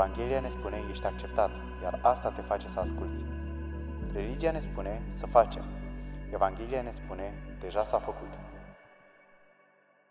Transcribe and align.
Evanghelia 0.00 0.40
ne 0.40 0.48
spune, 0.48 0.86
ești 0.90 1.04
acceptat, 1.04 1.56
iar 1.82 2.00
asta 2.02 2.30
te 2.30 2.42
face 2.42 2.68
să 2.68 2.78
asculți. 2.78 3.24
Religia 4.12 4.52
ne 4.52 4.60
spune, 4.60 5.12
să 5.16 5.26
facem. 5.26 5.64
Evanghelia 6.32 6.82
ne 6.82 6.92
spune, 6.92 7.56
deja 7.60 7.84
s-a 7.84 7.98
făcut. 7.98 8.28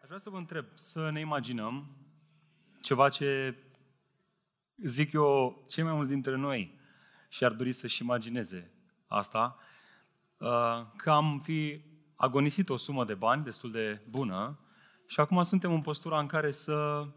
Aș 0.02 0.06
vrea 0.06 0.18
să 0.18 0.30
vă 0.30 0.38
întreb, 0.38 0.66
să 0.74 1.10
ne 1.10 1.20
imaginăm 1.20 1.98
ceva 2.82 3.10
ce 3.10 3.58
zic 4.78 5.12
eu, 5.12 5.64
cei 5.68 5.84
mai 5.84 5.94
mulți 5.94 6.10
dintre 6.10 6.36
noi 6.36 6.80
și 7.30 7.44
ar 7.44 7.52
dori 7.52 7.72
să-și 7.72 8.02
imagineze 8.02 8.72
asta, 9.08 9.58
uh, 10.38 10.82
că 10.96 11.12
am 11.12 11.40
fi 11.40 11.82
agonisit 12.16 12.70
o 12.70 12.78
sumă 12.78 13.06
de 13.06 13.14
bani 13.14 13.44
destul 13.44 13.72
de 13.72 14.02
bună 14.10 14.60
și 15.08 15.20
acum 15.20 15.44
suntem 15.44 15.74
în 15.74 15.82
postura 15.82 16.20
în 16.20 16.28
care 16.28 16.52
să 16.52 17.08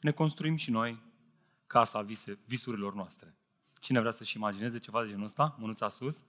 ne 0.00 0.10
construim 0.10 0.56
și 0.56 0.70
noi 0.70 1.12
casa 1.74 2.02
vise, 2.02 2.38
visurilor 2.46 2.94
noastre. 2.94 3.34
Cine 3.80 4.00
vrea 4.00 4.10
să-și 4.10 4.36
imagineze 4.36 4.78
ceva 4.78 5.02
de 5.02 5.08
genul 5.08 5.24
ăsta? 5.24 5.56
Mânuța 5.58 5.88
sus. 5.88 6.24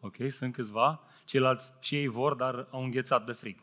Ok, 0.00 0.16
sunt 0.30 0.52
câțiva. 0.52 1.00
Ceilalți 1.24 1.74
și 1.80 1.94
ei 1.94 2.06
vor, 2.06 2.34
dar 2.34 2.68
au 2.70 2.82
înghețat 2.82 3.26
de 3.26 3.32
frig. 3.32 3.58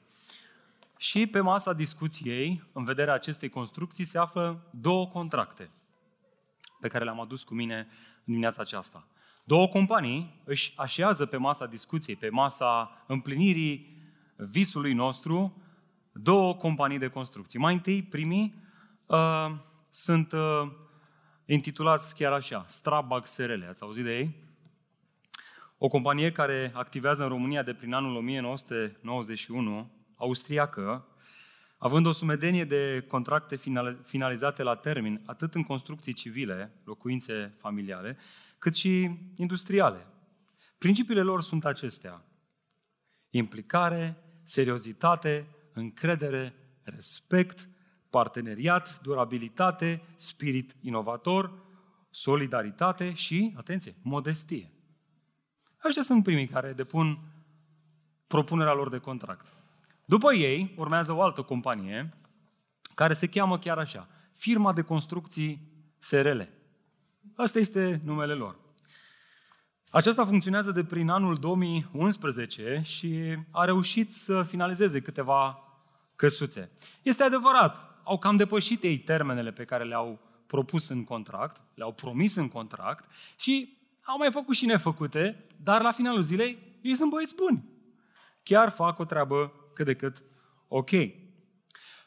Și 0.98 1.28
pe 1.28 1.40
masa 1.40 1.74
discuției, 1.74 2.64
în 2.74 2.84
vederea 2.84 3.14
acestei 3.14 3.50
construcții, 3.50 4.04
se 4.04 4.18
află 4.18 4.70
două 4.72 5.08
contracte 5.08 5.72
pe 6.80 6.88
care 6.88 7.04
le-am 7.04 7.20
adus 7.20 7.44
cu 7.44 7.54
mine 7.54 7.78
în 8.18 8.24
dimineața 8.24 8.62
aceasta. 8.62 9.08
Două 9.44 9.68
companii 9.68 10.42
își 10.44 10.74
așează 10.76 11.26
pe 11.26 11.38
masa 11.38 11.66
discuției, 11.66 12.16
pe 12.16 12.30
masa 12.30 13.04
împlinirii 13.08 13.98
visului 14.36 14.94
nostru, 14.94 15.62
două 16.12 16.56
companii 16.56 17.00
de 17.00 17.08
construcții. 17.08 17.60
Mai 17.60 17.74
întâi, 17.74 18.04
primii 18.04 18.56
uh, 19.06 19.52
sunt 19.90 20.32
uh, 20.32 20.72
intitulați 21.54 22.16
chiar 22.16 22.32
așa, 22.32 22.66
Strabag 22.68 23.26
SRL. 23.26 23.64
Ați 23.70 23.84
auzit 23.84 24.04
de 24.04 24.18
ei? 24.18 24.36
O 25.78 25.88
companie 25.88 26.32
care 26.32 26.72
activează 26.74 27.24
în 27.24 27.30
România 27.30 27.64
de 27.64 27.74
prin 27.74 27.94
anul 27.94 28.16
1991, 28.16 29.92
austriacă, 30.16 31.08
având 31.78 32.06
o 32.06 32.12
sumedenie 32.12 32.64
de 32.64 33.06
contracte 33.08 33.60
finalizate 34.04 34.64
la 34.64 34.76
termen, 34.76 35.22
atât 35.26 35.56
în 35.56 35.64
construcții 35.64 36.14
civile, 36.14 36.74
locuințe 36.84 37.54
familiale, 37.58 38.18
cât 38.58 38.76
și 38.76 39.10
industriale. 39.36 40.08
Principiile 40.78 41.22
lor 41.22 41.42
sunt 41.42 41.66
acestea. 41.66 42.26
Implicare, 43.30 44.18
seriozitate, 44.44 45.48
încredere, 45.74 46.54
respect, 46.84 47.70
parteneriat, 48.12 49.00
durabilitate, 49.02 50.02
spirit 50.16 50.76
inovator, 50.82 51.54
solidaritate 52.10 53.14
și, 53.14 53.54
atenție, 53.58 53.96
modestie. 54.02 54.72
Aceștia 55.78 56.02
sunt 56.02 56.24
primii 56.24 56.48
care 56.48 56.74
depun 56.74 57.20
propunerea 58.28 58.74
lor 58.74 58.90
de 58.90 58.98
contract. 58.98 59.54
După 60.06 60.34
ei 60.34 60.74
urmează 60.78 61.14
o 61.14 61.22
altă 61.22 61.42
companie 61.42 62.14
care 62.96 63.14
se 63.14 63.28
cheamă 63.28 63.60
chiar 63.60 63.78
așa, 63.78 64.08
Firma 64.34 64.74
de 64.74 64.82
Construcții 64.82 65.66
SRL. 65.98 66.42
Asta 67.36 67.60
este 67.60 68.02
numele 68.04 68.34
lor. 68.34 68.60
Aceasta 69.90 70.26
funcționează 70.26 70.72
de 70.72 70.84
prin 70.84 71.10
anul 71.10 71.36
2011 71.36 72.82
și 72.84 73.38
a 73.52 73.66
reușit 73.66 74.14
să 74.14 74.44
finalizeze 74.44 75.02
câteva 75.02 75.64
căsuțe. 76.16 76.72
Este 77.02 77.24
adevărat, 77.24 77.91
au 78.04 78.20
cam 78.20 78.36
depășit 78.36 78.84
ei 78.84 79.00
termenele 79.00 79.52
pe 79.52 79.66
care 79.66 79.84
le-au 79.84 80.20
propus 80.48 80.88
în 80.88 81.04
contract, 81.04 81.62
le-au 81.74 81.94
promis 81.94 82.36
în 82.36 82.50
contract 82.50 83.12
și 83.36 83.78
au 84.02 84.18
mai 84.18 84.32
făcut 84.32 84.56
și 84.56 84.66
nefăcute, 84.66 85.48
dar 85.64 85.82
la 85.82 85.92
finalul 85.92 86.22
zilei 86.22 86.58
ei 86.82 86.96
sunt 86.96 87.10
băieți 87.10 87.36
buni. 87.36 87.70
Chiar 88.44 88.70
fac 88.70 89.00
o 89.00 89.06
treabă 89.06 89.54
cât 89.74 89.86
de 89.86 89.96
cât 89.96 90.24
ok. 90.68 90.90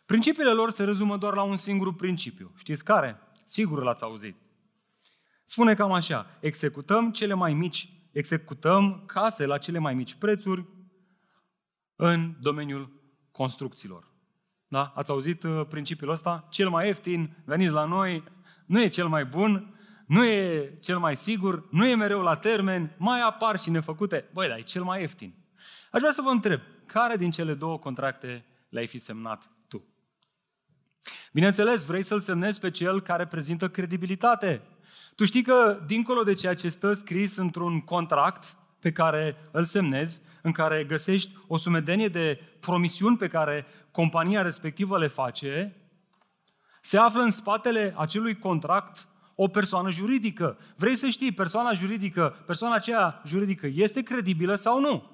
Principiile 0.06 0.50
lor 0.50 0.70
se 0.70 0.84
rezumă 0.84 1.16
doar 1.16 1.34
la 1.34 1.42
un 1.42 1.56
singur 1.56 1.94
principiu. 1.94 2.52
Știți 2.56 2.84
care? 2.84 3.20
Sigur 3.44 3.82
l-ați 3.82 4.02
auzit. 4.02 4.36
Spune 5.44 5.74
cam 5.74 5.92
așa, 5.92 6.38
executăm 6.40 7.12
cele 7.12 7.34
mai 7.34 7.54
mici, 7.54 7.88
executăm 8.12 9.02
case 9.06 9.46
la 9.46 9.58
cele 9.58 9.78
mai 9.78 9.94
mici 9.94 10.14
prețuri 10.14 10.66
în 11.96 12.36
domeniul 12.40 13.02
construcțiilor. 13.30 14.13
Da? 14.74 14.92
Ați 14.94 15.10
auzit 15.10 15.42
uh, 15.42 15.66
principiul 15.68 16.10
ăsta? 16.10 16.46
Cel 16.50 16.68
mai 16.68 16.86
ieftin, 16.86 17.36
veniți 17.44 17.72
la 17.72 17.84
noi, 17.84 18.24
nu 18.66 18.82
e 18.82 18.88
cel 18.88 19.06
mai 19.06 19.24
bun, 19.24 19.74
nu 20.06 20.24
e 20.24 20.72
cel 20.80 20.98
mai 20.98 21.16
sigur, 21.16 21.68
nu 21.70 21.86
e 21.86 21.94
mereu 21.94 22.20
la 22.20 22.36
termen, 22.36 22.94
mai 22.98 23.20
apar 23.20 23.58
și 23.58 23.70
nefăcute. 23.70 24.28
Băi, 24.32 24.48
dar 24.48 24.58
e 24.58 24.62
cel 24.62 24.82
mai 24.82 25.00
ieftin. 25.00 25.34
Aș 25.90 26.00
vrea 26.00 26.12
să 26.12 26.22
vă 26.22 26.30
întreb, 26.30 26.60
care 26.86 27.16
din 27.16 27.30
cele 27.30 27.54
două 27.54 27.78
contracte 27.78 28.44
le-ai 28.68 28.86
fi 28.86 28.98
semnat 28.98 29.50
tu? 29.68 29.84
Bineînțeles, 31.32 31.84
vrei 31.84 32.02
să-l 32.02 32.20
semnezi 32.20 32.60
pe 32.60 32.70
cel 32.70 33.00
care 33.00 33.26
prezintă 33.26 33.68
credibilitate. 33.68 34.62
Tu 35.14 35.24
știi 35.24 35.42
că, 35.42 35.82
dincolo 35.86 36.22
de 36.22 36.32
ceea 36.32 36.54
ce 36.54 36.68
stă 36.68 36.92
scris 36.92 37.36
într-un 37.36 37.80
contract 37.80 38.56
pe 38.80 38.92
care 38.92 39.36
îl 39.50 39.64
semnezi, 39.64 40.22
în 40.42 40.52
care 40.52 40.84
găsești 40.84 41.36
o 41.46 41.56
sumedenie 41.56 42.08
de 42.08 42.40
promisiuni 42.60 43.16
pe 43.16 43.28
care 43.28 43.66
compania 43.94 44.42
respectivă 44.42 44.98
le 44.98 45.06
face, 45.06 45.76
se 46.80 46.98
află 46.98 47.22
în 47.22 47.30
spatele 47.30 47.94
acelui 47.96 48.38
contract 48.38 49.08
o 49.34 49.48
persoană 49.48 49.90
juridică. 49.90 50.58
Vrei 50.76 50.94
să 50.94 51.08
știi, 51.08 51.32
persoana 51.32 51.72
juridică, 51.72 52.42
persoana 52.46 52.74
aceea 52.74 53.22
juridică 53.26 53.66
este 53.74 54.02
credibilă 54.02 54.54
sau 54.54 54.80
nu? 54.80 55.10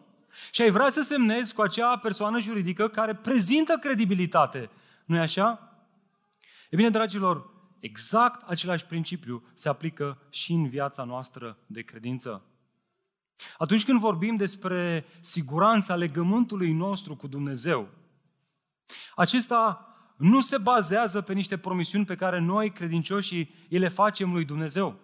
Și 0.51 0.63
ai 0.63 0.71
vrea 0.71 0.89
să 0.89 1.03
semnezi 1.03 1.55
cu 1.55 1.63
acea 1.63 1.97
persoană 1.97 2.41
juridică 2.41 2.89
care 2.89 3.15
prezintă 3.15 3.77
credibilitate. 3.81 4.71
nu 5.05 5.17
e 5.17 5.21
așa? 5.21 5.77
E 6.71 6.77
bine, 6.77 6.91
dragilor, 6.91 7.51
exact 7.81 8.49
același 8.49 8.87
principiu 8.87 9.45
se 9.53 9.69
aplică 9.69 10.19
și 10.31 10.53
în 10.53 10.69
viața 10.69 11.05
noastră 11.05 11.59
de 11.67 11.83
credință. 11.83 12.43
Atunci 13.59 13.85
când 13.85 14.01
vorbim 14.01 14.37
despre 14.37 15.05
siguranța 15.21 15.95
legământului 15.95 16.73
nostru 16.73 17.17
cu 17.17 17.27
Dumnezeu, 17.27 17.89
acesta 19.15 19.85
nu 20.17 20.41
se 20.41 20.59
bazează 20.59 21.21
pe 21.21 21.33
niște 21.33 21.59
promisiuni 21.59 22.05
pe 22.05 22.15
care 22.15 22.41
noi, 22.41 22.71
credincioșii, 22.71 23.55
le 23.69 23.89
facem 23.89 24.33
lui 24.33 24.45
Dumnezeu. 24.45 24.99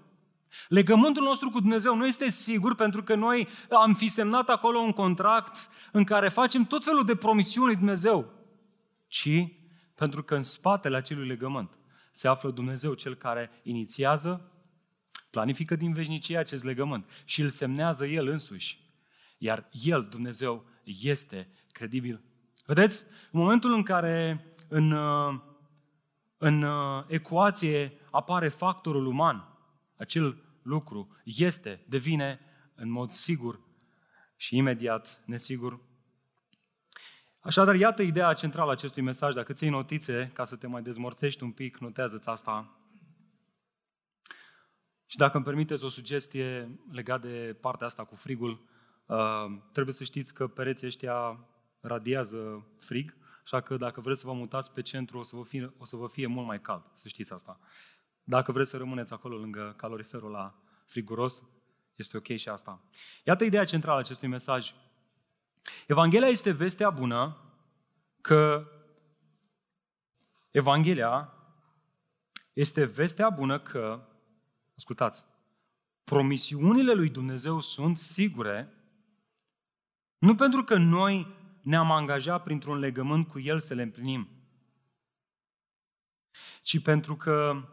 Legământul 0.68 1.22
nostru 1.22 1.50
cu 1.50 1.60
Dumnezeu 1.60 1.96
nu 1.96 2.06
este 2.06 2.30
sigur 2.30 2.74
pentru 2.74 3.02
că 3.02 3.14
noi 3.14 3.48
am 3.70 3.94
fi 3.94 4.08
semnat 4.08 4.48
acolo 4.48 4.78
un 4.78 4.92
contract 4.92 5.68
în 5.92 6.04
care 6.04 6.28
facem 6.28 6.64
tot 6.64 6.84
felul 6.84 7.04
de 7.04 7.16
promisiuni 7.16 7.66
lui 7.66 7.76
Dumnezeu, 7.76 8.32
ci 9.08 9.48
pentru 9.94 10.22
că 10.22 10.34
în 10.34 10.40
spatele 10.40 10.96
acelui 10.96 11.26
legământ 11.26 11.78
se 12.10 12.28
află 12.28 12.50
Dumnezeu, 12.50 12.94
cel 12.94 13.14
care 13.14 13.50
inițiază, 13.62 14.50
planifică 15.30 15.76
din 15.76 15.92
veșnicie 15.92 16.38
acest 16.38 16.64
legământ 16.64 17.10
și 17.24 17.40
îl 17.40 17.48
semnează 17.48 18.06
El 18.06 18.26
însuși. 18.26 18.84
Iar 19.38 19.68
El, 19.70 20.06
Dumnezeu, 20.10 20.64
este 20.84 21.48
credibil. 21.72 22.24
Vedeți? 22.66 23.04
În 23.30 23.40
momentul 23.40 23.72
în 23.72 23.82
care 23.82 24.44
în, 24.68 24.96
în 26.38 26.66
ecuație 27.06 27.98
apare 28.10 28.48
factorul 28.48 29.06
uman, 29.06 29.58
acel 29.96 30.44
lucru 30.62 31.16
este, 31.24 31.84
devine 31.88 32.40
în 32.74 32.90
mod 32.90 33.10
sigur 33.10 33.60
și 34.36 34.56
imediat 34.56 35.22
nesigur. 35.26 35.80
Așadar, 37.40 37.74
iată 37.74 38.02
ideea 38.02 38.32
centrală 38.32 38.68
a 38.68 38.72
acestui 38.72 39.02
mesaj. 39.02 39.34
Dacă 39.34 39.52
ții 39.52 39.68
notițe, 39.68 40.30
ca 40.34 40.44
să 40.44 40.56
te 40.56 40.66
mai 40.66 40.82
dezmorțești 40.82 41.42
un 41.42 41.50
pic, 41.50 41.78
notează-ți 41.78 42.28
asta. 42.28 42.80
Și 45.06 45.16
dacă 45.16 45.36
îmi 45.36 45.44
permiteți 45.44 45.84
o 45.84 45.88
sugestie 45.88 46.78
legată 46.90 47.26
de 47.26 47.56
partea 47.60 47.86
asta 47.86 48.04
cu 48.04 48.14
frigul, 48.14 48.64
uh, 49.06 49.16
trebuie 49.72 49.94
să 49.94 50.04
știți 50.04 50.34
că 50.34 50.46
pereții 50.46 50.86
ăștia 50.86 51.46
radiază 51.86 52.66
frig, 52.78 53.16
așa 53.44 53.60
că 53.60 53.76
dacă 53.76 54.00
vreți 54.00 54.20
să 54.20 54.26
vă 54.26 54.32
mutați 54.32 54.72
pe 54.72 54.82
centru, 54.82 55.18
o 55.18 55.22
să 55.22 55.36
vă 55.36 55.42
fie, 55.42 55.72
o 55.78 55.84
să 55.84 55.96
vă 55.96 56.08
fie 56.08 56.26
mult 56.26 56.46
mai 56.46 56.60
cald, 56.60 56.84
să 56.92 57.08
știți 57.08 57.32
asta. 57.32 57.60
Dacă 58.22 58.52
vreți 58.52 58.70
să 58.70 58.76
rămâneți 58.76 59.12
acolo 59.12 59.36
lângă 59.36 59.74
caloriferul 59.76 60.30
la 60.30 60.54
friguros, 60.84 61.44
este 61.94 62.16
ok 62.16 62.26
și 62.36 62.48
asta. 62.48 62.84
Iată 63.24 63.44
ideea 63.44 63.64
centrală 63.64 63.96
a 63.96 64.00
acestui 64.00 64.28
mesaj. 64.28 64.74
Evanghelia 65.86 66.28
este 66.28 66.50
vestea 66.50 66.90
bună 66.90 67.36
că 68.20 68.70
Evanghelia 70.50 71.32
este 72.52 72.84
vestea 72.84 73.30
bună 73.30 73.58
că, 73.58 74.08
ascultați, 74.76 75.26
promisiunile 76.04 76.92
lui 76.92 77.08
Dumnezeu 77.08 77.60
sunt 77.60 77.98
sigure, 77.98 78.72
nu 80.18 80.34
pentru 80.34 80.64
că 80.64 80.76
noi 80.76 81.34
ne-am 81.66 81.90
angajat 81.90 82.42
printr-un 82.42 82.78
legământ 82.78 83.28
cu 83.28 83.38
El 83.38 83.58
să 83.58 83.74
le 83.74 83.82
împlinim, 83.82 84.28
ci 86.62 86.82
pentru 86.82 87.16
că 87.16 87.68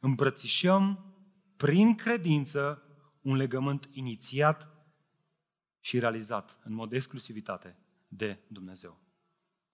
îmbrățișăm 0.00 1.14
prin 1.56 1.94
credință 1.94 2.82
un 3.20 3.36
legământ 3.36 3.88
inițiat 3.90 4.68
și 5.80 5.98
realizat 5.98 6.58
în 6.62 6.72
mod 6.72 6.92
exclusivitate 6.92 7.78
de 8.08 8.38
Dumnezeu. 8.48 8.98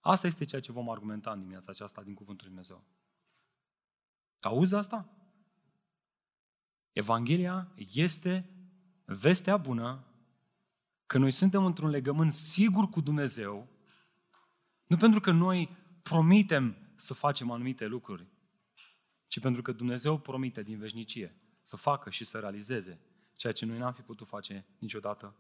Asta 0.01 0.27
este 0.27 0.45
ceea 0.45 0.61
ce 0.61 0.73
vom 0.73 0.91
argumenta 0.91 1.31
în 1.33 1.39
dimineața 1.39 1.71
aceasta 1.71 2.03
din 2.03 2.15
Cuvântul 2.15 2.47
Lui 2.47 2.55
Dumnezeu. 2.55 2.85
Auzi 4.41 4.75
asta? 4.75 5.09
Evanghelia 6.93 7.73
este 7.93 8.51
vestea 9.05 9.57
bună 9.57 10.05
că 11.15 11.21
noi 11.21 11.31
suntem 11.31 11.65
într-un 11.65 11.91
legământ 11.91 12.33
sigur 12.33 12.89
cu 12.89 13.01
Dumnezeu, 13.01 13.69
nu 14.87 14.97
pentru 14.97 15.21
că 15.21 15.31
noi 15.31 15.77
promitem 16.03 16.77
să 16.97 17.15
facem 17.15 17.51
anumite 17.51 17.87
lucruri, 17.87 18.27
ci 19.27 19.41
pentru 19.41 19.63
că 19.63 19.73
Dumnezeu 19.73 20.19
promite 20.19 20.63
din 20.63 20.79
veșnicie 20.79 21.37
să 21.63 21.77
facă 21.77 22.11
și 22.11 22.25
să 22.25 22.39
realizeze 22.39 23.01
ceea 23.35 23.53
ce 23.53 23.65
noi 23.65 23.79
n-am 23.79 23.93
fi 23.93 24.01
putut 24.01 24.27
face 24.27 24.67
niciodată. 24.79 25.35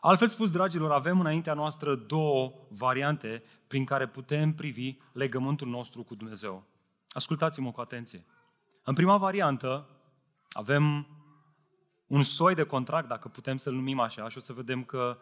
Altfel 0.00 0.28
spus, 0.28 0.50
dragilor, 0.50 0.92
avem 0.92 1.20
înaintea 1.20 1.54
noastră 1.54 1.94
două 1.94 2.66
variante 2.68 3.42
prin 3.66 3.84
care 3.84 4.08
putem 4.08 4.54
privi 4.54 4.96
legământul 5.12 5.68
nostru 5.68 6.02
cu 6.02 6.14
Dumnezeu. 6.14 6.66
Ascultați-mă 7.08 7.70
cu 7.70 7.80
atenție. 7.80 8.24
În 8.82 8.94
prima 8.94 9.16
variantă 9.16 9.88
avem 10.50 11.06
un 12.06 12.22
soi 12.22 12.54
de 12.54 12.62
contract, 12.62 13.08
dacă 13.08 13.28
putem 13.28 13.56
să-l 13.56 13.74
numim 13.74 14.00
așa, 14.00 14.28
și 14.28 14.36
o 14.36 14.40
să 14.40 14.52
vedem 14.52 14.84
că 14.84 15.18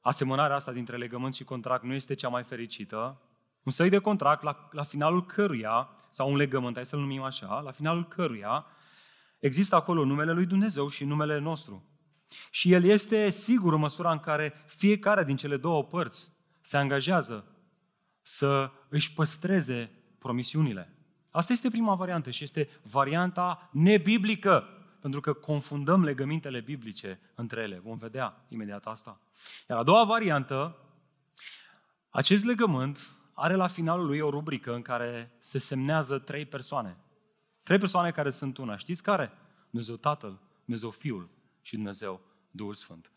asemănarea 0.00 0.56
asta 0.56 0.72
dintre 0.72 0.96
legământ 0.96 1.34
și 1.34 1.44
contract 1.44 1.84
nu 1.84 1.92
este 1.92 2.14
cea 2.14 2.28
mai 2.28 2.42
fericită. 2.42 3.20
Un 3.62 3.72
soi 3.72 3.88
de 3.88 3.98
contract 3.98 4.42
la, 4.42 4.68
la 4.70 4.82
finalul 4.82 5.26
căruia, 5.26 5.88
sau 6.10 6.30
un 6.30 6.36
legământ, 6.36 6.74
hai 6.74 6.86
să-l 6.86 7.00
numim 7.00 7.22
așa, 7.22 7.60
la 7.60 7.70
finalul 7.70 8.08
căruia 8.08 8.66
există 9.38 9.76
acolo 9.76 10.04
numele 10.04 10.32
lui 10.32 10.46
Dumnezeu 10.46 10.88
și 10.88 11.04
numele 11.04 11.38
nostru. 11.38 11.86
Și 12.50 12.72
el 12.72 12.84
este 12.84 13.28
sigur 13.28 13.72
în 13.72 13.78
măsura 13.78 14.12
în 14.12 14.18
care 14.18 14.54
fiecare 14.66 15.24
din 15.24 15.36
cele 15.36 15.56
două 15.56 15.84
părți 15.84 16.32
se 16.60 16.76
angajează 16.76 17.46
să 18.22 18.70
își 18.88 19.12
păstreze 19.12 19.90
promisiunile. 20.18 20.96
Asta 21.30 21.52
este 21.52 21.70
prima 21.70 21.94
variantă 21.94 22.30
și 22.30 22.44
este 22.44 22.68
varianta 22.82 23.68
nebiblică, 23.72 24.64
pentru 25.02 25.20
că 25.20 25.32
confundăm 25.32 26.04
legămintele 26.04 26.60
biblice 26.60 27.20
între 27.34 27.60
ele. 27.60 27.78
Vom 27.78 27.96
vedea 27.96 28.44
imediat 28.48 28.86
asta. 28.86 29.20
Iar 29.68 29.78
a 29.78 29.82
doua 29.82 30.04
variantă, 30.04 30.78
acest 32.10 32.44
legământ 32.44 33.16
are 33.32 33.54
la 33.54 33.66
finalul 33.66 34.06
lui 34.06 34.20
o 34.20 34.30
rubrică 34.30 34.74
în 34.74 34.82
care 34.82 35.36
se 35.38 35.58
semnează 35.58 36.18
trei 36.18 36.46
persoane. 36.46 36.96
Trei 37.62 37.78
persoane 37.78 38.10
care 38.10 38.30
sunt 38.30 38.56
una. 38.56 38.76
Știți 38.76 39.02
care? 39.02 39.32
Dumnezeu 39.70 39.96
Tatăl, 39.96 40.40
Dumnezeu 40.64 40.90
Fiul 40.90 41.28
și 41.60 41.74
Dumnezeu 41.74 42.20
Duhul 42.50 42.74
Sfânt. 42.74 43.10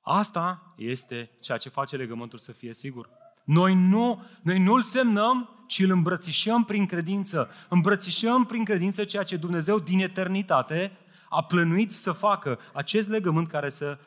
Asta 0.00 0.74
este 0.76 1.30
ceea 1.40 1.58
ce 1.58 1.68
face 1.68 1.96
legământul 1.96 2.38
să 2.38 2.52
fie 2.52 2.74
sigur. 2.74 3.08
Noi 3.44 3.74
nu, 3.74 4.24
noi 4.42 4.58
nu 4.58 4.72
îl 4.72 4.82
semnăm, 4.82 5.64
ci 5.66 5.78
îl 5.78 5.90
îmbrățișăm 5.90 6.64
prin 6.64 6.86
credință. 6.86 7.50
Îmbrățișăm 7.68 8.44
prin 8.44 8.64
credință 8.64 9.04
ceea 9.04 9.22
ce 9.22 9.36
Dumnezeu 9.36 9.78
din 9.78 9.98
eternitate 9.98 10.98
a 11.28 11.44
plănuit 11.44 11.92
să 11.92 12.12
facă, 12.12 12.58
acest 12.72 13.08
legământ 13.08 13.48
care 13.48 13.70
să 13.70 13.98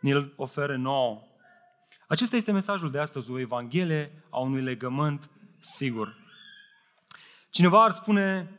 ne-l 0.00 0.32
ofere 0.36 0.76
nouă. 0.76 1.22
Acesta 2.08 2.36
este 2.36 2.52
mesajul 2.52 2.90
de 2.90 2.98
astăzi, 2.98 3.30
o 3.30 3.38
Evanghelie 3.38 4.24
a 4.30 4.38
unui 4.38 4.62
legământ 4.62 5.30
sigur. 5.58 6.16
Cineva 7.50 7.84
ar 7.84 7.90
spune, 7.90 8.58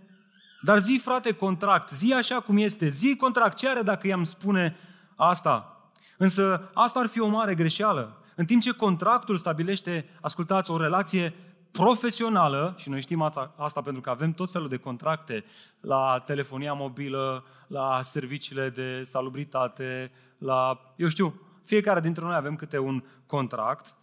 dar 0.62 0.78
zi 0.78 1.00
frate 1.04 1.32
contract, 1.32 1.90
zi 1.90 2.14
așa 2.14 2.40
cum 2.40 2.58
este, 2.58 2.88
zi 2.88 3.16
contract, 3.16 3.58
ce 3.58 3.70
are 3.70 3.82
dacă 3.82 4.08
i-am 4.08 4.24
spune 4.24 4.78
asta? 5.16 5.82
Însă 6.18 6.70
asta 6.74 7.00
ar 7.00 7.08
fi 7.08 7.20
o 7.20 7.28
mare 7.28 7.56
greșeală. 7.56 8.22
În 8.36 8.46
timp 8.46 8.62
ce 8.62 8.72
contractul 8.72 9.38
stabilește, 9.38 10.10
ascultați, 10.22 10.72
o 10.72 10.78
relație 10.78 11.34
profesională, 11.77 12.74
și 12.77 12.89
noi 12.89 13.01
știm 13.01 13.21
asta 13.56 13.81
pentru 13.83 14.01
că 14.01 14.09
avem 14.09 14.31
tot 14.31 14.51
felul 14.51 14.68
de 14.68 14.77
contracte 14.77 15.45
la 15.79 16.24
telefonia 16.25 16.74
mobilă, 16.74 17.45
la 17.68 18.00
serviciile 18.01 18.69
de 18.69 19.03
salubritate, 19.03 20.12
la, 20.38 20.79
eu 20.95 21.07
știu, 21.07 21.41
fiecare 21.63 22.00
dintre 22.00 22.24
noi 22.24 22.35
avem 22.35 22.56
câte 22.56 22.77
un 22.77 23.03
contract. 23.25 23.95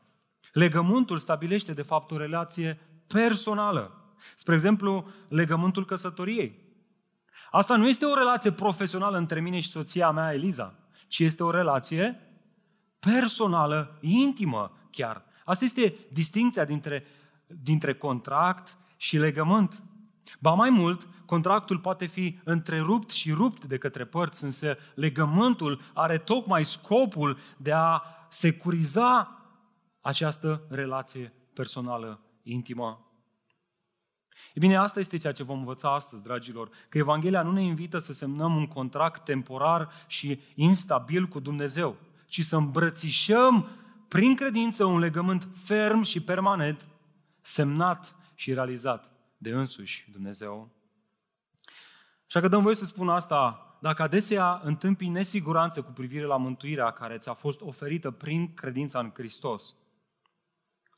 Legământul 0.53 1.19
stabilește, 1.19 1.73
de 1.73 1.83
fapt, 1.83 2.11
o 2.11 2.17
relație 2.17 2.81
personală. 3.07 4.15
Spre 4.35 4.55
exemplu, 4.55 5.07
legământul 5.29 5.85
căsătoriei. 5.85 6.63
Asta 7.51 7.77
nu 7.77 7.89
este 7.89 8.05
o 8.05 8.15
relație 8.15 8.53
profesională 8.53 9.17
între 9.17 9.41
mine 9.41 9.61
și 9.61 9.71
soția 9.71 10.11
mea, 10.11 10.33
Eliza, 10.33 10.75
ci 11.09 11.19
este 11.19 11.43
o 11.43 11.51
relație 11.51 12.21
personală, 12.99 13.99
intimă 14.01 14.79
chiar. 14.91 15.25
Asta 15.45 15.65
este 15.65 15.95
distinția 16.13 16.65
dintre, 16.65 17.05
dintre 17.63 17.95
contract 17.95 18.79
și 18.97 19.19
legământ. 19.19 19.83
Ba 20.41 20.53
mai 20.53 20.71
mult, 20.71 21.09
contractul 21.27 21.79
poate 21.79 22.07
fi 22.07 22.39
întrerupt 22.45 23.11
și 23.11 23.33
rupt 23.33 23.65
de 23.65 23.79
către 23.79 24.05
părți, 24.05 24.45
însă 24.45 24.77
legământul 24.95 25.81
are 25.93 26.19
tocmai 26.19 26.65
scopul 26.65 27.39
de 27.57 27.73
a 27.73 28.03
securiza 28.29 29.39
această 30.01 30.63
relație 30.69 31.33
personală 31.53 32.21
intimă. 32.43 33.09
E 34.55 34.59
bine, 34.59 34.77
asta 34.77 35.01
este 35.01 35.17
ceea 35.17 35.33
ce 35.33 35.43
vom 35.43 35.59
învăța 35.59 35.95
astăzi, 35.95 36.23
dragilor, 36.23 36.69
că 36.89 36.99
Evanghelia 36.99 37.43
nu 37.43 37.53
ne 37.53 37.63
invită 37.63 37.99
să 37.99 38.13
semnăm 38.13 38.57
un 38.57 38.67
contract 38.67 39.25
temporar 39.25 39.91
și 40.07 40.41
instabil 40.55 41.27
cu 41.27 41.41
Dumnezeu, 41.41 41.97
ci 42.27 42.45
să 42.45 42.57
îmbrățișăm 42.57 43.69
prin 44.09 44.35
credință 44.35 44.85
un 44.85 44.99
legământ 44.99 45.49
ferm 45.55 46.03
și 46.03 46.21
permanent, 46.21 46.87
semnat 47.47 48.17
și 48.35 48.53
realizat 48.53 49.13
de 49.37 49.51
însuși 49.51 50.11
Dumnezeu. 50.11 50.71
Așa 52.27 52.41
că 52.41 52.49
dăm 52.49 52.63
voie 52.63 52.75
să 52.75 52.85
spun 52.85 53.09
asta, 53.09 53.77
dacă 53.81 54.03
adesea 54.03 54.61
întâmpi 54.63 55.09
nesiguranță 55.09 55.83
cu 55.83 55.91
privire 55.91 56.25
la 56.25 56.37
mântuirea 56.37 56.91
care 56.91 57.19
ți-a 57.19 57.33
fost 57.33 57.61
oferită 57.61 58.11
prin 58.11 58.55
credința 58.55 58.99
în 58.99 59.11
Hristos, 59.15 59.77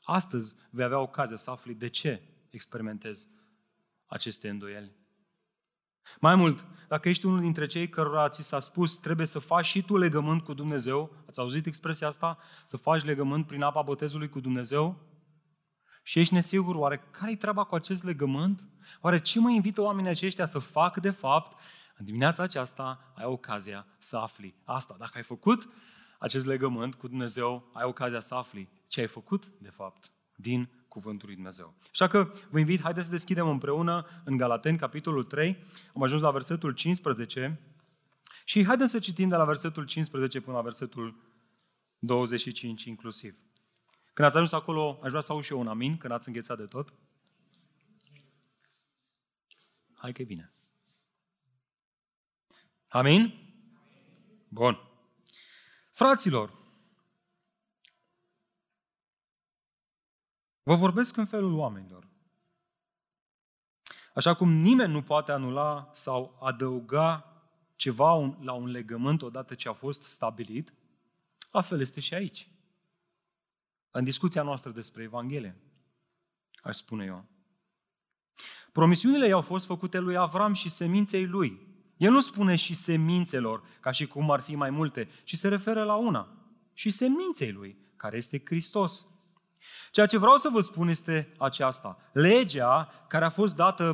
astăzi 0.03 0.55
vei 0.69 0.85
avea 0.85 0.99
ocazia 0.99 1.35
să 1.35 1.51
afli 1.51 1.73
de 1.73 1.87
ce 1.87 2.21
experimentezi 2.49 3.27
aceste 4.05 4.49
îndoieli. 4.49 4.95
Mai 6.19 6.35
mult, 6.35 6.65
dacă 6.87 7.09
ești 7.09 7.25
unul 7.25 7.39
dintre 7.39 7.65
cei 7.65 7.89
cărora 7.89 8.29
ți 8.29 8.41
s-a 8.41 8.59
spus 8.59 8.97
trebuie 8.97 9.25
să 9.25 9.39
faci 9.39 9.65
și 9.65 9.81
tu 9.81 9.97
legământ 9.97 10.43
cu 10.43 10.53
Dumnezeu, 10.53 11.11
ați 11.27 11.39
auzit 11.39 11.65
expresia 11.65 12.07
asta? 12.07 12.37
Să 12.65 12.77
faci 12.77 13.03
legământ 13.03 13.47
prin 13.47 13.61
apa 13.61 13.81
botezului 13.81 14.29
cu 14.29 14.39
Dumnezeu? 14.39 15.06
Și 16.07 16.19
ești 16.19 16.33
nesigur, 16.33 16.75
oare 16.75 17.03
care-i 17.11 17.35
treaba 17.35 17.63
cu 17.63 17.75
acest 17.75 18.03
legământ? 18.03 18.67
Oare 19.01 19.19
ce 19.19 19.39
mă 19.39 19.49
invită 19.49 19.81
oamenii 19.81 20.09
aceștia 20.09 20.45
să 20.45 20.59
fac 20.59 20.99
de 20.99 21.09
fapt? 21.09 21.61
În 21.97 22.05
dimineața 22.05 22.43
aceasta 22.43 23.11
ai 23.15 23.25
ocazia 23.25 23.85
să 23.97 24.17
afli 24.17 24.55
asta. 24.63 24.95
Dacă 24.99 25.11
ai 25.15 25.23
făcut 25.23 25.69
acest 26.19 26.45
legământ 26.45 26.95
cu 26.95 27.07
Dumnezeu, 27.07 27.69
ai 27.73 27.85
ocazia 27.85 28.19
să 28.19 28.35
afli 28.35 28.69
ce 28.87 28.99
ai 28.99 29.07
făcut 29.07 29.47
de 29.47 29.69
fapt 29.69 30.11
din 30.35 30.69
Cuvântul 30.87 31.25
lui 31.25 31.35
Dumnezeu. 31.35 31.73
Așa 31.91 32.07
că 32.07 32.31
vă 32.49 32.59
invit, 32.59 32.81
haideți 32.81 33.05
să 33.05 33.11
deschidem 33.11 33.47
împreună 33.47 34.05
în 34.25 34.37
Galateni, 34.37 34.77
capitolul 34.77 35.23
3. 35.23 35.57
Am 35.95 36.03
ajuns 36.03 36.21
la 36.21 36.31
versetul 36.31 36.71
15 36.71 37.59
și 38.45 38.65
haideți 38.65 38.91
să 38.91 38.99
citim 38.99 39.29
de 39.29 39.35
la 39.35 39.45
versetul 39.45 39.85
15 39.85 40.41
până 40.41 40.55
la 40.55 40.63
versetul 40.63 41.15
25 41.99 42.83
inclusiv. 42.83 43.35
Când 44.17 44.29
ați 44.29 44.37
ajuns 44.37 44.51
acolo, 44.51 44.99
aș 45.03 45.09
vrea 45.09 45.21
să 45.21 45.31
aud 45.31 45.43
și 45.43 45.51
eu 45.51 45.59
un 45.59 45.67
amin, 45.67 45.97
când 45.97 46.13
ați 46.13 46.27
înghețat 46.27 46.57
de 46.57 46.65
tot. 46.65 46.93
Hai 49.93 50.11
că 50.11 50.21
e 50.21 50.25
bine. 50.25 50.53
Amin? 52.87 53.33
Bun. 54.47 54.79
Fraților, 55.91 56.53
Vă 60.63 60.75
vorbesc 60.75 61.17
în 61.17 61.25
felul 61.25 61.53
oamenilor. 61.53 62.07
Așa 64.13 64.35
cum 64.35 64.51
nimeni 64.51 64.91
nu 64.91 65.03
poate 65.03 65.31
anula 65.31 65.89
sau 65.91 66.37
adăuga 66.41 67.41
ceva 67.75 68.37
la 68.39 68.53
un 68.53 68.67
legământ 68.67 69.21
odată 69.21 69.55
ce 69.55 69.69
a 69.69 69.73
fost 69.73 70.03
stabilit, 70.03 70.73
la 71.51 71.61
fel 71.61 71.79
este 71.79 71.99
și 71.99 72.13
aici. 72.13 72.51
În 73.97 74.03
discuția 74.03 74.43
noastră 74.43 74.71
despre 74.71 75.03
Evanghelie, 75.03 75.55
aș 76.61 76.75
spune 76.75 77.05
eu. 77.05 77.25
Promisiunile 78.71 79.27
i-au 79.27 79.41
fost 79.41 79.65
făcute 79.65 79.99
lui 79.99 80.17
Avram 80.17 80.53
și 80.53 80.69
seminței 80.69 81.25
lui. 81.25 81.59
El 81.97 82.11
nu 82.11 82.21
spune 82.21 82.55
și 82.55 82.73
semințelor, 82.73 83.63
ca 83.79 83.91
și 83.91 84.07
cum 84.07 84.31
ar 84.31 84.39
fi 84.39 84.55
mai 84.55 84.69
multe, 84.69 85.09
ci 85.23 85.35
se 85.35 85.47
referă 85.47 85.83
la 85.83 85.95
una. 85.95 86.27
Și 86.73 86.89
seminței 86.89 87.51
lui, 87.51 87.77
care 87.95 88.17
este 88.17 88.41
Hristos. 88.45 89.05
Ceea 89.91 90.05
ce 90.05 90.17
vreau 90.17 90.37
să 90.37 90.49
vă 90.51 90.61
spun 90.61 90.87
este 90.87 91.33
aceasta. 91.37 91.97
Legea, 92.13 93.05
care 93.07 93.25
a 93.25 93.29
fost 93.29 93.55
dată 93.55 93.93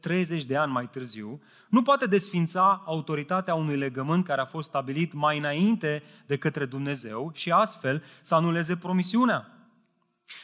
430 0.00 0.44
de 0.44 0.56
ani 0.56 0.72
mai 0.72 0.88
târziu, 0.88 1.42
nu 1.68 1.82
poate 1.82 2.06
desfința 2.06 2.82
autoritatea 2.86 3.54
unui 3.54 3.76
legământ 3.76 4.24
care 4.24 4.40
a 4.40 4.44
fost 4.44 4.68
stabilit 4.68 5.12
mai 5.12 5.38
înainte 5.38 6.02
de 6.26 6.36
către 6.36 6.64
Dumnezeu 6.64 7.30
și 7.34 7.50
astfel 7.50 8.04
să 8.20 8.34
anuleze 8.34 8.76
promisiunea. 8.76 9.54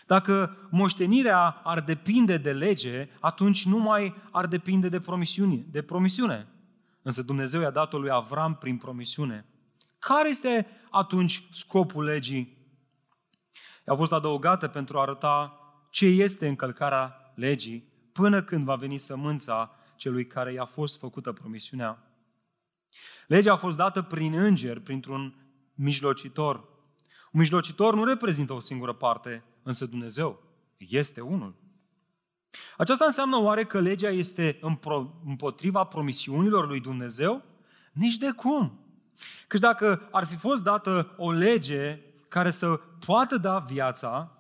Dacă 0.07 0.57
moștenirea 0.71 1.61
ar 1.65 1.81
depinde 1.81 2.37
de 2.37 2.53
lege, 2.53 3.09
atunci 3.21 3.67
nu 3.67 3.79
mai 3.79 4.15
ar 4.33 4.47
depinde 4.47 4.89
de, 4.89 5.01
promisiune, 5.01 5.65
de 5.71 5.83
promisiune. 5.83 6.49
Însă 7.03 7.23
Dumnezeu 7.23 7.61
i-a 7.61 7.71
dat-o 7.71 7.99
lui 7.99 8.11
Avram 8.11 8.55
prin 8.55 8.77
promisiune. 8.77 9.47
Care 9.99 10.29
este 10.29 10.67
atunci 10.91 11.49
scopul 11.51 12.05
legii? 12.05 12.57
A 13.87 13.95
fost 13.95 14.13
adăugată 14.13 14.69
pentru 14.69 14.99
a 14.99 15.01
arăta 15.01 15.61
ce 15.91 16.07
este 16.07 16.47
încălcarea 16.47 17.33
legii 17.35 17.95
până 18.17 18.43
când 18.43 18.65
va 18.65 18.75
veni 18.75 18.97
sămânța 18.97 19.71
celui 19.97 20.27
care 20.27 20.53
i-a 20.53 20.65
fost 20.65 20.99
făcută 20.99 21.33
promisiunea. 21.33 22.03
Legea 23.27 23.53
a 23.53 23.57
fost 23.57 23.77
dată 23.77 24.03
prin 24.03 24.33
înger, 24.35 24.81
printr-un 24.81 25.35
mijlocitor. 25.75 26.57
Un 27.33 27.41
mijlocitor 27.41 27.95
nu 27.95 28.05
reprezintă 28.05 28.53
o 28.53 28.61
singură 28.61 28.93
parte, 28.93 29.45
însă 29.63 29.87
Dumnezeu 29.87 30.43
este 30.77 31.21
unul. 31.21 31.55
Aceasta 32.77 33.05
înseamnă 33.05 33.37
oare 33.37 33.65
că 33.65 33.81
legea 33.81 34.09
este 34.09 34.59
împotriva 35.25 35.85
promisiunilor 35.85 36.67
lui 36.67 36.81
Dumnezeu? 36.81 37.43
Nici 37.93 38.17
de 38.17 38.31
cum. 38.31 38.81
Căci 39.47 39.61
dacă 39.61 40.09
ar 40.11 40.25
fi 40.25 40.37
fost 40.37 40.63
dată 40.63 41.15
o 41.17 41.31
lege 41.31 42.01
care 42.29 42.51
să 42.51 42.81
poată 43.07 43.37
da 43.37 43.59
viața, 43.59 44.31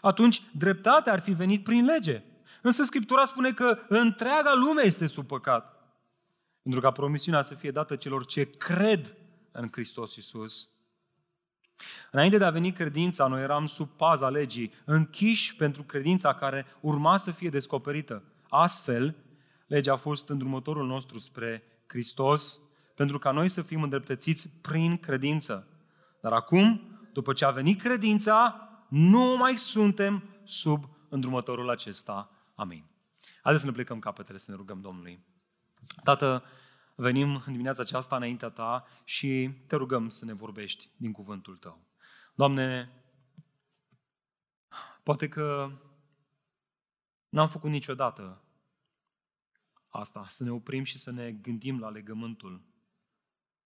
atunci 0.00 0.42
dreptatea 0.56 1.12
ar 1.12 1.20
fi 1.20 1.32
venit 1.32 1.64
prin 1.64 1.84
lege. 1.84 2.22
Însă 2.62 2.82
Scriptura 2.82 3.24
spune 3.24 3.52
că 3.52 3.78
întreaga 3.88 4.52
lume 4.54 4.82
este 4.84 5.06
sub 5.06 5.26
păcat. 5.26 5.76
Pentru 6.62 6.80
ca 6.80 6.90
promisiunea 6.90 7.42
să 7.42 7.54
fie 7.54 7.70
dată 7.70 7.96
celor 7.96 8.26
ce 8.26 8.50
cred 8.50 9.16
în 9.52 9.68
Hristos 9.72 10.16
Iisus. 10.16 10.68
Înainte 12.10 12.38
de 12.38 12.44
a 12.44 12.50
veni 12.50 12.72
credința, 12.72 13.26
noi 13.26 13.42
eram 13.42 13.66
sub 13.66 13.88
paza 13.88 14.28
legii, 14.28 14.72
închiși 14.84 15.56
pentru 15.56 15.82
credința 15.82 16.34
care 16.34 16.66
urma 16.80 17.16
să 17.16 17.30
fie 17.30 17.48
descoperită. 17.48 18.22
Astfel, 18.48 19.16
legea 19.66 19.92
a 19.92 19.96
fost 19.96 20.28
îndrumătorul 20.28 20.86
nostru 20.86 21.18
spre 21.18 21.62
Hristos, 21.86 22.60
pentru 22.94 23.18
ca 23.18 23.30
noi 23.30 23.48
să 23.48 23.62
fim 23.62 23.82
îndreptățiți 23.82 24.50
prin 24.60 24.96
credință. 24.96 25.66
Dar 26.20 26.32
acum, 26.32 26.80
după 27.12 27.32
ce 27.32 27.44
a 27.44 27.50
venit 27.50 27.80
credința, 27.80 28.68
nu 28.88 29.36
mai 29.38 29.56
suntem 29.56 30.22
sub 30.44 30.88
îndrumătorul 31.08 31.70
acesta. 31.70 32.31
Amin. 32.54 32.84
Haideți 33.42 33.64
să 33.64 33.70
ne 33.70 33.76
plecăm 33.76 33.98
capetele, 33.98 34.38
să 34.38 34.50
ne 34.50 34.56
rugăm 34.56 34.80
Domnului. 34.80 35.24
Tată, 36.04 36.44
venim 36.94 37.34
în 37.34 37.52
dimineața 37.52 37.82
aceasta 37.82 38.16
înaintea 38.16 38.50
Ta 38.50 38.86
și 39.04 39.50
te 39.66 39.76
rugăm 39.76 40.08
să 40.08 40.24
ne 40.24 40.32
vorbești 40.32 40.88
din 40.96 41.12
cuvântul 41.12 41.56
Tău. 41.56 41.86
Doamne, 42.34 42.92
poate 45.02 45.28
că 45.28 45.70
n-am 47.28 47.48
făcut 47.48 47.70
niciodată 47.70 48.42
asta, 49.88 50.26
să 50.28 50.44
ne 50.44 50.50
oprim 50.50 50.84
și 50.84 50.98
să 50.98 51.10
ne 51.10 51.32
gândim 51.32 51.80
la 51.80 51.88
legământul 51.88 52.62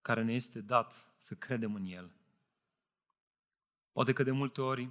care 0.03 0.23
ne 0.23 0.35
este 0.35 0.61
dat 0.61 1.15
să 1.19 1.35
credem 1.35 1.75
în 1.75 1.85
El. 1.85 2.11
Poate 3.93 4.13
că 4.13 4.23
de 4.23 4.31
multe 4.31 4.61
ori 4.61 4.91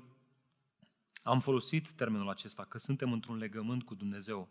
am 1.26 1.40
folosit 1.40 1.92
termenul 1.92 2.30
acesta, 2.30 2.66
că 2.66 2.78
suntem 2.78 3.12
într-un 3.12 3.38
legământ 3.38 3.84
cu 3.84 3.96
Dumnezeu. 3.96 4.50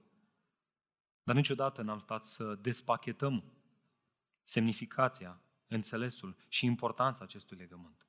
Dar 1.23 1.35
niciodată 1.35 1.83
n-am 1.83 1.99
stat 1.99 2.25
să 2.25 2.55
despachetăm 2.55 3.45
semnificația, 4.43 5.41
înțelesul 5.69 6.37
și 6.49 6.65
importanța 6.65 7.25
acestui 7.25 7.57
legământ. 7.57 8.07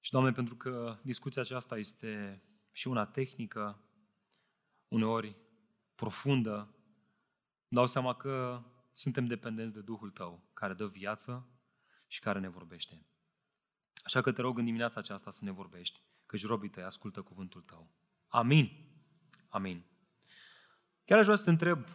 Și, 0.00 0.10
Doamne, 0.10 0.32
pentru 0.32 0.56
că 0.56 0.98
discuția 1.02 1.42
aceasta 1.42 1.78
este 1.78 2.42
și 2.72 2.88
una 2.88 3.06
tehnică, 3.06 3.82
uneori 4.88 5.36
profundă, 5.94 6.56
îmi 6.58 6.74
dau 7.68 7.86
seama 7.86 8.14
că 8.14 8.62
suntem 8.92 9.26
dependenți 9.26 9.72
de 9.72 9.80
Duhul 9.80 10.10
Tău, 10.10 10.50
care 10.52 10.74
dă 10.74 10.86
viață 10.86 11.48
și 12.06 12.20
care 12.20 12.38
ne 12.38 12.48
vorbește. 12.48 13.06
Așa 14.04 14.20
că 14.20 14.32
te 14.32 14.40
rog 14.40 14.58
în 14.58 14.64
dimineața 14.64 15.00
aceasta 15.00 15.30
să 15.30 15.44
ne 15.44 15.50
vorbești, 15.50 16.02
căci 16.34 16.46
robii 16.46 16.68
tăi 16.68 16.82
ascultă 16.82 17.22
cuvântul 17.22 17.60
tău. 17.60 17.90
Amin. 18.28 18.70
Amin. 19.48 19.84
Chiar 21.04 21.18
aș 21.18 21.24
vrea 21.24 21.36
să 21.36 21.44
te 21.44 21.50
întreb, 21.50 21.86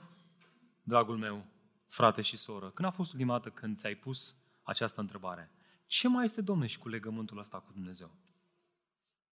dragul 0.83 1.17
meu, 1.17 1.45
frate 1.87 2.21
și 2.21 2.37
soră, 2.37 2.71
când 2.71 2.87
a 2.87 2.91
fost 2.91 3.11
ultima 3.11 3.33
dată 3.33 3.49
când 3.49 3.77
ți-ai 3.77 3.95
pus 3.95 4.37
această 4.63 5.01
întrebare? 5.01 5.51
Ce 5.85 6.07
mai 6.07 6.23
este, 6.23 6.41
Domnule, 6.41 6.67
și 6.67 6.77
cu 6.77 6.89
legământul 6.89 7.37
ăsta 7.37 7.59
cu 7.59 7.71
Dumnezeu? 7.71 8.11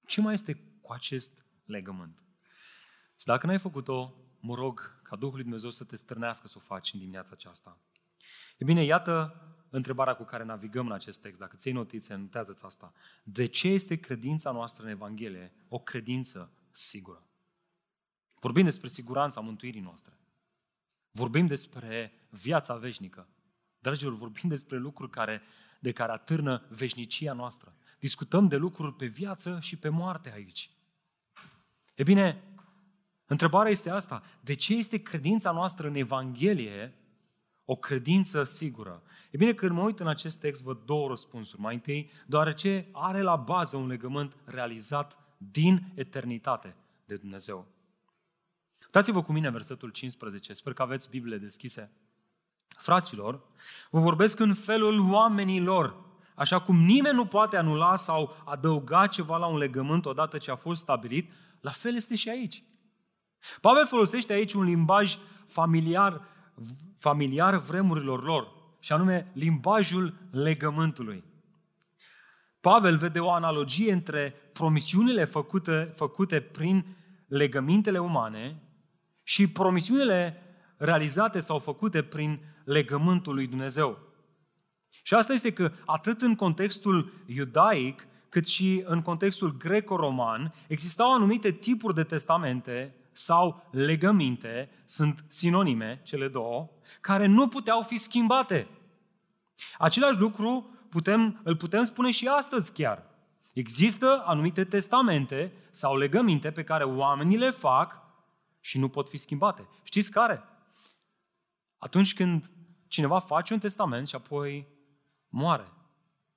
Ce 0.06 0.22
mai 0.22 0.34
este 0.34 0.56
cu 0.82 0.92
acest 0.92 1.46
legământ? 1.66 2.24
Și 3.18 3.26
dacă 3.26 3.46
n-ai 3.46 3.60
făcut-o, 3.60 4.14
mă 4.40 4.56
rog 4.56 5.02
ca 5.04 5.16
Duhul 5.16 5.34
lui 5.34 5.44
Dumnezeu 5.44 5.70
să 5.70 5.84
te 5.84 5.96
stârnească 5.96 6.48
să 6.48 6.54
o 6.58 6.62
faci 6.62 6.94
în 6.94 7.00
dimineața 7.00 7.30
aceasta. 7.34 7.82
E 8.58 8.64
bine, 8.64 8.84
iată 8.84 9.42
întrebarea 9.70 10.16
cu 10.16 10.24
care 10.24 10.44
navigăm 10.44 10.86
în 10.86 10.92
acest 10.92 11.22
text. 11.22 11.40
Dacă 11.40 11.56
ți 11.56 11.72
notițe, 11.72 12.16
notează-ți 12.16 12.66
asta. 12.66 12.94
De 13.24 13.46
ce 13.46 13.68
este 13.68 13.96
credința 13.96 14.52
noastră 14.52 14.84
în 14.84 14.90
Evanghelie 14.90 15.54
o 15.68 15.80
credință 15.80 16.52
sigură? 16.72 17.24
Vorbim 18.40 18.64
despre 18.64 18.88
siguranța 18.88 19.42
mântuirii 19.42 19.82
noastre. 19.82 20.18
Vorbim 21.12 21.48
despre 21.48 22.14
viața 22.30 22.76
veșnică. 22.76 23.28
Dragilor, 23.80 24.16
vorbim 24.18 24.50
despre 24.50 24.78
lucruri 24.78 25.12
care, 25.12 25.42
de 25.80 25.92
care 25.92 26.12
atârnă 26.12 26.66
veșnicia 26.70 27.34
noastră. 27.34 27.76
Discutăm 28.00 28.48
de 28.48 28.56
lucruri 28.56 28.96
pe 28.96 29.06
viață 29.06 29.60
și 29.62 29.76
pe 29.76 29.90
moarte 29.90 30.32
aici. 30.32 30.70
E 31.96 32.04
bine, 32.04 32.44
întrebarea 33.26 33.72
este 33.72 33.90
asta. 33.90 34.24
De 34.42 34.54
ce 34.54 34.74
este 34.76 35.02
credința 35.02 35.52
noastră 35.52 35.88
în 35.88 35.96
Evanghelie 35.96 36.94
o 37.70 37.76
credință 37.76 38.44
sigură. 38.44 39.02
E 39.32 39.38
bine, 39.38 39.54
când 39.54 39.72
mă 39.72 39.82
uit 39.82 40.00
în 40.00 40.08
acest 40.08 40.40
text, 40.40 40.62
văd 40.62 40.78
două 40.86 41.08
răspunsuri. 41.08 41.62
Mai 41.62 41.74
întâi, 41.74 42.12
deoarece 42.26 42.88
are 42.92 43.22
la 43.22 43.36
bază 43.36 43.78
un 43.78 43.88
legământ 43.88 44.38
realizat 44.46 45.20
din 45.38 45.92
eternitate 45.96 46.76
de 47.06 47.16
Dumnezeu. 47.16 47.68
Uitați-vă 48.84 49.24
cu 49.24 49.32
mine 49.32 49.50
versetul 49.50 49.90
15, 49.90 50.54
sper 50.54 50.74
că 50.74 50.82
aveți 50.82 51.10
Bibliile 51.10 51.38
deschise. 51.38 51.92
Fraților, 52.68 53.42
vă 53.90 54.00
vorbesc 54.00 54.40
în 54.40 54.54
felul 54.54 55.12
oamenilor, 55.12 56.06
așa 56.36 56.60
cum 56.60 56.76
nimeni 56.76 57.16
nu 57.16 57.26
poate 57.26 57.58
anula 57.58 57.96
sau 57.96 58.36
adăuga 58.46 59.08
ceva 59.08 59.38
la 59.38 59.46
un 59.46 59.58
legământ 59.58 60.06
odată 60.06 60.38
ce 60.38 60.52
a 60.52 60.56
fost 60.56 60.82
stabilit, 60.82 61.32
la 61.62 61.72
fel 61.72 61.96
este 61.96 62.16
și 62.16 62.30
aici. 62.30 62.64
Pavel 63.62 63.88
folosește 63.88 64.34
aici 64.34 64.54
un 64.54 64.64
limbaj 64.64 65.18
familiar 65.48 66.22
familiar 66.98 67.60
vremurilor 67.60 68.24
lor, 68.24 68.56
și 68.80 68.94
anume 68.94 69.32
limbajul 69.34 70.14
legământului. 70.32 71.24
Pavel 72.62 72.98
vede 72.98 73.20
o 73.20 73.32
analogie 73.32 73.92
între 73.92 74.36
promisiunile 74.54 75.26
făcute, 75.26 75.94
făcute 75.96 76.42
prin 76.42 76.86
legămintele 77.28 78.00
umane 78.00 78.62
și 79.24 79.48
promisiunile 79.48 80.42
realizate 80.78 81.40
sau 81.40 81.60
făcute 81.60 82.04
prin 82.04 82.40
legământul 82.66 83.34
lui 83.34 83.48
Dumnezeu. 83.48 83.98
Și 85.04 85.14
asta 85.14 85.34
este 85.34 85.54
că 85.54 85.72
atât 85.86 86.22
în 86.22 86.36
contextul 86.36 87.24
iudaic, 87.26 88.08
cât 88.30 88.48
și 88.48 88.84
în 88.86 89.02
contextul 89.02 89.58
greco-roman, 89.58 90.54
existau 90.68 91.14
anumite 91.14 91.52
tipuri 91.52 91.94
de 91.94 92.04
testamente 92.04 92.96
sau 93.18 93.68
legăminte, 93.72 94.70
sunt 94.86 95.26
sinonime, 95.28 96.02
cele 96.04 96.28
două, 96.28 96.70
care 97.02 97.26
nu 97.26 97.48
puteau 97.48 97.82
fi 97.82 97.98
schimbate. 97.98 98.68
Același 99.78 100.20
lucru 100.20 100.70
putem, 100.90 101.40
îl 101.44 101.56
putem 101.56 101.84
spune 101.84 102.12
și 102.12 102.28
astăzi 102.28 102.72
chiar. 102.72 103.06
Există 103.54 104.24
anumite 104.26 104.64
testamente 104.64 105.54
sau 105.72 105.98
legăminte 105.98 106.52
pe 106.52 106.64
care 106.64 106.84
oamenii 106.84 107.38
le 107.38 107.50
fac 107.50 108.02
și 108.60 108.80
nu 108.80 108.90
pot 108.90 109.10
fi 109.10 109.18
schimbate. 109.18 109.68
Știți 109.84 110.12
care? 110.12 110.44
Atunci 111.78 112.14
când 112.14 112.52
cineva 112.88 113.20
face 113.20 113.54
un 113.54 113.60
testament 113.60 114.08
și 114.08 114.16
apoi 114.16 114.68
moare. 115.30 115.72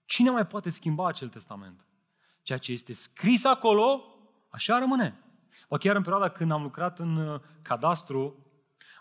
Cine 0.05 0.31
mai 0.31 0.47
poate 0.47 0.71
schimba 0.71 1.09
acel 1.09 1.29
testament? 1.29 1.87
Ceea 2.43 2.59
ce 2.59 2.73
este 2.73 2.93
scris 2.93 3.45
acolo, 3.45 4.05
așa 4.49 4.79
rămâne. 4.79 5.25
Ba 5.69 5.78
chiar 5.78 5.97
în 5.97 6.02
perioada 6.02 6.28
când 6.28 6.52
am 6.52 6.62
lucrat 6.62 6.99
în 6.99 7.16
uh, 7.16 7.40
cadastru, 7.62 8.47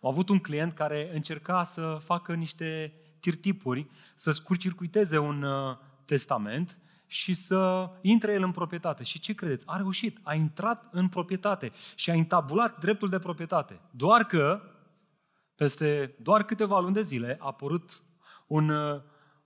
am 0.01 0.09
avut 0.09 0.29
un 0.29 0.39
client 0.39 0.73
care 0.73 1.09
încerca 1.13 1.63
să 1.63 1.97
facă 1.99 2.33
niște 2.33 2.93
tirtipuri, 3.19 3.89
să 4.15 4.31
scurcircuiteze 4.31 5.17
un 5.17 5.43
uh, 5.43 5.77
testament 6.05 6.79
și 7.07 7.33
să 7.33 7.89
intre 8.01 8.31
el 8.31 8.43
în 8.43 8.51
proprietate. 8.51 9.03
Și 9.03 9.19
ce 9.19 9.33
credeți? 9.33 9.65
A 9.67 9.77
reușit, 9.77 10.19
a 10.23 10.33
intrat 10.33 10.87
în 10.91 11.07
proprietate 11.07 11.71
și 11.95 12.09
a 12.09 12.13
intabulat 12.13 12.79
dreptul 12.79 13.09
de 13.09 13.19
proprietate. 13.19 13.79
Doar 13.91 14.23
că, 14.23 14.61
peste 15.55 16.15
doar 16.21 16.43
câteva 16.43 16.79
luni 16.79 16.93
de 16.93 17.01
zile, 17.01 17.37
a 17.39 17.45
apărut 17.45 17.91
un 18.47 18.69
uh, 18.69 19.01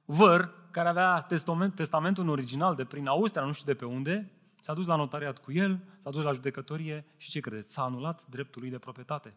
văr 0.05 0.53
care 0.71 0.87
avea 0.87 1.21
testament, 1.21 1.75
testamentul 1.75 2.29
original 2.29 2.75
de 2.75 2.85
prin 2.85 3.07
Austria, 3.07 3.45
nu 3.45 3.51
știu 3.51 3.65
de 3.65 3.77
pe 3.77 3.85
unde, 3.85 4.31
s-a 4.63 4.73
dus 4.73 4.85
la 4.85 4.95
notariat 4.95 5.37
cu 5.37 5.51
el, 5.51 5.79
s-a 5.97 6.09
dus 6.09 6.23
la 6.23 6.31
judecătorie 6.31 7.05
și 7.17 7.29
ce 7.29 7.39
credeți? 7.39 7.71
S-a 7.71 7.83
anulat 7.83 8.25
dreptul 8.29 8.61
lui 8.61 8.71
de 8.71 8.77
proprietate. 8.77 9.33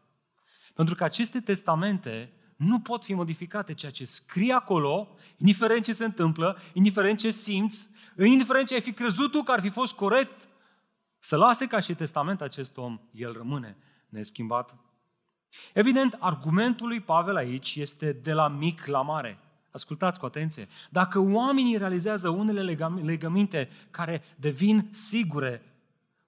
Pentru 0.75 0.95
că 0.95 1.05
aceste 1.05 1.41
testamente 1.41 2.33
nu 2.57 2.81
pot 2.81 3.05
fi 3.05 3.15
modificate. 3.15 3.75
Ceea 3.75 3.93
ce 3.93 4.05
scrie 4.05 4.53
acolo, 4.53 5.09
indiferent 5.37 5.85
ce 5.85 5.93
se 5.93 6.05
întâmplă, 6.05 6.59
indiferent 6.73 7.19
ce 7.19 7.31
simți, 7.31 7.91
indiferent 8.19 8.67
ce 8.67 8.75
ai 8.75 8.81
fi 8.81 8.93
crezut 8.93 9.31
tu 9.31 9.43
că 9.43 9.53
ar 9.53 9.61
fi 9.61 9.69
fost 9.69 9.95
corect, 9.95 10.49
să 11.19 11.37
lase 11.37 11.67
ca 11.67 11.81
și 11.81 11.95
testament 11.95 12.41
acest 12.41 12.77
om, 12.77 13.01
el 13.11 13.33
rămâne 13.33 13.77
neschimbat. 14.09 14.77
Evident, 15.73 16.17
argumentul 16.19 16.89
lui 16.89 17.01
Pavel 17.01 17.37
aici 17.37 17.75
este 17.75 18.13
de 18.13 18.33
la 18.33 18.49
mic 18.49 18.87
la 18.87 19.03
mare. 19.03 19.39
Ascultați 19.77 20.19
cu 20.19 20.27
atenție. 20.27 20.69
Dacă 20.91 21.19
oamenii 21.19 21.77
realizează 21.77 22.29
unele 22.29 22.77
legăminte 23.03 23.69
care 23.91 24.23
devin 24.37 24.89
sigure, 24.91 25.63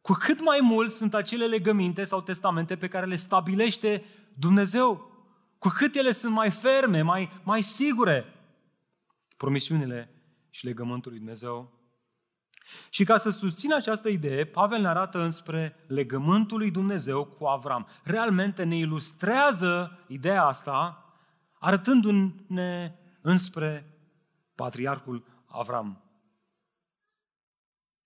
cu 0.00 0.12
cât 0.12 0.44
mai 0.44 0.58
mult 0.62 0.90
sunt 0.90 1.14
acele 1.14 1.46
legăminte 1.46 2.04
sau 2.04 2.20
testamente 2.20 2.76
pe 2.76 2.88
care 2.88 3.06
le 3.06 3.16
stabilește 3.16 4.04
Dumnezeu, 4.34 5.10
cu 5.58 5.68
cât 5.68 5.94
ele 5.94 6.12
sunt 6.12 6.32
mai 6.32 6.50
ferme, 6.50 7.02
mai, 7.02 7.30
mai 7.42 7.62
sigure, 7.62 8.24
promisiunile 9.36 10.10
și 10.50 10.64
legământul 10.64 11.10
lui 11.10 11.20
Dumnezeu. 11.20 11.72
Și 12.88 13.04
ca 13.04 13.16
să 13.16 13.30
susțină 13.30 13.76
această 13.76 14.08
idee, 14.08 14.44
Pavel 14.44 14.80
ne 14.80 14.88
arată 14.88 15.22
înspre 15.22 15.76
legământul 15.86 16.58
lui 16.58 16.70
Dumnezeu 16.70 17.24
cu 17.24 17.44
Avram. 17.44 17.86
Realmente 18.02 18.64
ne 18.64 18.76
ilustrează 18.76 19.98
ideea 20.06 20.44
asta, 20.44 21.02
arătându-ne 21.58 22.97
înspre 23.20 23.98
patriarhul 24.54 25.24
Avram. 25.46 26.02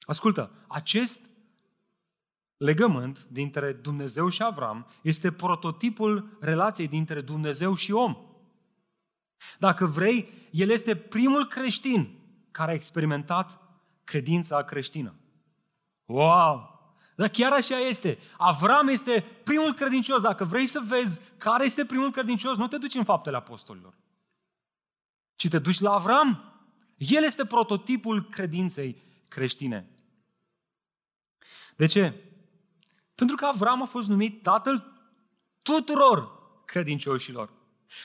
Ascultă, 0.01 0.51
acest 0.69 1.31
legământ 2.57 3.25
dintre 3.25 3.73
Dumnezeu 3.73 4.29
și 4.29 4.43
Avram 4.43 4.87
este 5.03 5.33
prototipul 5.33 6.37
relației 6.41 6.89
dintre 6.89 7.21
Dumnezeu 7.21 7.75
și 7.75 7.93
om. 7.93 8.17
Dacă 9.59 9.87
vrei, 9.87 10.29
el 10.51 10.71
este 10.71 10.97
primul 10.97 11.47
creștin 11.47 12.19
care 12.51 12.71
a 12.71 12.75
experimentat 12.75 13.59
credința 14.05 14.65
creștină. 14.65 15.15
Wow! 16.05 16.73
Dar 17.17 17.29
chiar 17.29 17.53
așa 17.53 17.79
este. 17.79 18.19
Avram 18.39 18.89
este 18.89 19.25
primul 19.45 19.73
credincios. 19.73 20.23
Dacă 20.23 20.45
vrei 20.45 20.67
să 20.67 20.83
vezi 20.89 21.21
care 21.39 21.65
este 21.65 21.85
primul 21.85 22.11
credincios, 22.11 22.57
nu 22.57 22.69
te 22.69 22.79
duci 22.79 22.95
în 22.95 23.05
faptele 23.05 23.37
apostolilor, 23.37 23.95
ci 25.43 25.49
te 25.49 25.59
duci 25.59 25.81
la 25.81 25.93
Avram. 25.93 26.53
El 26.97 27.25
este 27.25 27.47
prototipul 27.47 28.27
credinței 28.27 29.03
creștine. 29.29 29.89
De 31.77 31.87
ce? 31.87 32.15
Pentru 33.15 33.37
că 33.37 33.45
Avram 33.45 33.83
a 33.83 33.85
fost 33.85 34.09
numit 34.09 34.43
tatăl 34.43 34.93
tuturor 35.63 36.29
credincioșilor. 36.65 37.53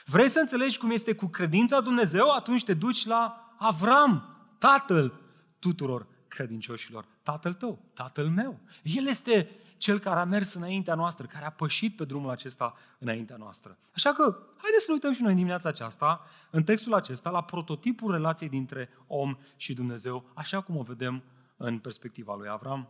Vrei 0.06 0.30
să 0.30 0.40
înțelegi 0.40 0.78
cum 0.78 0.92
este 0.92 1.16
cu 1.16 1.26
credința 1.28 1.82
Dumnezeu? 1.82 2.32
Atunci 2.32 2.64
te 2.64 2.74
duci 2.74 3.06
la 3.06 3.56
Avram, 3.58 4.38
tatăl 4.58 5.22
tuturor 5.60 6.08
credincioșilor. 6.28 7.06
Tatăl 7.24 7.54
tău, 7.54 7.80
tatăl 7.94 8.30
meu. 8.30 8.60
El 8.84 9.08
este 9.08 9.50
cel 9.78 10.00
care 10.00 10.20
a 10.20 10.24
mers 10.24 10.54
înaintea 10.54 10.96
noastră, 10.96 11.26
care 11.26 11.46
a 11.46 11.50
pășit 11.52 11.96
pe 11.96 12.06
drumul 12.06 12.30
acesta 12.30 12.76
înaintea 13.00 13.36
noastră. 13.36 13.78
Așa 13.96 14.14
că, 14.14 14.24
haideți 14.58 14.84
să 14.84 14.86
ne 14.88 14.94
uităm 14.94 15.14
și 15.14 15.22
noi 15.22 15.32
în 15.32 15.38
dimineața 15.38 15.70
aceasta, 15.70 16.22
în 16.50 16.64
textul 16.64 16.94
acesta, 16.94 17.30
la 17.30 17.44
prototipul 17.44 18.12
relației 18.12 18.50
dintre 18.50 18.90
om 19.08 19.38
și 19.56 19.74
Dumnezeu, 19.74 20.30
așa 20.34 20.62
cum 20.62 20.78
o 20.78 20.82
vedem 20.82 21.24
în 21.58 21.80
perspectiva 21.80 22.36
lui 22.36 22.50
Avram. 22.50 22.88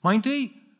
Mai 0.00 0.14
întâi, 0.14 0.70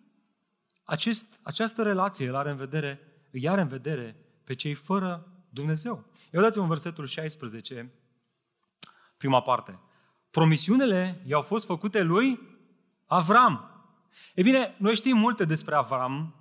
acest, 0.85 1.39
această 1.43 1.83
relație 1.83 2.29
îl 2.29 2.35
are 2.35 2.51
în 2.51 2.57
vedere, 2.57 3.01
îi 3.31 3.49
are 3.49 3.61
în 3.61 3.69
vedere 3.69 4.17
pe 4.45 4.55
cei 4.55 4.75
fără 4.75 5.27
Dumnezeu. 5.49 6.05
Eu 6.31 6.41
dați-vă 6.41 6.63
în 6.63 6.69
versetul 6.69 7.07
16, 7.07 7.93
prima 9.17 9.41
parte. 9.41 9.79
Promisiunile 10.31 11.23
i-au 11.27 11.43
fost 11.43 11.67
făcute 11.67 12.03
lui 12.03 12.41
Avram. 13.07 13.72
E 14.35 14.43
bine, 14.43 14.75
noi 14.79 14.95
știm 14.95 15.17
multe 15.17 15.45
despre 15.45 15.75
Avram, 15.75 16.35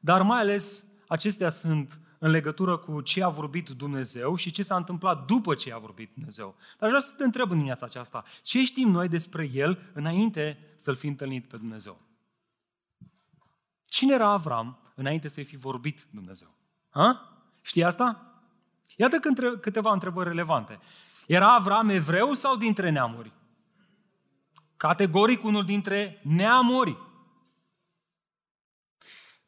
dar 0.00 0.22
mai 0.22 0.40
ales 0.40 0.86
acestea 1.08 1.48
sunt 1.48 2.00
în 2.18 2.30
legătură 2.30 2.76
cu 2.76 3.00
ce 3.00 3.24
a 3.24 3.28
vorbit 3.28 3.68
Dumnezeu 3.68 4.34
și 4.34 4.50
ce 4.50 4.62
s-a 4.62 4.76
întâmplat 4.76 5.26
după 5.26 5.54
ce 5.54 5.72
a 5.72 5.78
vorbit 5.78 6.10
Dumnezeu. 6.14 6.56
Dar 6.78 6.88
vreau 6.88 7.00
să 7.00 7.14
te 7.16 7.24
întreb 7.24 7.48
în 7.48 7.54
dimineața 7.54 7.86
aceasta, 7.86 8.24
ce 8.42 8.64
știm 8.64 8.90
noi 8.90 9.08
despre 9.08 9.50
El 9.52 9.90
înainte 9.92 10.58
să-L 10.76 10.96
fi 10.96 11.06
întâlnit 11.06 11.48
pe 11.48 11.56
Dumnezeu? 11.56 12.00
Cine 13.84 14.14
era 14.14 14.30
Avram 14.30 14.78
înainte 14.94 15.28
să-i 15.28 15.44
fi 15.44 15.56
vorbit 15.56 16.06
Dumnezeu? 16.10 16.48
Ha? 16.90 17.38
Știi 17.60 17.84
asta? 17.84 18.32
Iată 18.96 19.18
câteva 19.60 19.92
întrebări 19.92 20.28
relevante. 20.28 20.78
Era 21.26 21.54
Avram 21.54 21.88
evreu 21.88 22.32
sau 22.32 22.56
dintre 22.56 22.90
neamuri? 22.90 23.32
Categoric 24.76 25.44
unul 25.44 25.64
dintre 25.64 26.20
neamuri. 26.22 26.96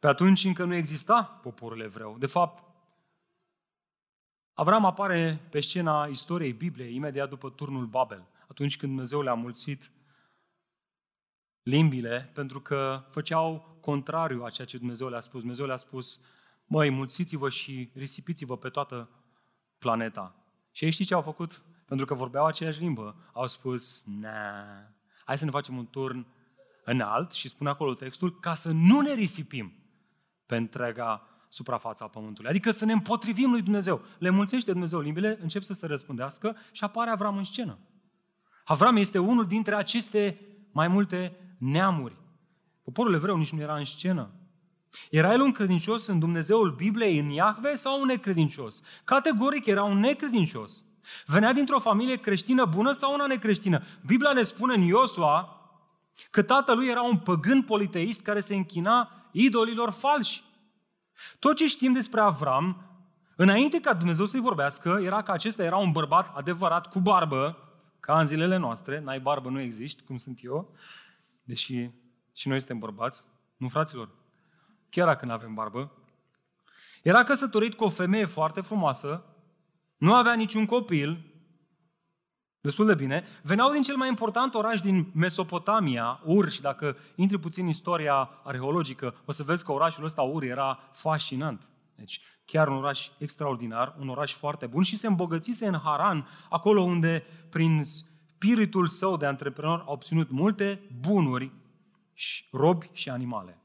Pe 0.00 0.06
atunci 0.06 0.44
încă 0.44 0.64
nu 0.64 0.74
exista 0.74 1.22
poporul 1.22 1.80
evreu. 1.80 2.16
De 2.18 2.26
fapt, 2.26 2.70
Avram 4.60 4.84
apare 4.84 5.46
pe 5.50 5.60
scena 5.60 6.06
istoriei 6.06 6.52
Bibliei 6.52 6.94
imediat 6.94 7.28
după 7.28 7.50
turnul 7.50 7.86
Babel, 7.86 8.26
atunci 8.48 8.76
când 8.76 8.92
Dumnezeu 8.92 9.22
le-a 9.22 9.34
mulțit 9.34 9.90
limbile, 11.62 12.30
pentru 12.34 12.60
că 12.60 13.04
făceau 13.10 13.78
contrariu 13.80 14.44
a 14.44 14.50
ceea 14.50 14.66
ce 14.66 14.78
Dumnezeu 14.78 15.08
le-a 15.08 15.20
spus. 15.20 15.40
Dumnezeu 15.40 15.66
le-a 15.66 15.76
spus, 15.76 16.20
măi, 16.66 16.90
mulțiți-vă 16.90 17.48
și 17.48 17.90
risipiți-vă 17.94 18.56
pe 18.56 18.68
toată 18.68 19.08
planeta. 19.78 20.34
Și 20.70 20.84
ei 20.84 20.90
știi 20.90 21.04
ce 21.04 21.14
au 21.14 21.22
făcut? 21.22 21.62
Pentru 21.86 22.06
că 22.06 22.14
vorbeau 22.14 22.46
aceeași 22.46 22.80
limbă. 22.80 23.30
Au 23.32 23.46
spus, 23.46 24.04
nah, 24.06 24.82
hai 25.24 25.38
să 25.38 25.44
ne 25.44 25.50
facem 25.50 25.76
un 25.76 25.86
turn 25.86 26.26
înalt 26.84 27.32
și 27.32 27.48
spune 27.48 27.70
acolo 27.70 27.94
textul, 27.94 28.40
ca 28.40 28.54
să 28.54 28.70
nu 28.70 29.00
ne 29.00 29.14
risipim 29.14 29.79
pe 30.50 30.56
întreaga 30.56 31.22
suprafața 31.48 32.06
pământului. 32.06 32.50
Adică 32.50 32.70
să 32.70 32.84
ne 32.84 32.92
împotrivim 32.92 33.50
lui 33.50 33.62
Dumnezeu. 33.62 34.00
Le 34.18 34.30
mulțește 34.30 34.70
Dumnezeu 34.70 35.00
limbile, 35.00 35.38
încep 35.42 35.62
să 35.62 35.72
se 35.72 35.86
răspundească 35.86 36.56
și 36.72 36.84
apare 36.84 37.10
Avram 37.10 37.36
în 37.36 37.44
scenă. 37.44 37.78
Avram 38.64 38.96
este 38.96 39.18
unul 39.18 39.46
dintre 39.46 39.74
aceste 39.74 40.40
mai 40.72 40.88
multe 40.88 41.36
neamuri. 41.58 42.16
Poporul 42.82 43.14
evreu 43.14 43.36
nici 43.36 43.52
nu 43.52 43.60
era 43.60 43.76
în 43.76 43.84
scenă. 43.84 44.30
Era 45.10 45.32
el 45.32 45.40
un 45.40 45.52
credincios 45.52 46.06
în 46.06 46.18
Dumnezeul 46.18 46.70
Bibliei, 46.70 47.18
în 47.18 47.28
Iahve 47.28 47.74
sau 47.74 48.00
un 48.00 48.06
necredincios? 48.06 48.82
Categoric 49.04 49.66
era 49.66 49.82
un 49.82 49.98
necredincios. 49.98 50.84
Venea 51.26 51.52
dintr-o 51.52 51.80
familie 51.80 52.16
creștină 52.16 52.64
bună 52.64 52.92
sau 52.92 53.12
una 53.14 53.26
necreștină? 53.26 53.82
Biblia 54.06 54.32
ne 54.32 54.42
spune 54.42 54.74
în 54.74 54.82
Iosua 54.82 55.54
că 56.30 56.42
tatălui 56.42 56.88
era 56.88 57.02
un 57.02 57.16
păgân 57.16 57.62
politeist 57.62 58.20
care 58.20 58.40
se 58.40 58.54
închina 58.54 59.19
idolilor 59.32 59.90
falși. 59.90 60.42
Tot 61.38 61.56
ce 61.56 61.66
știm 61.66 61.92
despre 61.92 62.20
Avram, 62.20 62.84
înainte 63.36 63.80
ca 63.80 63.94
Dumnezeu 63.94 64.26
să-i 64.26 64.40
vorbească, 64.40 64.98
era 65.02 65.22
că 65.22 65.32
acesta 65.32 65.64
era 65.64 65.76
un 65.76 65.92
bărbat 65.92 66.36
adevărat 66.36 66.86
cu 66.86 67.00
barbă, 67.00 67.58
ca 68.00 68.18
în 68.18 68.26
zilele 68.26 68.56
noastre, 68.56 69.00
n-ai 69.00 69.20
barbă, 69.20 69.48
nu 69.48 69.60
existi, 69.60 70.02
cum 70.02 70.16
sunt 70.16 70.38
eu, 70.42 70.74
deși 71.42 71.90
și 72.32 72.48
noi 72.48 72.58
suntem 72.58 72.78
bărbați, 72.78 73.26
nu 73.56 73.68
fraților? 73.68 74.08
Chiar 74.88 75.06
dacă 75.06 75.24
nu 75.26 75.32
avem 75.32 75.54
barbă. 75.54 75.92
Era 77.02 77.24
căsătorit 77.24 77.74
cu 77.74 77.84
o 77.84 77.88
femeie 77.88 78.24
foarte 78.24 78.60
frumoasă, 78.60 79.24
nu 79.96 80.14
avea 80.14 80.34
niciun 80.34 80.66
copil, 80.66 81.29
destul 82.60 82.86
de 82.86 82.94
bine, 82.94 83.24
veneau 83.42 83.72
din 83.72 83.82
cel 83.82 83.96
mai 83.96 84.08
important 84.08 84.54
oraș 84.54 84.80
din 84.80 85.10
Mesopotamia, 85.14 86.20
Ur, 86.24 86.50
și 86.50 86.60
dacă 86.60 86.96
intri 87.14 87.38
puțin 87.38 87.64
în 87.64 87.70
istoria 87.70 88.30
arheologică, 88.44 89.14
o 89.24 89.32
să 89.32 89.42
vezi 89.42 89.64
că 89.64 89.72
orașul 89.72 90.04
ăsta, 90.04 90.22
Ur, 90.22 90.42
era 90.42 90.78
fascinant. 90.92 91.70
Deci, 91.94 92.20
chiar 92.44 92.68
un 92.68 92.76
oraș 92.76 93.08
extraordinar, 93.18 93.94
un 93.98 94.08
oraș 94.08 94.32
foarte 94.32 94.66
bun 94.66 94.82
și 94.82 94.96
se 94.96 95.06
îmbogățise 95.06 95.66
în 95.66 95.78
Haran, 95.84 96.28
acolo 96.48 96.82
unde, 96.82 97.24
prin 97.50 97.82
spiritul 97.84 98.86
său 98.86 99.16
de 99.16 99.26
antreprenor, 99.26 99.84
a 99.86 99.92
obținut 99.92 100.30
multe 100.30 100.80
bunuri, 101.00 101.52
robi 102.52 102.90
și 102.92 103.08
animale. 103.08 103.58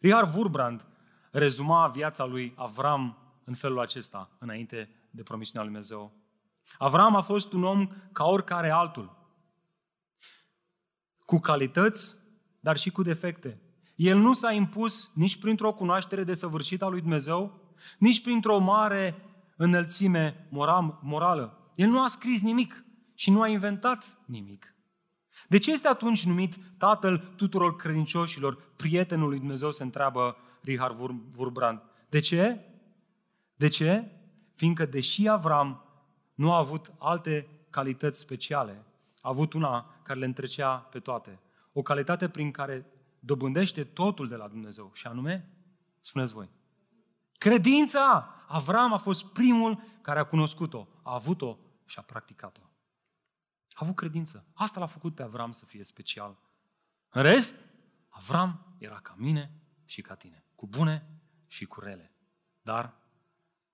Richard 0.00 0.34
Wurbrand 0.34 0.84
rezuma 1.30 1.88
viața 1.88 2.24
lui 2.24 2.52
Avram 2.56 3.18
în 3.44 3.54
felul 3.54 3.80
acesta, 3.80 4.30
înainte 4.38 4.88
de 5.10 5.22
promisiunea 5.22 5.62
lui 5.62 5.72
Dumnezeu. 5.72 6.12
Avram 6.78 7.16
a 7.16 7.20
fost 7.20 7.52
un 7.52 7.64
om 7.64 7.88
ca 8.12 8.24
oricare 8.24 8.70
altul, 8.70 9.18
cu 11.24 11.38
calități, 11.38 12.16
dar 12.60 12.76
și 12.76 12.90
cu 12.90 13.02
defecte. 13.02 13.60
El 13.96 14.18
nu 14.18 14.32
s-a 14.32 14.52
impus 14.52 15.12
nici 15.14 15.38
printr-o 15.38 15.72
cunoaștere 15.72 16.24
desăvârșită 16.24 16.84
a 16.84 16.88
lui 16.88 17.00
Dumnezeu, 17.00 17.60
nici 17.98 18.22
printr-o 18.22 18.58
mare 18.58 19.14
înălțime 19.56 20.48
morală. 21.00 21.70
El 21.74 21.88
nu 21.88 22.02
a 22.02 22.08
scris 22.08 22.42
nimic 22.42 22.84
și 23.14 23.30
nu 23.30 23.40
a 23.40 23.48
inventat 23.48 24.18
nimic. 24.26 24.74
De 25.48 25.58
ce 25.58 25.72
este 25.72 25.88
atunci 25.88 26.26
numit 26.26 26.56
tatăl 26.78 27.32
tuturor 27.36 27.76
credincioșilor, 27.76 28.72
prietenul 28.76 29.28
lui 29.28 29.38
Dumnezeu, 29.38 29.70
se 29.70 29.82
întreabă 29.82 30.36
Richard 30.62 30.98
Wurbrand. 31.36 31.82
De 32.08 32.20
ce? 32.20 32.64
De 33.56 33.68
ce? 33.68 34.10
Fiindcă 34.54 34.86
deși 34.86 35.28
Avram 35.28 35.84
nu 36.40 36.52
a 36.52 36.56
avut 36.56 36.92
alte 36.98 37.48
calități 37.70 38.18
speciale, 38.18 38.84
a 39.20 39.28
avut 39.28 39.52
una 39.52 40.00
care 40.02 40.18
le 40.18 40.24
întrecea 40.24 40.76
pe 40.76 41.00
toate. 41.00 41.40
O 41.72 41.82
calitate 41.82 42.28
prin 42.28 42.50
care 42.50 42.86
dobândește 43.18 43.84
totul 43.84 44.28
de 44.28 44.36
la 44.36 44.48
Dumnezeu. 44.48 44.90
Și 44.94 45.06
anume, 45.06 45.50
spuneți 45.98 46.32
voi, 46.32 46.50
credința! 47.38 48.34
Avram 48.48 48.92
a 48.92 48.96
fost 48.96 49.32
primul 49.32 49.82
care 50.02 50.18
a 50.18 50.24
cunoscut-o, 50.24 50.88
a 51.02 51.14
avut-o 51.14 51.58
și 51.84 51.98
a 51.98 52.02
practicat-o. 52.02 52.62
A 53.70 53.78
avut 53.78 53.96
credință. 53.96 54.46
Asta 54.54 54.80
l-a 54.80 54.86
făcut 54.86 55.14
pe 55.14 55.22
Avram 55.22 55.50
să 55.50 55.64
fie 55.64 55.84
special. 55.84 56.38
În 57.08 57.22
rest, 57.22 57.56
Avram 58.08 58.76
era 58.78 59.00
ca 59.00 59.14
mine 59.18 59.62
și 59.84 60.02
ca 60.02 60.14
tine, 60.14 60.44
cu 60.54 60.66
bune 60.66 61.22
și 61.46 61.64
cu 61.64 61.80
rele. 61.80 62.14
Dar, 62.62 62.96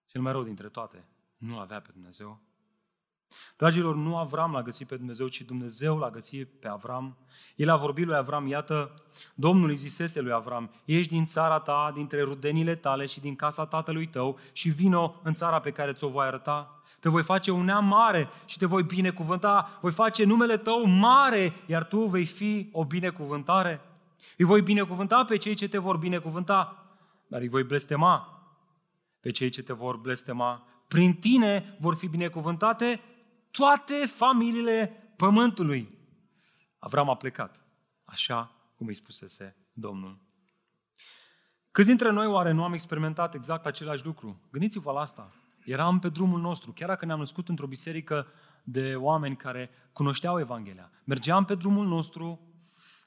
cel 0.06 0.20
mai 0.20 0.32
rău 0.32 0.42
dintre 0.42 0.68
toate, 0.68 1.08
nu 1.36 1.58
avea 1.58 1.80
pe 1.80 1.90
Dumnezeu. 1.92 2.45
Dragilor, 3.56 3.94
nu 3.94 4.16
Avram 4.16 4.52
l-a 4.52 4.62
găsit 4.62 4.86
pe 4.86 4.96
Dumnezeu, 4.96 5.28
ci 5.28 5.40
Dumnezeu 5.40 5.98
l-a 5.98 6.10
găsit 6.10 6.48
pe 6.60 6.68
Avram. 6.68 7.16
El 7.56 7.70
a 7.70 7.76
vorbit 7.76 8.06
lui 8.06 8.16
Avram, 8.16 8.46
iată, 8.46 9.02
Domnul 9.34 9.68
îi 9.68 9.76
zisese 9.76 10.20
lui 10.20 10.32
Avram, 10.32 10.70
ești 10.84 11.12
din 11.12 11.24
țara 11.24 11.58
ta, 11.58 11.90
dintre 11.94 12.22
rudenile 12.22 12.74
tale 12.74 13.06
și 13.06 13.20
din 13.20 13.36
casa 13.36 13.66
tatălui 13.66 14.08
tău 14.08 14.38
și 14.52 14.68
vino 14.68 15.20
în 15.22 15.34
țara 15.34 15.60
pe 15.60 15.70
care 15.70 15.92
ți-o 15.92 16.08
voi 16.08 16.26
arăta 16.26 16.76
te 17.00 17.12
voi 17.12 17.22
face 17.22 17.50
un 17.50 17.64
neam 17.64 17.84
mare 17.84 18.28
și 18.44 18.58
te 18.58 18.66
voi 18.66 18.82
binecuvânta, 18.82 19.78
voi 19.80 19.92
face 19.92 20.24
numele 20.24 20.56
tău 20.56 20.84
mare, 20.84 21.52
iar 21.66 21.84
tu 21.84 22.04
vei 22.04 22.24
fi 22.24 22.68
o 22.72 22.84
binecuvântare. 22.84 23.80
Îi 24.36 24.44
voi 24.44 24.62
binecuvânta 24.62 25.24
pe 25.24 25.36
cei 25.36 25.54
ce 25.54 25.68
te 25.68 25.78
vor 25.78 25.96
binecuvânta, 25.96 26.86
dar 27.26 27.40
îi 27.40 27.48
voi 27.48 27.62
blestema 27.62 28.30
pe 29.20 29.30
cei 29.30 29.48
ce 29.48 29.62
te 29.62 29.72
vor 29.72 29.96
blestema. 29.96 30.66
Prin 30.88 31.14
tine 31.14 31.76
vor 31.80 31.94
fi 31.94 32.06
binecuvântate 32.06 33.00
toate 33.50 33.94
familiile 34.06 34.86
pământului. 35.16 35.98
Avram 36.78 37.10
a 37.10 37.16
plecat, 37.16 37.64
așa 38.04 38.50
cum 38.76 38.86
îi 38.86 38.94
spusese 38.94 39.56
Domnul. 39.72 40.24
Câți 41.70 41.88
dintre 41.88 42.10
noi 42.10 42.26
oare 42.26 42.52
nu 42.52 42.64
am 42.64 42.72
experimentat 42.72 43.34
exact 43.34 43.66
același 43.66 44.04
lucru? 44.04 44.40
Gândiți-vă 44.50 44.92
la 44.92 45.00
asta. 45.00 45.34
Eram 45.64 45.98
pe 45.98 46.08
drumul 46.08 46.40
nostru, 46.40 46.72
chiar 46.72 46.88
dacă 46.88 47.04
ne-am 47.04 47.18
născut 47.18 47.48
într-o 47.48 47.66
biserică 47.66 48.26
de 48.64 48.94
oameni 48.96 49.36
care 49.36 49.70
cunoșteau 49.92 50.38
Evanghelia. 50.38 50.90
Mergeam 51.04 51.44
pe 51.44 51.54
drumul 51.54 51.86
nostru, 51.86 52.40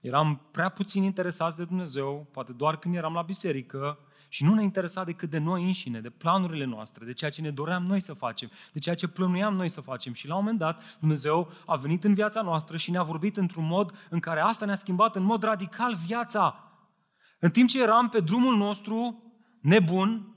eram 0.02 0.48
prea 0.52 0.70
puțin 0.70 1.04
interesați 1.04 1.58
de 1.58 1.66
Dumnezeu, 1.66 2.28
poate 2.32 2.54
doar 2.54 2.78
când 2.78 2.96
eram 2.96 3.14
la 3.14 3.22
biserică, 3.22 4.00
și 4.30 4.44
nu 4.44 4.54
ne 4.54 4.64
interesa 4.64 5.04
decât 5.04 5.30
de 5.30 5.38
noi 5.38 5.64
înșine, 5.64 6.00
de 6.00 6.10
planurile 6.10 6.66
noastre, 6.66 7.06
de 7.06 7.14
ceea 7.14 7.32
ce 7.32 7.42
ne 7.42 7.52
doream 7.52 7.86
noi 7.86 8.00
să 8.00 8.14
facem, 8.14 8.50
de 8.74 8.80
ceea 8.80 8.96
ce 8.96 9.08
plănuiam 9.08 9.56
noi 9.56 9.70
să 9.70 9.82
facem. 9.82 10.14
Și 10.14 10.28
la 10.28 10.36
un 10.36 10.40
moment 10.42 10.60
dat, 10.60 10.98
Dumnezeu 11.00 11.52
a 11.66 11.76
venit 11.76 12.04
în 12.04 12.14
viața 12.14 12.42
noastră 12.42 12.78
și 12.78 12.92
ne-a 12.92 13.04
vorbit 13.04 13.38
într-un 13.38 13.66
mod 13.66 14.08
în 14.10 14.20
care 14.20 14.40
asta 14.40 14.66
ne-a 14.66 14.76
schimbat 14.76 15.16
în 15.16 15.24
mod 15.24 15.44
radical 15.44 15.96
viața. 16.06 16.64
În 17.40 17.50
timp 17.50 17.70
ce 17.70 17.82
eram 17.82 18.10
pe 18.10 18.20
drumul 18.20 18.58
nostru 18.58 19.24
nebun, 19.62 20.34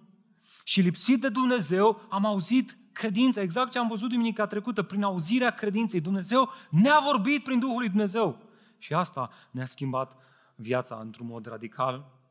și 0.65 0.81
lipsit 0.81 1.21
de 1.21 1.29
Dumnezeu, 1.29 2.07
am 2.09 2.27
auzit 2.27 2.77
credința, 2.93 3.41
exact 3.41 3.71
ce 3.71 3.79
am 3.79 3.89
văzut 3.89 4.09
duminica 4.09 4.47
trecută, 4.47 4.83
prin 4.83 5.03
auzirea 5.03 5.51
credinței. 5.51 6.01
Dumnezeu 6.01 6.51
ne-a 6.71 7.01
vorbit 7.05 7.43
prin 7.43 7.59
Duhul 7.59 7.79
lui 7.79 7.89
Dumnezeu. 7.89 8.39
Și 8.79 8.95
asta 8.95 9.31
ne-a 9.51 9.65
schimbat 9.65 10.17
viața 10.55 10.99
într-un 11.01 11.27
mod 11.27 11.47
radical. 11.47 12.22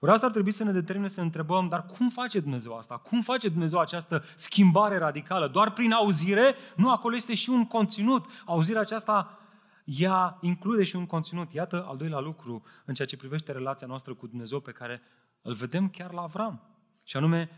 Ori 0.00 0.12
asta 0.12 0.26
ar 0.26 0.32
trebui 0.32 0.50
să 0.50 0.64
ne 0.64 0.72
determine 0.72 1.08
să 1.08 1.20
ne 1.20 1.26
întrebăm, 1.26 1.68
dar 1.68 1.86
cum 1.86 2.08
face 2.08 2.40
Dumnezeu 2.40 2.76
asta? 2.76 2.96
Cum 2.96 3.22
face 3.22 3.48
Dumnezeu 3.48 3.78
această 3.78 4.24
schimbare 4.34 4.96
radicală? 4.96 5.48
Doar 5.48 5.72
prin 5.72 5.92
auzire? 5.92 6.54
Nu, 6.76 6.90
acolo 6.90 7.16
este 7.16 7.34
și 7.34 7.50
un 7.50 7.66
conținut. 7.66 8.26
Auzirea 8.44 8.80
aceasta 8.80 9.38
ea 9.84 10.38
include 10.40 10.84
și 10.84 10.96
un 10.96 11.06
conținut. 11.06 11.52
Iată 11.52 11.84
al 11.88 11.96
doilea 11.96 12.18
lucru 12.18 12.62
în 12.84 12.94
ceea 12.94 13.08
ce 13.08 13.16
privește 13.16 13.52
relația 13.52 13.86
noastră 13.86 14.14
cu 14.14 14.26
Dumnezeu 14.26 14.60
pe 14.60 14.72
care 14.72 15.02
îl 15.42 15.54
vedem 15.54 15.88
chiar 15.88 16.12
la 16.12 16.22
Avram. 16.22 16.62
Și 17.04 17.16
anume, 17.16 17.50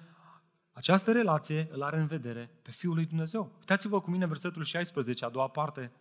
această 0.72 1.12
relație 1.12 1.68
îl 1.72 1.82
are 1.82 1.98
în 1.98 2.06
vedere 2.06 2.58
pe 2.62 2.70
Fiul 2.70 2.94
lui 2.94 3.04
Dumnezeu. 3.04 3.52
Uitați-vă 3.58 4.00
cu 4.00 4.10
mine 4.10 4.26
versetul 4.26 4.64
16, 4.64 5.24
a 5.24 5.28
doua 5.28 5.48
parte. 5.48 5.92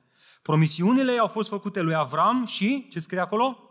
Promisiunile 0.41 1.17
au 1.17 1.27
fost 1.27 1.49
făcute 1.49 1.81
lui 1.81 1.95
Avram 1.95 2.45
și, 2.45 2.87
ce 2.89 2.99
scrie 2.99 3.19
acolo? 3.19 3.68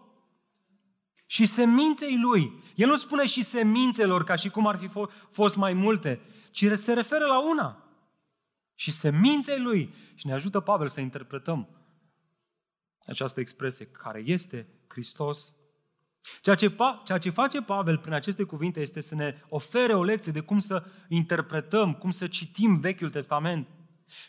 Și 1.30 1.46
seminței 1.46 2.18
lui. 2.20 2.62
El 2.74 2.88
nu 2.88 2.96
spune 2.96 3.26
și 3.26 3.42
semințelor 3.42 4.24
ca 4.24 4.34
și 4.34 4.48
cum 4.48 4.66
ar 4.66 4.76
fi 4.76 4.90
fost 5.30 5.56
mai 5.56 5.72
multe, 5.72 6.20
ci 6.50 6.64
se 6.74 6.92
referă 6.92 7.24
la 7.24 7.48
una. 7.50 7.82
Și 8.74 8.90
seminței 8.90 9.60
lui. 9.60 9.94
Și 10.14 10.26
ne 10.26 10.32
ajută 10.32 10.60
Pavel 10.60 10.88
să 10.88 11.00
interpretăm 11.00 11.68
această 13.06 13.40
expresie, 13.40 13.86
care 13.86 14.22
este 14.26 14.68
Hristos 14.88 15.58
Ceea 16.40 16.56
ce, 16.56 16.74
ceea 17.04 17.18
ce 17.18 17.30
face 17.30 17.62
Pavel 17.62 17.98
prin 17.98 18.12
aceste 18.12 18.42
cuvinte 18.42 18.80
este 18.80 19.00
să 19.00 19.14
ne 19.14 19.42
ofere 19.48 19.94
o 19.94 20.02
lecție 20.02 20.32
de 20.32 20.40
cum 20.40 20.58
să 20.58 20.84
interpretăm, 21.08 21.94
cum 21.94 22.10
să 22.10 22.26
citim 22.26 22.80
Vechiul 22.80 23.10
Testament. 23.10 23.68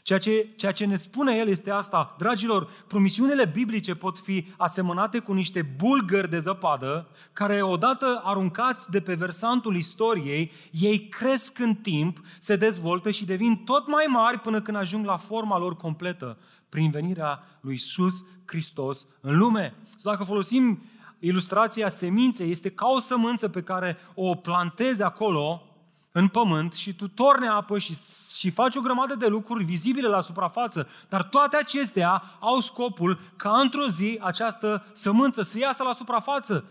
Ceea 0.03 0.19
ce, 0.19 0.53
ceea 0.55 0.71
ce 0.71 0.85
ne 0.85 0.95
spune 0.95 1.35
el 1.35 1.47
este 1.47 1.71
asta, 1.71 2.15
dragilor, 2.17 2.69
promisiunile 2.87 3.45
biblice 3.45 3.95
pot 3.95 4.17
fi 4.17 4.47
asemănate 4.57 5.19
cu 5.19 5.33
niște 5.33 5.61
bulgări 5.61 6.29
de 6.29 6.39
zăpadă, 6.39 7.07
care 7.33 7.61
odată 7.61 8.21
aruncați 8.23 8.89
de 8.89 9.01
pe 9.01 9.13
versantul 9.13 9.75
istoriei, 9.75 10.51
ei 10.71 11.07
cresc 11.07 11.59
în 11.59 11.75
timp, 11.75 12.21
se 12.39 12.55
dezvoltă 12.55 13.11
și 13.11 13.25
devin 13.25 13.55
tot 13.55 13.87
mai 13.87 14.05
mari 14.07 14.39
până 14.39 14.61
când 14.61 14.77
ajung 14.77 15.05
la 15.05 15.17
forma 15.17 15.57
lor 15.57 15.75
completă, 15.75 16.37
prin 16.69 16.91
venirea 16.91 17.43
lui 17.61 17.71
Iisus 17.71 18.25
Hristos 18.45 19.07
în 19.21 19.37
lume. 19.37 19.75
Sau 19.97 20.11
dacă 20.11 20.23
folosim 20.23 20.83
ilustrația 21.19 21.89
seminței 21.89 22.49
este 22.49 22.69
ca 22.69 22.87
o 22.87 22.99
sămânță 22.99 23.49
pe 23.49 23.61
care 23.61 23.97
o 24.13 24.35
plantezi 24.35 25.03
acolo 25.03 25.68
în 26.11 26.27
pământ 26.27 26.73
și 26.73 26.95
tu 26.95 27.07
torne 27.07 27.47
apă 27.47 27.77
și, 27.77 27.97
și 28.37 28.49
faci 28.49 28.75
o 28.75 28.81
grămadă 28.81 29.15
de 29.15 29.27
lucruri 29.27 29.63
vizibile 29.63 30.07
la 30.07 30.21
suprafață, 30.21 30.87
dar 31.09 31.23
toate 31.23 31.57
acestea 31.57 32.23
au 32.39 32.59
scopul 32.59 33.19
ca 33.35 33.59
într-o 33.59 33.87
zi 33.87 34.19
această 34.21 34.85
sămânță 34.93 35.41
să 35.41 35.57
iasă 35.57 35.83
la 35.83 35.93
suprafață. 35.93 36.65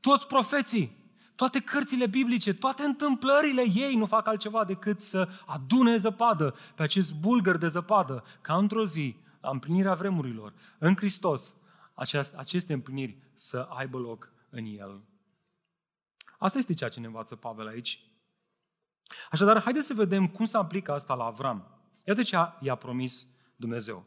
Toți 0.00 0.26
profeții, 0.26 0.96
toate 1.34 1.60
cărțile 1.60 2.06
biblice, 2.06 2.54
toate 2.54 2.82
întâmplările 2.82 3.64
ei 3.74 3.94
nu 3.94 4.06
fac 4.06 4.26
altceva 4.26 4.64
decât 4.64 5.00
să 5.00 5.28
adune 5.46 5.96
zăpadă 5.96 6.54
pe 6.74 6.82
acest 6.82 7.14
bulgăr 7.14 7.56
de 7.56 7.68
zăpadă, 7.68 8.24
ca 8.40 8.56
într-o 8.56 8.84
zi, 8.84 9.16
la 9.40 9.50
împlinirea 9.50 9.94
vremurilor, 9.94 10.52
în 10.78 10.96
Hristos, 10.96 11.56
aceste 12.36 12.72
împliniri 12.72 13.18
să 13.34 13.68
aibă 13.70 13.98
loc 13.98 14.32
în 14.50 14.64
el. 14.64 15.02
Asta 16.38 16.58
este 16.58 16.74
ceea 16.74 16.90
ce 16.90 17.00
ne 17.00 17.06
învață 17.06 17.36
Pavel 17.36 17.66
aici. 17.66 18.13
Așadar, 19.30 19.62
haideți 19.62 19.86
să 19.86 19.94
vedem 19.94 20.26
cum 20.26 20.44
se 20.44 20.56
aplică 20.56 20.92
asta 20.92 21.14
la 21.14 21.24
Avram. 21.24 21.68
Iată 22.04 22.22
ce 22.22 22.36
i-a 22.60 22.74
promis 22.74 23.26
Dumnezeu. 23.56 24.04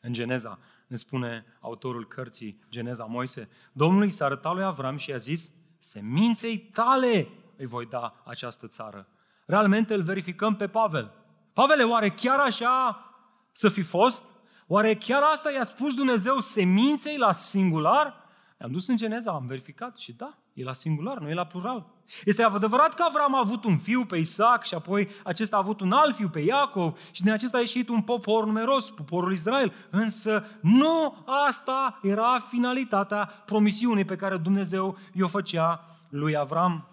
În 0.00 0.12
Geneza, 0.12 0.58
ne 0.86 0.96
spune 0.96 1.44
autorul 1.60 2.06
cărții 2.06 2.64
Geneza 2.70 3.04
Moise, 3.04 3.48
Domnul 3.72 4.04
i 4.04 4.10
s-a 4.10 4.24
arătat 4.24 4.54
lui 4.54 4.64
Avram 4.64 4.96
și 4.96 5.10
i-a 5.10 5.16
zis, 5.16 5.52
seminței 5.78 6.58
tale 6.58 7.28
îi 7.56 7.66
voi 7.66 7.86
da 7.86 8.22
această 8.24 8.66
țară. 8.66 9.08
Realmente 9.46 9.94
îl 9.94 10.02
verificăm 10.02 10.56
pe 10.56 10.68
Pavel. 10.68 11.12
Pavele, 11.52 11.82
oare 11.82 12.08
chiar 12.08 12.38
așa 12.38 13.04
să 13.52 13.68
fi 13.68 13.82
fost? 13.82 14.26
Oare 14.66 14.94
chiar 14.94 15.22
asta 15.22 15.50
i-a 15.50 15.64
spus 15.64 15.94
Dumnezeu 15.94 16.38
seminței 16.38 17.18
la 17.18 17.32
singular? 17.32 18.24
Am 18.58 18.70
dus 18.72 18.88
în 18.88 18.96
Geneza, 18.96 19.32
am 19.32 19.46
verificat 19.46 19.96
și 19.96 20.12
da, 20.12 20.38
e 20.56 20.64
la 20.64 20.72
singular, 20.72 21.18
nu 21.18 21.28
e 21.28 21.34
la 21.34 21.44
plural. 21.44 21.86
Este 22.24 22.42
adevărat 22.42 22.94
că 22.94 23.04
Avram 23.08 23.34
a 23.34 23.38
avut 23.38 23.64
un 23.64 23.78
fiu 23.78 24.04
pe 24.04 24.16
Isaac 24.16 24.64
și 24.64 24.74
apoi 24.74 25.08
acesta 25.24 25.56
a 25.56 25.58
avut 25.58 25.80
un 25.80 25.92
alt 25.92 26.14
fiu 26.14 26.28
pe 26.28 26.40
Iacov 26.40 26.98
și 27.10 27.22
din 27.22 27.32
acesta 27.32 27.56
a 27.56 27.60
ieșit 27.60 27.88
un 27.88 28.02
popor 28.02 28.44
numeros, 28.44 28.90
poporul 28.90 29.32
Israel. 29.32 29.72
Însă 29.90 30.44
nu 30.60 31.24
asta 31.46 31.98
era 32.02 32.38
finalitatea 32.48 33.24
promisiunii 33.24 34.04
pe 34.04 34.16
care 34.16 34.36
Dumnezeu 34.36 34.98
i-o 35.12 35.28
făcea 35.28 35.84
lui 36.08 36.36
Avram. 36.36 36.88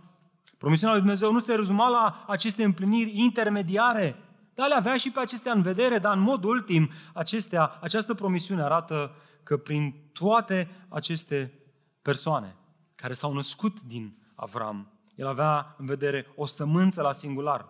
Promisiunea 0.57 0.95
lui 0.95 1.03
Dumnezeu 1.03 1.31
nu 1.31 1.39
se 1.39 1.55
rezuma 1.55 1.87
la 1.87 2.25
aceste 2.27 2.63
împliniri 2.63 3.19
intermediare, 3.19 4.15
dar 4.53 4.67
le 4.67 4.75
avea 4.75 4.97
și 4.97 5.11
pe 5.11 5.19
acestea 5.19 5.51
în 5.51 5.61
vedere, 5.61 5.97
dar 5.97 6.15
în 6.15 6.21
mod 6.21 6.43
ultim 6.43 6.89
acestea, 7.13 7.77
această 7.81 8.13
promisiune 8.13 8.61
arată 8.61 9.15
că 9.43 9.57
prin 9.57 9.95
toate 10.13 10.69
aceste 10.89 11.53
persoane 12.01 12.55
care 12.95 13.13
s-au 13.13 13.33
născut 13.33 13.81
din 13.81 14.17
Avram, 14.35 14.91
el 15.15 15.27
avea 15.27 15.75
în 15.77 15.85
vedere 15.85 16.27
o 16.35 16.45
sămânță 16.45 17.01
la 17.01 17.11
singular, 17.11 17.69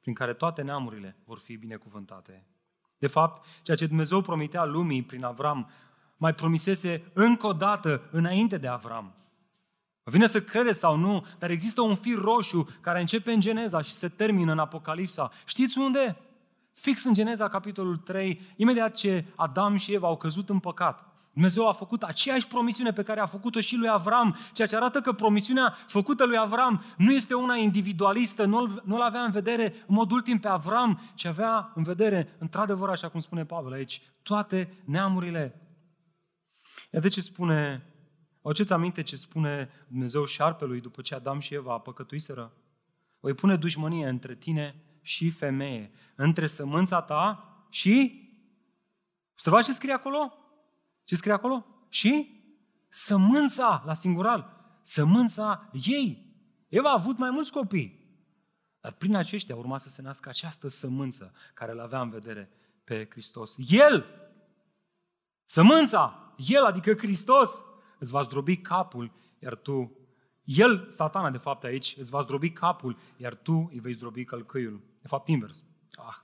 prin 0.00 0.14
care 0.14 0.34
toate 0.34 0.62
neamurile 0.62 1.16
vor 1.24 1.38
fi 1.38 1.56
binecuvântate. 1.56 2.46
De 2.98 3.06
fapt, 3.06 3.46
ceea 3.62 3.76
ce 3.76 3.86
Dumnezeu 3.86 4.20
promitea 4.20 4.64
lumii 4.64 5.02
prin 5.02 5.24
Avram, 5.24 5.70
mai 6.16 6.34
promisese 6.34 7.10
încă 7.12 7.46
o 7.46 7.52
dată 7.52 8.08
înainte 8.10 8.58
de 8.58 8.68
Avram. 8.68 9.14
Vine 10.02 10.26
să 10.26 10.42
credeți 10.42 10.78
sau 10.78 10.96
nu, 10.96 11.26
dar 11.38 11.50
există 11.50 11.80
un 11.80 11.94
fir 11.94 12.18
roșu 12.18 12.68
care 12.80 13.00
începe 13.00 13.32
în 13.32 13.40
Geneza 13.40 13.80
și 13.80 13.92
se 13.92 14.08
termină 14.08 14.52
în 14.52 14.58
Apocalipsa. 14.58 15.30
Știți 15.44 15.78
unde? 15.78 16.16
Fix 16.72 17.04
în 17.04 17.14
Geneza, 17.14 17.48
capitolul 17.48 17.96
3, 17.96 18.40
imediat 18.56 18.94
ce 18.94 19.24
Adam 19.36 19.76
și 19.76 19.92
Eva 19.92 20.06
au 20.06 20.16
căzut 20.16 20.48
în 20.48 20.58
păcat. 20.58 21.15
Dumnezeu 21.36 21.68
a 21.68 21.72
făcut 21.72 22.02
aceeași 22.02 22.48
promisiune 22.48 22.92
pe 22.92 23.02
care 23.02 23.20
a 23.20 23.26
făcut-o 23.26 23.60
și 23.60 23.76
lui 23.76 23.88
Avram, 23.88 24.36
ceea 24.52 24.68
ce 24.68 24.76
arată 24.76 25.00
că 25.00 25.12
promisiunea 25.12 25.76
făcută 25.86 26.24
lui 26.24 26.36
Avram 26.36 26.84
nu 26.96 27.12
este 27.12 27.34
una 27.34 27.54
individualistă, 27.56 28.44
nu-l, 28.44 28.82
nu-l 28.84 29.00
avea 29.00 29.20
în 29.20 29.30
vedere 29.30 29.74
în 29.86 29.94
mod 29.94 30.10
ultim 30.10 30.38
pe 30.38 30.48
Avram, 30.48 31.10
ci 31.14 31.24
avea 31.24 31.72
în 31.74 31.82
vedere, 31.82 32.36
într-adevăr, 32.38 32.88
așa 32.88 33.08
cum 33.08 33.20
spune 33.20 33.44
Pavel 33.44 33.72
aici, 33.72 34.02
toate 34.22 34.82
neamurile. 34.84 35.60
Iată 36.90 37.08
ce 37.08 37.20
spune, 37.20 37.86
o 38.42 38.52
ce 38.52 38.72
aminte 38.72 39.02
ce 39.02 39.16
spune 39.16 39.70
Dumnezeu 39.88 40.24
șarpelui 40.24 40.80
după 40.80 41.02
ce 41.02 41.14
Adam 41.14 41.40
și 41.40 41.54
Eva 41.54 41.78
păcătuiseră? 41.78 42.52
Voi 43.20 43.34
pune 43.34 43.56
dușmănie 43.56 44.08
între 44.08 44.34
tine 44.34 44.84
și 45.02 45.30
femeie, 45.30 45.90
între 46.14 46.46
sămânța 46.46 47.02
ta 47.02 47.52
și... 47.70 48.24
Observați 49.32 49.66
ce 49.66 49.72
scrie 49.72 49.92
acolo? 49.92 50.40
Ce 51.06 51.16
scrie 51.16 51.32
acolo? 51.32 51.66
Și 51.88 52.40
sămânța, 52.88 53.82
la 53.84 53.94
singural, 53.94 54.56
sămânța 54.82 55.68
ei. 55.72 56.34
Eva 56.68 56.88
a 56.88 56.92
avut 56.92 57.18
mai 57.18 57.30
mulți 57.30 57.52
copii. 57.52 58.04
Dar 58.80 58.92
prin 58.92 59.16
aceștia 59.16 59.56
urma 59.56 59.78
să 59.78 59.88
se 59.88 60.02
nască 60.02 60.28
această 60.28 60.68
sămânță 60.68 61.32
care 61.54 61.72
îl 61.72 61.80
avea 61.80 62.00
în 62.00 62.10
vedere 62.10 62.50
pe 62.84 63.06
Hristos. 63.10 63.56
El, 63.68 64.06
sămânța, 65.44 66.34
El, 66.36 66.64
adică 66.64 66.94
Hristos, 66.94 67.64
îți 67.98 68.12
va 68.12 68.22
zdrobi 68.22 68.56
capul, 68.56 69.12
iar 69.38 69.54
tu, 69.54 69.96
El, 70.44 70.90
satana 70.90 71.30
de 71.30 71.38
fapt 71.38 71.64
aici, 71.64 71.94
îți 71.98 72.10
va 72.10 72.22
zdrobi 72.22 72.50
capul, 72.50 72.98
iar 73.16 73.34
tu 73.34 73.68
îi 73.72 73.80
vei 73.80 73.92
zdrobi 73.92 74.24
călcâiul. 74.24 74.80
De 75.02 75.08
fapt 75.08 75.28
invers. 75.28 75.64
Ah, 75.92 76.16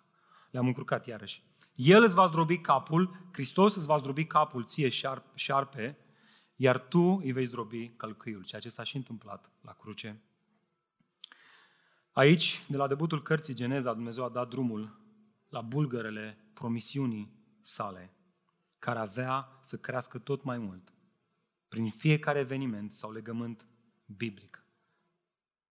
le-am 0.51 0.66
încurcat 0.66 1.07
iarăși. 1.07 1.42
El 1.75 2.03
îți 2.03 2.15
va 2.15 2.27
zdrobi 2.27 2.59
capul, 2.59 3.29
Hristos 3.33 3.75
îți 3.75 3.87
va 3.87 3.99
zdrobi 3.99 4.25
capul 4.27 4.65
ție 4.65 4.89
șarpe, 5.35 5.99
iar 6.57 6.79
tu 6.79 7.01
îi 7.01 7.33
vei 7.33 7.45
zdrobi 7.45 7.89
călcâiul, 7.89 8.45
ceea 8.45 8.61
ce 8.61 8.69
s-a 8.69 8.83
și 8.83 8.97
întâmplat 8.97 9.51
la 9.61 9.73
cruce. 9.73 10.23
Aici, 12.13 12.65
de 12.69 12.77
la 12.77 12.87
debutul 12.87 13.23
cărții 13.23 13.55
Geneza, 13.55 13.93
Dumnezeu 13.93 14.25
a 14.25 14.29
dat 14.29 14.49
drumul 14.49 15.01
la 15.49 15.61
bulgărele 15.61 16.51
promisiunii 16.55 17.33
sale, 17.61 18.17
care 18.79 18.99
avea 18.99 19.59
să 19.61 19.77
crească 19.77 20.19
tot 20.19 20.43
mai 20.43 20.59
mult 20.59 20.93
prin 21.69 21.91
fiecare 21.91 22.39
eveniment 22.39 22.93
sau 22.93 23.13
legământ 23.13 23.67
biblic. 24.07 24.65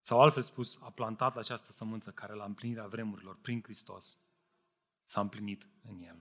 Sau 0.01 0.21
altfel 0.21 0.41
spus, 0.41 0.79
a 0.81 0.89
plantat 0.89 1.37
această 1.37 1.71
sămânță 1.71 2.11
care 2.11 2.33
la 2.33 2.43
împlinirea 2.43 2.87
vremurilor, 2.87 3.37
prin 3.41 3.61
Hristos, 3.63 4.19
s-a 5.11 5.21
împlinit 5.21 5.69
în 5.89 6.01
el. 6.01 6.19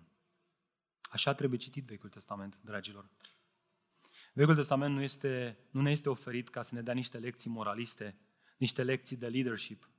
Așa 1.03 1.35
trebuie 1.35 1.59
citit 1.59 1.85
Vechiul 1.85 2.09
Testament, 2.09 2.59
dragilor. 2.61 3.11
Vechiul 4.33 4.55
Testament 4.55 4.95
nu, 4.95 5.03
este, 5.03 5.59
nu 5.71 5.81
ne 5.81 5.91
este 5.91 6.09
oferit 6.09 6.49
ca 6.49 6.63
să 6.63 6.75
ne 6.75 6.83
dea 6.83 6.95
niște 6.95 7.19
lecții 7.19 7.51
moraliste, 7.51 8.19
niște 8.59 8.83
lecții 8.83 9.17
de 9.17 9.29
leadership. 9.29 9.91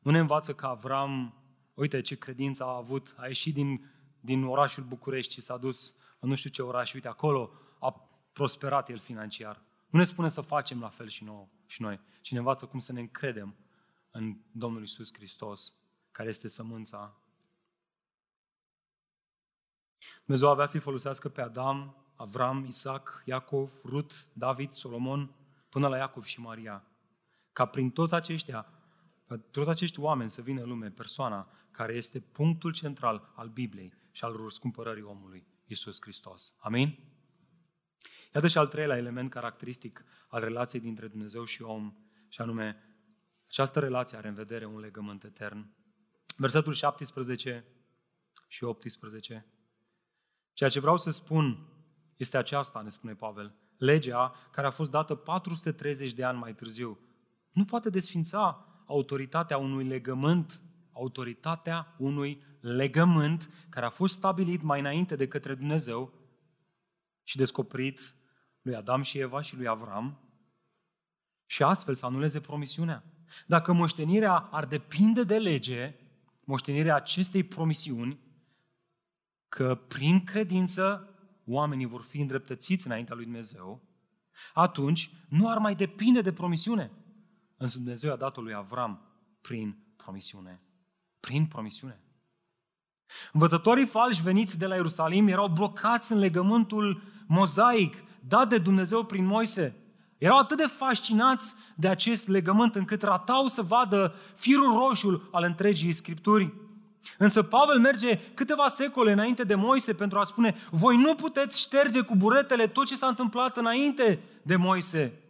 Nu 0.00 0.10
ne 0.10 0.18
învață 0.18 0.54
că 0.54 0.66
Avram, 0.66 1.34
uite 1.74 2.00
ce 2.00 2.18
credință 2.18 2.64
a 2.64 2.76
avut, 2.76 3.14
a 3.16 3.26
ieșit 3.26 3.54
din, 3.54 3.90
din 4.20 4.44
orașul 4.44 4.84
București 4.84 5.32
și 5.34 5.40
s-a 5.40 5.56
dus 5.56 5.94
în 6.18 6.28
nu 6.28 6.34
știu 6.34 6.50
ce 6.50 6.62
oraș, 6.62 6.94
uite 6.94 7.08
acolo 7.08 7.52
a 7.80 8.08
prosperat 8.32 8.88
el 8.88 8.98
financiar. 8.98 9.62
Nu 9.90 9.98
ne 9.98 10.04
spune 10.04 10.28
să 10.28 10.40
facem 10.40 10.80
la 10.80 10.88
fel 10.88 11.08
și, 11.08 11.24
nouă, 11.24 11.48
și 11.66 11.82
noi, 11.82 12.00
ci 12.20 12.32
ne 12.32 12.38
învață 12.38 12.66
cum 12.66 12.78
să 12.78 12.92
ne 12.92 13.00
încredem 13.00 13.56
în 14.10 14.36
Domnul 14.52 14.82
Isus 14.82 15.12
Hristos, 15.12 15.74
care 16.10 16.28
este 16.28 16.48
sămânța 16.48 17.20
Dumnezeu 20.24 20.48
avea 20.48 20.66
să-i 20.66 20.80
folosească 20.80 21.28
pe 21.28 21.40
Adam, 21.40 21.96
Avram, 22.16 22.64
Isaac, 22.64 23.22
Iacov, 23.24 23.72
Rut, 23.84 24.28
David, 24.32 24.72
Solomon, 24.72 25.34
până 25.68 25.88
la 25.88 25.96
Iacov 25.96 26.24
și 26.24 26.40
Maria. 26.40 26.84
Ca 27.52 27.66
prin 27.66 27.90
toți 27.90 28.14
aceștia, 28.14 28.66
toți 29.50 29.68
acești 29.68 30.00
oameni 30.00 30.30
să 30.30 30.42
vină 30.42 30.62
în 30.62 30.68
lume 30.68 30.90
persoana 30.90 31.50
care 31.70 31.94
este 31.94 32.20
punctul 32.20 32.72
central 32.72 33.32
al 33.34 33.48
Bibliei 33.48 33.92
și 34.10 34.24
al 34.24 34.36
răscumpărării 34.36 35.02
omului, 35.02 35.46
Isus 35.64 36.00
Hristos. 36.00 36.56
Amin? 36.58 36.98
Iată 38.34 38.48
și 38.48 38.58
al 38.58 38.66
treilea 38.66 38.96
element 38.96 39.30
caracteristic 39.30 40.04
al 40.28 40.40
relației 40.40 40.82
dintre 40.82 41.08
Dumnezeu 41.08 41.44
și 41.44 41.62
om, 41.62 41.96
și 42.28 42.40
anume, 42.40 42.76
această 43.48 43.80
relație 43.80 44.18
are 44.18 44.28
în 44.28 44.34
vedere 44.34 44.64
un 44.64 44.78
legământ 44.78 45.24
etern. 45.24 45.74
Versetul 46.36 46.72
17 46.72 47.64
și 48.48 48.64
18. 48.64 49.46
Ceea 50.56 50.70
ce 50.70 50.80
vreau 50.80 50.96
să 50.96 51.10
spun 51.10 51.66
este 52.16 52.36
aceasta, 52.36 52.80
ne 52.80 52.88
spune 52.88 53.14
Pavel. 53.14 53.54
Legea, 53.76 54.34
care 54.50 54.66
a 54.66 54.70
fost 54.70 54.90
dată 54.90 55.14
430 55.14 56.12
de 56.12 56.24
ani 56.24 56.38
mai 56.38 56.54
târziu, 56.54 56.98
nu 57.50 57.64
poate 57.64 57.90
desfința 57.90 58.66
autoritatea 58.86 59.56
unui 59.56 59.84
legământ, 59.84 60.60
autoritatea 60.92 61.94
unui 61.98 62.42
legământ 62.60 63.50
care 63.68 63.86
a 63.86 63.90
fost 63.90 64.14
stabilit 64.14 64.62
mai 64.62 64.80
înainte 64.80 65.16
de 65.16 65.28
către 65.28 65.54
Dumnezeu 65.54 66.12
și 67.22 67.36
descoperit 67.36 68.14
lui 68.62 68.74
Adam 68.74 69.02
și 69.02 69.18
Eva 69.18 69.40
și 69.40 69.56
lui 69.56 69.68
Avram 69.68 70.20
și 71.46 71.62
astfel 71.62 71.94
să 71.94 72.06
anuleze 72.06 72.40
promisiunea. 72.40 73.04
Dacă 73.46 73.72
moștenirea 73.72 74.36
ar 74.36 74.66
depinde 74.66 75.24
de 75.24 75.38
lege, 75.38 75.94
moștenirea 76.44 76.94
acestei 76.94 77.42
promisiuni, 77.42 78.24
că 79.56 79.74
prin 79.74 80.24
credință 80.24 81.08
oamenii 81.46 81.86
vor 81.86 82.02
fi 82.02 82.20
îndreptățiți 82.20 82.86
înaintea 82.86 83.14
lui 83.14 83.24
Dumnezeu, 83.24 83.82
atunci 84.54 85.10
nu 85.28 85.50
ar 85.50 85.58
mai 85.58 85.74
depinde 85.74 86.20
de 86.20 86.32
promisiune. 86.32 86.90
Însă 87.56 87.76
Dumnezeu 87.76 88.12
a 88.12 88.16
dat-o 88.16 88.40
lui 88.40 88.54
Avram 88.54 89.00
prin 89.40 89.76
promisiune. 89.96 90.62
Prin 91.20 91.46
promisiune. 91.46 92.00
Învățătorii 93.32 93.86
falși 93.86 94.22
veniți 94.22 94.58
de 94.58 94.66
la 94.66 94.74
Ierusalim 94.74 95.28
erau 95.28 95.48
blocați 95.48 96.12
în 96.12 96.18
legământul 96.18 97.02
mozaic 97.26 97.94
dat 98.20 98.48
de 98.48 98.58
Dumnezeu 98.58 99.04
prin 99.04 99.24
Moise. 99.24 99.76
Erau 100.18 100.38
atât 100.38 100.56
de 100.56 100.66
fascinați 100.66 101.54
de 101.76 101.88
acest 101.88 102.28
legământ 102.28 102.74
încât 102.74 103.02
ratau 103.02 103.46
să 103.46 103.62
vadă 103.62 104.14
firul 104.34 104.72
roșu 104.72 105.28
al 105.32 105.42
întregii 105.42 105.92
Scripturi. 105.92 106.65
Însă 107.18 107.42
Pavel 107.42 107.78
merge 107.78 108.18
câteva 108.34 108.68
secole 108.68 109.12
înainte 109.12 109.42
de 109.42 109.54
Moise 109.54 109.94
pentru 109.94 110.18
a 110.18 110.24
spune 110.24 110.56
voi 110.70 110.96
nu 110.96 111.14
puteți 111.14 111.60
șterge 111.60 112.00
cu 112.00 112.16
buretele 112.16 112.66
tot 112.66 112.86
ce 112.86 112.94
s-a 112.94 113.06
întâmplat 113.06 113.56
înainte 113.56 114.20
de 114.42 114.56
Moise. 114.56 115.20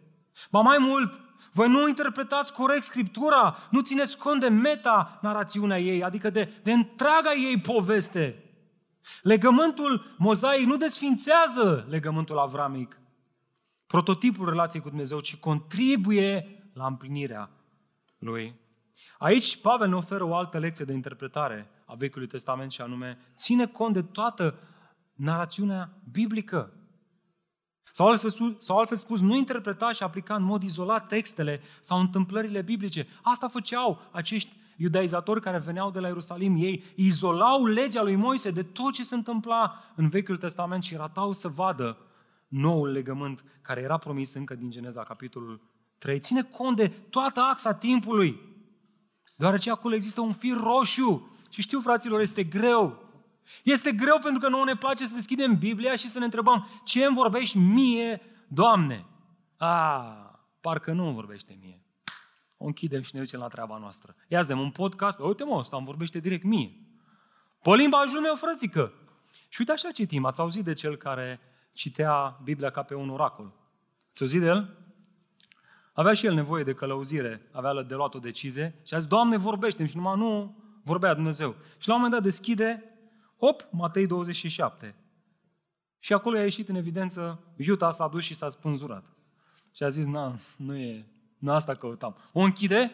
Ba 0.49 0.59
mai 0.59 0.77
mult, 0.79 1.19
voi 1.51 1.69
nu 1.69 1.87
interpretați 1.87 2.53
corect 2.53 2.83
Scriptura, 2.83 3.57
nu 3.71 3.81
țineți 3.81 4.17
cont 4.17 4.39
de 4.39 4.47
meta-narațiunea 4.47 5.79
ei, 5.79 6.03
adică 6.03 6.29
de, 6.29 6.53
de 6.63 6.71
întreaga 6.71 7.33
ei 7.33 7.59
poveste. 7.59 8.41
Legământul 9.21 10.15
mozaic 10.17 10.67
nu 10.67 10.77
desfințează 10.77 11.85
legământul 11.89 12.37
avramic, 12.37 12.99
prototipul 13.87 14.49
relației 14.49 14.81
cu 14.81 14.89
Dumnezeu, 14.89 15.19
ci 15.19 15.35
contribuie 15.35 16.61
la 16.73 16.85
împlinirea 16.85 17.49
lui. 18.17 18.55
Aici 19.17 19.61
Pavel 19.61 19.89
ne 19.89 19.95
oferă 19.95 20.23
o 20.23 20.35
altă 20.35 20.57
lecție 20.57 20.85
de 20.85 20.93
interpretare 20.93 21.69
a 21.85 21.95
Vechiului 21.95 22.27
Testament 22.27 22.71
și 22.71 22.81
anume 22.81 23.17
ține 23.35 23.67
cont 23.67 23.93
de 23.93 24.01
toată 24.01 24.59
narațiunea 25.13 25.89
biblică. 26.11 26.71
Sau 27.91 28.07
altfel, 28.07 28.29
spus, 28.29 28.55
sau 28.59 28.77
altfel 28.77 28.97
spus, 28.97 29.19
nu 29.19 29.35
interpreta 29.35 29.91
și 29.91 30.03
aplica 30.03 30.35
în 30.35 30.43
mod 30.43 30.63
izolat 30.63 31.07
textele 31.07 31.61
sau 31.81 31.99
întâmplările 31.99 32.61
biblice. 32.61 33.07
Asta 33.21 33.47
făceau 33.47 34.01
acești 34.11 34.55
iudaizatori 34.77 35.41
care 35.41 35.57
veneau 35.57 35.91
de 35.91 35.99
la 35.99 36.07
Ierusalim. 36.07 36.55
Ei 36.55 36.83
izolau 36.95 37.65
legea 37.65 38.03
lui 38.03 38.15
Moise 38.15 38.51
de 38.51 38.63
tot 38.63 38.93
ce 38.93 39.03
se 39.03 39.15
întâmpla 39.15 39.83
în 39.95 40.09
Vechiul 40.09 40.37
Testament 40.37 40.83
și 40.83 40.95
ratau 40.95 41.31
să 41.31 41.47
vadă 41.47 41.97
noul 42.47 42.91
legământ 42.91 43.43
care 43.61 43.81
era 43.81 43.97
promis 43.97 44.33
încă 44.33 44.55
din 44.55 44.69
Geneza, 44.69 45.03
capitolul 45.03 45.61
3. 45.97 46.19
Ține 46.19 46.43
cont 46.43 46.75
de 46.75 46.87
toată 46.87 47.39
axa 47.39 47.73
timpului, 47.73 48.46
deoarece 49.37 49.71
acolo 49.71 49.95
există 49.95 50.21
un 50.21 50.33
fir 50.33 50.57
roșu. 50.57 51.31
Și 51.49 51.61
știu, 51.61 51.81
fraților, 51.81 52.19
este 52.19 52.43
greu. 52.43 53.05
Este 53.63 53.91
greu 53.91 54.19
pentru 54.19 54.39
că 54.39 54.49
nouă 54.49 54.65
ne 54.65 54.75
place 54.75 55.05
să 55.05 55.13
deschidem 55.13 55.57
Biblia 55.57 55.95
și 55.95 56.09
să 56.09 56.19
ne 56.19 56.25
întrebăm 56.25 56.67
ce 56.83 57.05
îmi 57.05 57.15
vorbești 57.15 57.57
mie, 57.57 58.21
Doamne? 58.47 59.05
A, 59.57 60.39
parcă 60.61 60.91
nu 60.91 61.05
îmi 61.05 61.13
vorbește 61.13 61.57
mie. 61.61 61.81
O 62.57 62.65
închidem 62.65 63.01
și 63.01 63.15
ne 63.15 63.21
ducem 63.21 63.39
la 63.39 63.47
treaba 63.47 63.77
noastră. 63.77 64.15
Ia 64.27 64.43
de 64.43 64.53
un 64.53 64.71
podcast, 64.71 65.19
uite 65.19 65.43
mă, 65.43 65.57
ăsta 65.57 65.77
îmi 65.77 65.85
vorbește 65.85 66.19
direct 66.19 66.43
mie. 66.43 66.71
Pe 67.61 67.75
limbajul 67.75 68.19
meu, 68.19 68.35
frățică. 68.35 68.93
Și 69.49 69.59
uite 69.59 69.71
așa 69.71 69.91
citim, 69.91 70.25
ați 70.25 70.39
auzit 70.39 70.63
de 70.63 70.73
cel 70.73 70.95
care 70.95 71.39
citea 71.73 72.39
Biblia 72.43 72.69
ca 72.69 72.83
pe 72.83 72.95
un 72.95 73.09
oracol. 73.09 73.53
Ați 74.11 74.21
auzit 74.21 74.39
de 74.39 74.45
el? 74.45 74.76
Avea 75.97 76.13
și 76.13 76.25
el 76.25 76.33
nevoie 76.33 76.63
de 76.63 76.73
călăuzire, 76.73 77.41
avea 77.51 77.83
de 77.83 77.95
luat 77.95 78.13
o 78.13 78.19
decizie 78.19 78.79
și 78.83 78.93
a 78.93 78.99
zis, 78.99 79.07
Doamne, 79.07 79.37
vorbește 79.37 79.85
Și 79.85 79.95
numai 79.95 80.17
nu 80.17 80.57
vorbea 80.83 81.13
Dumnezeu. 81.13 81.55
Și 81.77 81.87
la 81.87 81.93
un 81.93 81.99
moment 82.01 82.21
dat 82.21 82.23
deschide, 82.23 82.83
hop, 83.39 83.67
Matei 83.71 84.07
27. 84.07 84.95
Și 85.99 86.13
acolo 86.13 86.37
a 86.37 86.41
ieșit 86.41 86.69
în 86.69 86.75
evidență, 86.75 87.39
Iuta 87.55 87.91
s-a 87.91 88.07
dus 88.07 88.23
și 88.23 88.33
s-a 88.33 88.49
spânzurat. 88.49 89.03
Și 89.71 89.83
a 89.83 89.89
zis, 89.89 90.05
na, 90.05 90.35
nu 90.57 90.75
e, 90.75 91.05
nu 91.37 91.51
asta 91.51 91.75
căutam. 91.75 92.15
O 92.33 92.39
închide, 92.39 92.91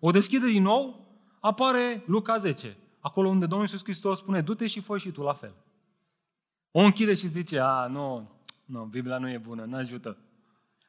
o 0.00 0.10
deschide 0.10 0.46
din 0.46 0.62
nou, 0.62 1.06
apare 1.40 2.02
Luca 2.06 2.36
10. 2.36 2.76
Acolo 3.00 3.28
unde 3.28 3.46
Domnul 3.46 3.66
Iisus 3.66 3.82
Hristos 3.82 4.18
spune, 4.18 4.40
du-te 4.40 4.66
și 4.66 4.80
fă 4.80 4.98
și 4.98 5.10
tu 5.10 5.22
la 5.22 5.32
fel. 5.32 5.54
O 6.70 6.80
închide 6.80 7.14
și 7.14 7.26
zice, 7.26 7.58
a, 7.58 7.86
nu, 7.86 8.30
nu, 8.64 8.84
Biblia 8.84 9.18
nu 9.18 9.30
e 9.30 9.38
bună, 9.38 9.64
nu 9.64 9.76
ajută. 9.76 10.18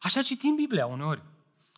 Așa 0.06 0.22
citim 0.22 0.56
Biblia 0.56 0.86
uneori. 0.86 1.22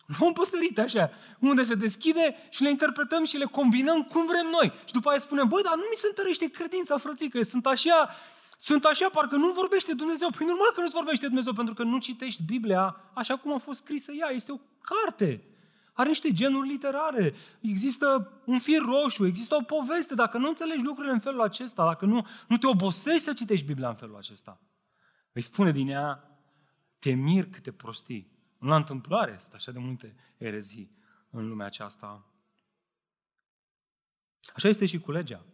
Nu 0.06 0.26
am 0.26 0.32
păsărit 0.32 0.78
așa, 0.78 1.10
unde 1.38 1.62
se 1.62 1.74
deschide 1.74 2.36
și 2.50 2.62
le 2.62 2.70
interpretăm 2.70 3.24
și 3.24 3.36
le 3.36 3.44
combinăm 3.44 4.02
cum 4.02 4.26
vrem 4.26 4.46
noi. 4.50 4.72
Și 4.84 4.92
după 4.92 5.08
aia 5.08 5.18
spunem, 5.18 5.48
băi, 5.48 5.62
dar 5.62 5.74
nu 5.74 5.82
mi 5.90 5.96
se 5.96 6.06
întărește 6.08 6.50
credința, 6.50 6.96
frățică, 6.96 7.42
sunt 7.42 7.66
așa, 7.66 8.10
sunt 8.58 8.84
așa, 8.84 9.08
parcă 9.08 9.36
nu 9.36 9.52
vorbește 9.52 9.92
Dumnezeu. 9.94 10.28
Păi 10.36 10.46
normal 10.46 10.70
că 10.74 10.80
nu-ți 10.80 10.94
vorbește 10.94 11.26
Dumnezeu, 11.26 11.52
pentru 11.52 11.74
că 11.74 11.82
nu 11.82 11.98
citești 11.98 12.42
Biblia 12.42 12.96
așa 13.14 13.36
cum 13.36 13.52
a 13.52 13.58
fost 13.58 13.80
scrisă 13.80 14.12
ea. 14.12 14.28
Este 14.28 14.52
o 14.52 14.58
carte. 14.80 15.42
Are 15.92 16.08
niște 16.08 16.32
genuri 16.32 16.68
literare. 16.68 17.34
Există 17.60 18.32
un 18.44 18.58
fir 18.58 18.82
roșu, 18.82 19.26
există 19.26 19.54
o 19.54 19.62
poveste. 19.62 20.14
Dacă 20.14 20.38
nu 20.38 20.48
înțelegi 20.48 20.82
lucrurile 20.82 21.12
în 21.12 21.20
felul 21.20 21.42
acesta, 21.42 21.84
dacă 21.84 22.04
nu, 22.04 22.26
nu 22.48 22.56
te 22.56 22.66
obosești 22.66 23.24
să 23.24 23.32
citești 23.32 23.66
Biblia 23.66 23.88
în 23.88 23.94
felul 23.94 24.16
acesta, 24.16 24.60
îi 25.32 25.42
spune 25.42 25.72
din 25.72 25.88
ea, 25.88 26.28
te 26.98 27.10
mir 27.10 27.50
câte 27.50 27.72
prostii. 27.72 28.36
Nu 28.58 28.68
la 28.68 28.76
întâmplare 28.76 29.36
sunt 29.38 29.52
așa 29.52 29.72
de 29.72 29.78
multe 29.78 30.14
erezii 30.36 30.96
în 31.30 31.48
lumea 31.48 31.66
aceasta. 31.66 32.26
Așa 34.54 34.68
este 34.68 34.86
și 34.86 34.98
cu 34.98 35.10
legea. 35.10 35.44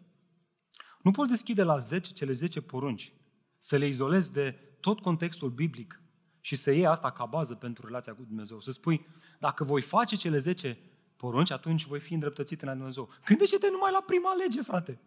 Nu 1.03 1.11
poți 1.11 1.31
deschide 1.31 1.63
la 1.63 1.79
10 1.79 2.13
cele 2.13 2.33
10 2.33 2.61
porunci, 2.61 3.13
să 3.59 3.77
le 3.77 3.87
izolezi 3.87 4.33
de 4.33 4.53
tot 4.81 5.01
contextul 5.01 5.51
biblic 5.51 6.03
și 6.41 6.57
să 6.57 6.71
iei 6.71 6.87
asta 6.87 7.13
ca 7.13 7.27
bază 7.27 7.55
pentru 7.55 7.87
relația 7.87 8.15
cu 8.15 8.23
Dumnezeu. 8.23 8.61
Să 8.61 8.71
spui, 8.71 9.07
dacă 9.39 9.65
voi 9.65 9.83
face 9.83 10.17
cele 10.17 10.39
10 10.39 10.79
porunci, 11.17 11.51
atunci 11.51 11.85
voi 11.85 12.01
fi 12.01 12.15
îndreptățit 12.15 12.63
în 12.63 12.77
Dumnezeu. 12.77 13.09
Gândește-te 13.25 13.71
numai 13.71 13.93
la 13.93 14.03
prima 14.07 14.35
lege, 14.35 14.63
frate. 14.63 15.01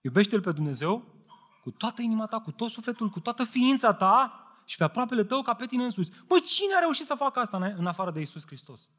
Iubește-L 0.00 0.40
pe 0.40 0.52
Dumnezeu 0.52 1.14
cu 1.62 1.70
toată 1.70 2.02
inima 2.02 2.26
ta, 2.26 2.40
cu 2.40 2.50
tot 2.50 2.70
sufletul, 2.70 3.08
cu 3.08 3.20
toată 3.20 3.44
ființa 3.44 3.94
ta 3.94 4.41
și 4.72 4.78
pe 4.78 4.84
aproapele 4.84 5.24
tău 5.24 5.42
ca 5.42 5.54
pe 5.54 5.66
tine 5.66 5.84
însuți. 5.84 6.10
Băi, 6.26 6.40
cine 6.40 6.74
a 6.74 6.78
reușit 6.78 7.06
să 7.06 7.14
facă 7.14 7.38
asta 7.38 7.74
în 7.76 7.86
afară 7.86 8.10
de 8.10 8.20
Isus 8.20 8.46
Hristos? 8.46 8.90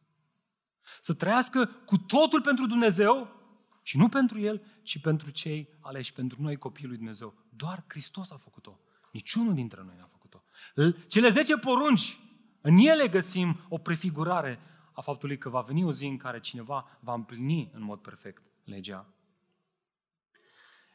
Să 1.01 1.13
trăiască 1.13 1.65
cu 1.65 1.97
totul 1.97 2.41
pentru 2.41 2.67
Dumnezeu 2.67 3.29
și 3.81 3.97
nu 3.97 4.09
pentru 4.09 4.39
El, 4.39 4.63
ci 4.83 4.99
pentru 4.99 5.29
cei 5.29 5.77
aleși, 5.79 6.13
pentru 6.13 6.41
noi 6.41 6.55
copiii 6.55 6.88
lui 6.88 6.97
Dumnezeu. 6.97 7.33
Doar 7.49 7.83
Hristos 7.88 8.31
a 8.31 8.38
făcut-o. 8.38 8.79
Niciunul 9.12 9.53
dintre 9.53 9.83
noi 9.86 9.95
n-a 9.97 10.09
făcut-o. 10.12 10.43
Cele 11.07 11.29
10 11.29 11.57
porunci, 11.57 12.19
în 12.62 12.77
ele 12.77 13.07
găsim 13.07 13.65
o 13.69 13.77
prefigurare 13.77 14.59
a 14.91 15.01
faptului 15.01 15.38
că 15.38 15.49
va 15.49 15.62
veni 15.62 15.83
o 15.83 15.91
zi 15.91 16.05
în 16.05 16.17
care 16.17 16.39
cineva 16.39 16.97
va 16.99 17.13
împlini 17.13 17.71
în 17.73 17.83
mod 17.83 17.99
perfect 17.99 18.43
legea. 18.63 19.13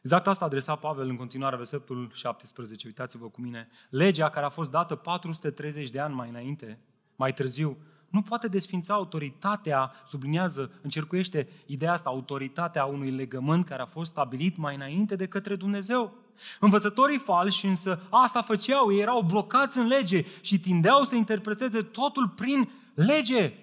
Exact 0.01 0.27
asta 0.27 0.45
adresa 0.45 0.75
Pavel 0.75 1.09
în 1.09 1.15
continuare, 1.15 1.55
versetul 1.55 2.11
17. 2.13 2.87
Uitați-vă 2.87 3.25
cu 3.29 3.41
mine. 3.41 3.69
Legea 3.89 4.29
care 4.29 4.45
a 4.45 4.49
fost 4.49 4.71
dată 4.71 4.95
430 4.95 5.89
de 5.89 5.99
ani 5.99 6.13
mai 6.13 6.29
înainte, 6.29 6.79
mai 7.15 7.33
târziu, 7.33 7.77
nu 8.09 8.21
poate 8.21 8.47
desfința 8.47 8.93
autoritatea, 8.93 9.91
subliniază, 10.07 10.71
încercuiește 10.81 11.49
ideea 11.65 11.91
asta, 11.91 12.09
autoritatea 12.09 12.85
unui 12.85 13.11
legământ 13.11 13.65
care 13.65 13.81
a 13.81 13.85
fost 13.85 14.11
stabilit 14.11 14.57
mai 14.57 14.75
înainte 14.75 15.15
de 15.15 15.27
către 15.27 15.55
Dumnezeu. 15.55 16.13
Învățătorii 16.59 17.17
falși 17.17 17.65
însă 17.65 18.01
asta 18.09 18.41
făceau, 18.41 18.93
ei 18.93 18.99
erau 18.99 19.21
blocați 19.21 19.77
în 19.77 19.87
lege 19.87 20.25
și 20.41 20.59
tindeau 20.59 21.03
să 21.03 21.15
interpreteze 21.15 21.81
totul 21.81 22.27
prin 22.27 22.69
lege. 22.93 23.53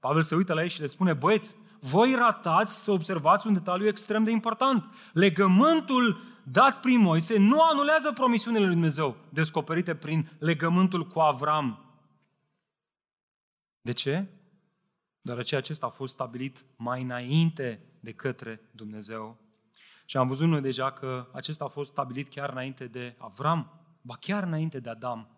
Pavel 0.00 0.22
se 0.22 0.34
uită 0.34 0.52
la 0.52 0.62
ei 0.62 0.68
și 0.68 0.80
le 0.80 0.86
spune, 0.86 1.12
băieți, 1.12 1.56
voi 1.86 2.14
ratați 2.14 2.82
să 2.82 2.90
observați 2.90 3.46
un 3.46 3.52
detaliu 3.52 3.86
extrem 3.86 4.24
de 4.24 4.30
important. 4.30 4.84
Legământul 5.12 6.20
dat 6.44 6.80
prin 6.80 7.00
Moise 7.00 7.38
nu 7.38 7.62
anulează 7.62 8.12
promisiunile 8.12 8.64
lui 8.64 8.72
Dumnezeu 8.72 9.16
descoperite 9.28 9.94
prin 9.94 10.30
legământul 10.38 11.06
cu 11.06 11.20
Avram. 11.20 11.84
De 13.80 13.92
ce? 13.92 14.26
Deoarece 15.20 15.56
acesta 15.56 15.86
a 15.86 15.90
fost 15.90 16.12
stabilit 16.12 16.64
mai 16.76 17.02
înainte 17.02 17.80
de 18.00 18.12
către 18.12 18.60
Dumnezeu. 18.70 19.38
Și 20.04 20.16
am 20.16 20.26
văzut 20.26 20.48
noi 20.48 20.60
deja 20.60 20.92
că 20.92 21.28
acesta 21.32 21.64
a 21.64 21.68
fost 21.68 21.90
stabilit 21.90 22.28
chiar 22.28 22.50
înainte 22.50 22.86
de 22.86 23.14
Avram, 23.18 23.80
ba 24.00 24.16
chiar 24.20 24.42
înainte 24.42 24.80
de 24.80 24.90
Adam 24.90 25.28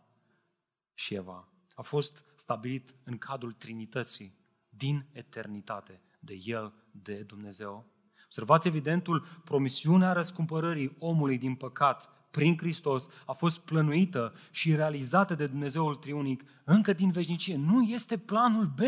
și 0.94 1.14
Eva. 1.14 1.48
A 1.74 1.82
fost 1.82 2.24
stabilit 2.37 2.94
în 3.04 3.18
cadrul 3.18 3.52
Trinității, 3.52 4.37
din 4.68 5.06
eternitate 5.12 6.00
de 6.18 6.38
El, 6.44 6.72
de 6.90 7.14
Dumnezeu. 7.14 7.87
Observați 8.24 8.68
evidentul, 8.68 9.26
promisiunea 9.44 10.12
răscumpărării 10.12 10.96
omului 10.98 11.38
din 11.38 11.54
păcat 11.54 12.18
prin 12.31 12.57
Hristos 12.57 13.09
a 13.26 13.33
fost 13.33 13.61
plănuită 13.61 14.35
și 14.50 14.74
realizată 14.74 15.35
de 15.35 15.46
Dumnezeul 15.46 15.94
Triunic 15.94 16.44
încă 16.64 16.92
din 16.92 17.11
veșnicie. 17.11 17.57
Nu 17.57 17.83
este 17.83 18.18
planul 18.18 18.66
B. 18.66 18.81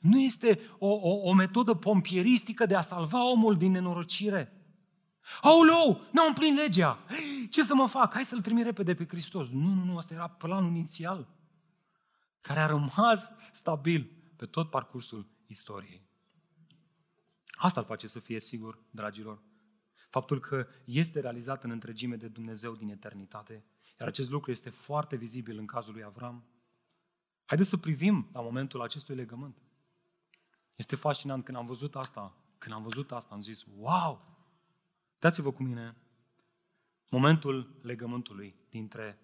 Nu 0.00 0.20
este 0.20 0.60
o, 0.78 0.88
o, 0.88 1.28
o 1.28 1.32
metodă 1.32 1.74
pompieristică 1.74 2.66
de 2.66 2.74
a 2.74 2.80
salva 2.80 3.30
omul 3.30 3.56
din 3.56 3.70
nenorocire. 3.70 4.52
Aoleu, 5.40 6.00
n-am 6.12 6.26
împlinit 6.28 6.56
legea. 6.56 6.98
Ce 7.50 7.62
să 7.62 7.74
mă 7.74 7.86
fac? 7.86 8.12
Hai 8.12 8.24
să-L 8.24 8.40
trimit 8.40 8.64
repede 8.64 8.94
pe 8.94 9.06
Hristos. 9.08 9.48
Nu, 9.50 9.74
nu, 9.74 9.84
nu, 9.84 9.96
asta 9.96 10.14
era 10.14 10.28
planul 10.28 10.70
inițial 10.70 11.28
care 12.40 12.60
a 12.60 12.66
rămas 12.66 13.32
stabil 13.52 14.10
pe 14.36 14.46
tot 14.46 14.70
parcursul 14.70 15.28
istoriei. 15.46 16.04
Asta 17.56 17.80
îl 17.80 17.86
face 17.86 18.06
să 18.06 18.20
fie 18.20 18.40
sigur, 18.40 18.78
dragilor. 18.90 19.42
Faptul 20.08 20.40
că 20.40 20.66
este 20.84 21.20
realizat 21.20 21.64
în 21.64 21.70
întregime 21.70 22.16
de 22.16 22.28
Dumnezeu 22.28 22.74
din 22.74 22.88
eternitate. 22.88 23.64
Iar 24.00 24.08
acest 24.08 24.30
lucru 24.30 24.50
este 24.50 24.70
foarte 24.70 25.16
vizibil 25.16 25.58
în 25.58 25.66
cazul 25.66 25.92
lui 25.92 26.04
Avram. 26.04 26.44
Haideți 27.44 27.68
să 27.68 27.76
privim 27.76 28.28
la 28.32 28.40
momentul 28.40 28.82
acestui 28.82 29.14
legământ. 29.14 29.62
Este 30.76 30.96
fascinant 30.96 31.44
când 31.44 31.56
am 31.56 31.66
văzut 31.66 31.96
asta. 31.96 32.36
Când 32.58 32.74
am 32.74 32.82
văzut 32.82 33.12
asta, 33.12 33.34
am 33.34 33.42
zis, 33.42 33.66
wow! 33.78 34.36
Dați-vă 35.18 35.52
cu 35.52 35.62
mine 35.62 35.96
momentul 37.08 37.78
legământului 37.82 38.54
dintre 38.68 39.18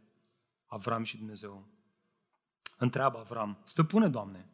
Avram 0.66 1.04
și 1.04 1.16
Dumnezeu. 1.16 1.66
Întreabă 2.76 3.18
Avram, 3.18 3.59
stăpâne, 3.64 4.09
Doamne, 4.09 4.48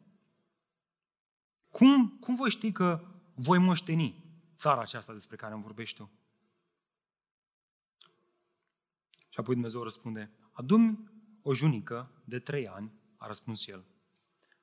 cum, 1.69 2.09
cum 2.09 2.35
voi 2.35 2.49
ști 2.49 2.71
că 2.71 3.03
voi 3.41 3.57
moșteni 3.57 4.23
țara 4.55 4.81
aceasta 4.81 5.13
despre 5.13 5.35
care 5.35 5.53
îmi 5.53 5.63
vorbești 5.63 5.97
tu? 5.97 6.11
Și 9.29 9.39
apoi 9.39 9.53
Dumnezeu 9.53 9.83
răspunde, 9.83 10.31
adum 10.51 11.11
o 11.41 11.53
junică 11.53 12.11
de 12.25 12.39
trei 12.39 12.67
ani, 12.67 12.93
a 13.17 13.27
răspuns 13.27 13.67
el, 13.67 13.85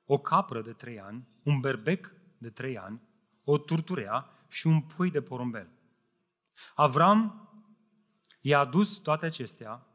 o 0.05 0.17
capră 0.17 0.61
de 0.61 0.73
trei 0.73 0.99
ani, 0.99 1.27
un 1.43 1.59
berbec 1.59 2.11
de 2.37 2.49
trei 2.49 2.77
ani, 2.77 3.01
o 3.43 3.57
turturea 3.57 4.29
și 4.47 4.67
un 4.67 4.81
pui 4.81 5.11
de 5.11 5.21
porumbel. 5.21 5.69
Avram 6.75 7.49
i-a 8.41 8.59
adus 8.59 8.97
toate 8.97 9.25
acestea 9.25 9.87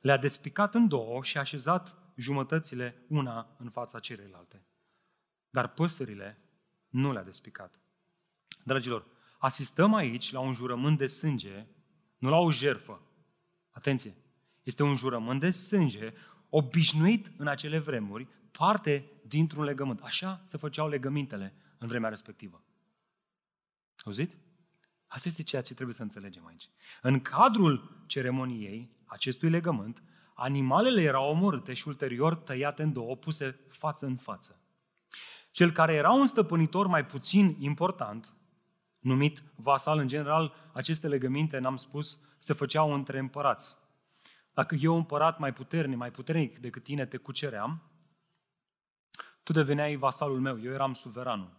le-a 0.00 0.16
despicat 0.16 0.74
în 0.74 0.88
două 0.88 1.22
și 1.22 1.36
a 1.36 1.40
așezat 1.40 1.94
jumătățile 2.16 3.04
una 3.08 3.54
în 3.58 3.70
fața 3.70 4.00
celelalte. 4.00 4.66
Dar 5.50 5.68
păsările 5.68 6.43
nu 6.94 7.12
le-a 7.12 7.22
despicat. 7.22 7.80
Dragilor, 8.64 9.06
asistăm 9.38 9.94
aici 9.94 10.32
la 10.32 10.40
un 10.40 10.52
jurământ 10.52 10.98
de 10.98 11.06
sânge, 11.06 11.66
nu 12.18 12.28
la 12.28 12.36
o 12.36 12.50
jerfă. 12.50 13.00
Atenție! 13.70 14.16
Este 14.62 14.82
un 14.82 14.94
jurământ 14.94 15.40
de 15.40 15.50
sânge 15.50 16.12
obișnuit 16.48 17.30
în 17.36 17.46
acele 17.46 17.78
vremuri, 17.78 18.28
parte 18.50 19.10
dintr-un 19.26 19.64
legământ. 19.64 20.00
Așa 20.00 20.42
se 20.44 20.56
făceau 20.56 20.88
legămintele 20.88 21.54
în 21.78 21.88
vremea 21.88 22.08
respectivă. 22.08 22.62
Auziți? 24.04 24.38
Asta 25.06 25.28
este 25.28 25.42
ceea 25.42 25.62
ce 25.62 25.74
trebuie 25.74 25.94
să 25.94 26.02
înțelegem 26.02 26.46
aici. 26.46 26.70
În 27.02 27.20
cadrul 27.20 28.04
ceremoniei 28.06 28.96
acestui 29.04 29.50
legământ, 29.50 30.02
animalele 30.34 31.02
erau 31.02 31.28
omorâte 31.28 31.72
și 31.72 31.88
ulterior 31.88 32.34
tăiate 32.34 32.82
în 32.82 32.92
două, 32.92 33.16
puse 33.16 33.60
față 33.68 34.06
în 34.06 34.16
față. 34.16 34.63
Cel 35.54 35.70
care 35.70 35.94
era 35.94 36.10
un 36.10 36.26
stăpânitor 36.26 36.86
mai 36.86 37.06
puțin 37.06 37.56
important, 37.58 38.34
numit 38.98 39.42
vasal, 39.56 39.98
în 39.98 40.08
general, 40.08 40.54
aceste 40.72 41.08
legăminte, 41.08 41.58
n-am 41.58 41.76
spus, 41.76 42.20
se 42.38 42.52
făceau 42.52 42.92
între 42.92 43.18
împărați. 43.18 43.78
Dacă 44.52 44.74
eu, 44.74 44.96
împărat 44.96 45.38
mai 45.38 45.52
puternic, 45.52 45.98
mai 45.98 46.10
puternic 46.10 46.58
decât 46.58 46.82
tine, 46.82 47.06
te 47.06 47.16
cuceream, 47.16 47.82
tu 49.42 49.52
deveneai 49.52 49.96
vasalul 49.96 50.40
meu, 50.40 50.60
eu 50.62 50.72
eram 50.72 50.94
suveranul. 50.94 51.50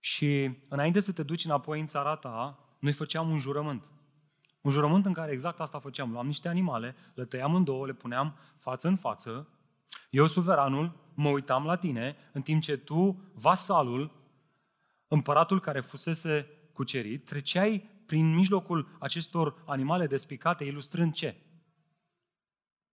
Și 0.00 0.58
înainte 0.68 1.00
să 1.00 1.12
te 1.12 1.22
duci 1.22 1.44
înapoi 1.44 1.80
în 1.80 1.86
țara 1.86 2.16
ta, 2.16 2.58
noi 2.78 2.92
făceam 2.92 3.30
un 3.30 3.38
jurământ. 3.38 3.90
Un 4.60 4.70
jurământ 4.70 5.06
în 5.06 5.12
care 5.12 5.32
exact 5.32 5.60
asta 5.60 5.78
făceam. 5.78 6.12
Luam 6.12 6.26
niște 6.26 6.48
animale, 6.48 6.96
le 7.14 7.24
tăiam 7.24 7.54
în 7.54 7.64
două, 7.64 7.86
le 7.86 7.92
puneam 7.92 8.38
față 8.58 8.88
în 8.88 8.96
față. 8.96 9.48
Eu, 10.10 10.26
suveranul, 10.26 11.03
mă 11.14 11.28
uitam 11.28 11.64
la 11.64 11.76
tine, 11.76 12.16
în 12.32 12.42
timp 12.42 12.62
ce 12.62 12.76
tu, 12.76 13.30
vasalul, 13.34 14.12
împăratul 15.08 15.60
care 15.60 15.80
fusese 15.80 16.48
cucerit, 16.72 17.24
treceai 17.24 17.88
prin 18.06 18.34
mijlocul 18.34 18.96
acestor 18.98 19.62
animale 19.66 20.06
despicate, 20.06 20.64
ilustrând 20.64 21.12
ce? 21.12 21.36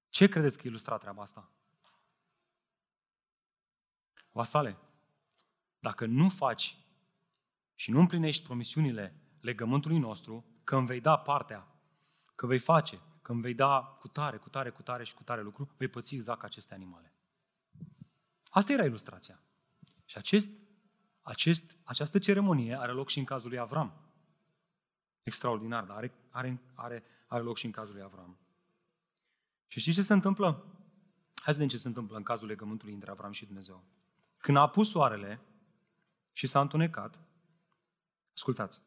Ce 0.10 0.28
credeți 0.28 0.58
că 0.58 0.68
ilustra 0.68 0.98
treaba 0.98 1.22
asta? 1.22 1.52
Vasale, 4.32 4.78
dacă 5.80 6.06
nu 6.06 6.30
faci 6.30 6.78
și 7.76 7.92
nu 7.92 8.00
împlinești 8.00 8.44
promisiunile 8.44 9.16
legământului 9.40 9.98
nostru, 9.98 10.46
că 10.64 10.76
îmi 10.76 10.86
vei 10.86 11.02
da 11.02 11.18
partea, 11.18 11.68
că 12.36 12.46
vei 12.46 12.60
face, 12.60 13.00
că 13.22 13.32
îmi 13.32 13.42
vei 13.42 13.54
da 13.54 13.94
cu 14.00 14.08
tare, 14.08 14.38
cu 14.38 14.50
tare, 14.50 14.70
cu 14.70 14.82
tare 14.82 15.04
și 15.04 15.14
cu 15.14 15.24
tare 15.24 15.42
lucru, 15.42 15.70
vei 15.78 15.88
păți 15.88 16.14
exact 16.16 16.40
ca 16.40 16.46
aceste 16.46 16.74
animale. 16.74 17.11
Asta 18.54 18.72
era 18.72 18.86
ilustrația. 18.86 19.40
Și 20.06 20.18
acest, 20.18 20.50
acest, 21.22 21.78
această 21.84 22.20
ceremonie 22.20 22.80
are 22.80 22.92
loc 22.92 23.10
și 23.10 23.20
în 23.20 23.26
cazul 23.26 23.50
lui 23.50 23.60
Avram. 23.60 23.94
Extraordinar, 25.24 25.84
dar 25.84 25.98
are, 25.98 26.14
are, 26.30 26.62
are, 26.74 27.04
are 27.28 27.44
loc 27.44 27.58
și 27.58 27.66
în 27.66 27.72
cazul 27.72 27.94
lui 27.94 28.04
Avram. 28.04 28.38
Și 29.68 29.80
știți 29.80 29.96
ce 29.96 30.02
se 30.02 30.14
întâmplă? 30.14 30.66
Hai 31.36 31.54
să 31.54 31.60
vedem 31.60 31.68
ce 31.68 31.78
se 31.78 31.88
întâmplă 31.88 32.18
în 32.18 32.24
cazul 32.24 32.48
legământului 32.48 32.94
între 32.94 33.12
Avram 33.12 33.32
și 33.32 33.46
Dumnezeu. 33.46 33.84
Când 34.38 34.58
a 34.58 34.62
apus 34.62 34.90
soarele 34.90 35.42
și 36.32 36.48
s-a 36.48 36.62
întunecat, 36.62 37.20
ascultați, 38.34 38.82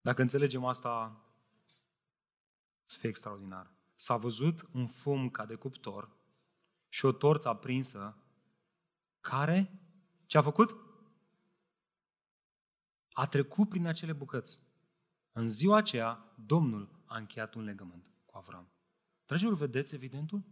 dacă 0.00 0.20
înțelegem 0.20 0.64
asta, 0.64 1.20
să 2.84 2.98
fie 2.98 3.08
extraordinar. 3.08 3.70
S-a 3.94 4.16
văzut 4.16 4.68
un 4.72 4.86
fum 4.86 5.30
ca 5.30 5.46
de 5.46 5.54
cuptor 5.54 6.13
și 6.94 7.04
o 7.04 7.12
torță 7.12 7.48
aprinsă 7.48 8.16
care, 9.20 9.80
ce 10.26 10.38
a 10.38 10.42
făcut? 10.42 10.76
A 13.12 13.26
trecut 13.26 13.68
prin 13.68 13.86
acele 13.86 14.12
bucăți. 14.12 14.60
În 15.32 15.46
ziua 15.46 15.76
aceea, 15.76 16.34
Domnul 16.46 17.02
a 17.04 17.16
încheiat 17.16 17.54
un 17.54 17.64
legământ 17.64 18.10
cu 18.26 18.36
Avram. 18.36 18.68
Dragilor, 19.26 19.54
vedeți 19.54 19.94
evidentul? 19.94 20.44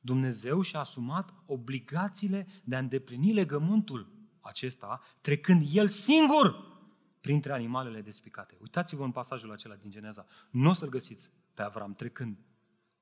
Dumnezeu 0.00 0.60
și-a 0.60 0.78
asumat 0.78 1.34
obligațiile 1.46 2.46
de 2.64 2.76
a 2.76 2.78
îndeplini 2.78 3.32
legământul 3.32 4.12
acesta, 4.40 5.00
trecând 5.20 5.62
El 5.72 5.88
singur 5.88 6.78
printre 7.20 7.52
animalele 7.52 8.00
despicate. 8.00 8.56
Uitați-vă 8.60 9.04
în 9.04 9.12
pasajul 9.12 9.52
acela 9.52 9.74
din 9.74 9.90
Geneza. 9.90 10.26
Nu 10.50 10.68
o 10.68 10.72
să-l 10.72 10.88
găsiți 10.88 11.32
pe 11.54 11.62
Avram 11.62 11.94
trecând 11.94 12.38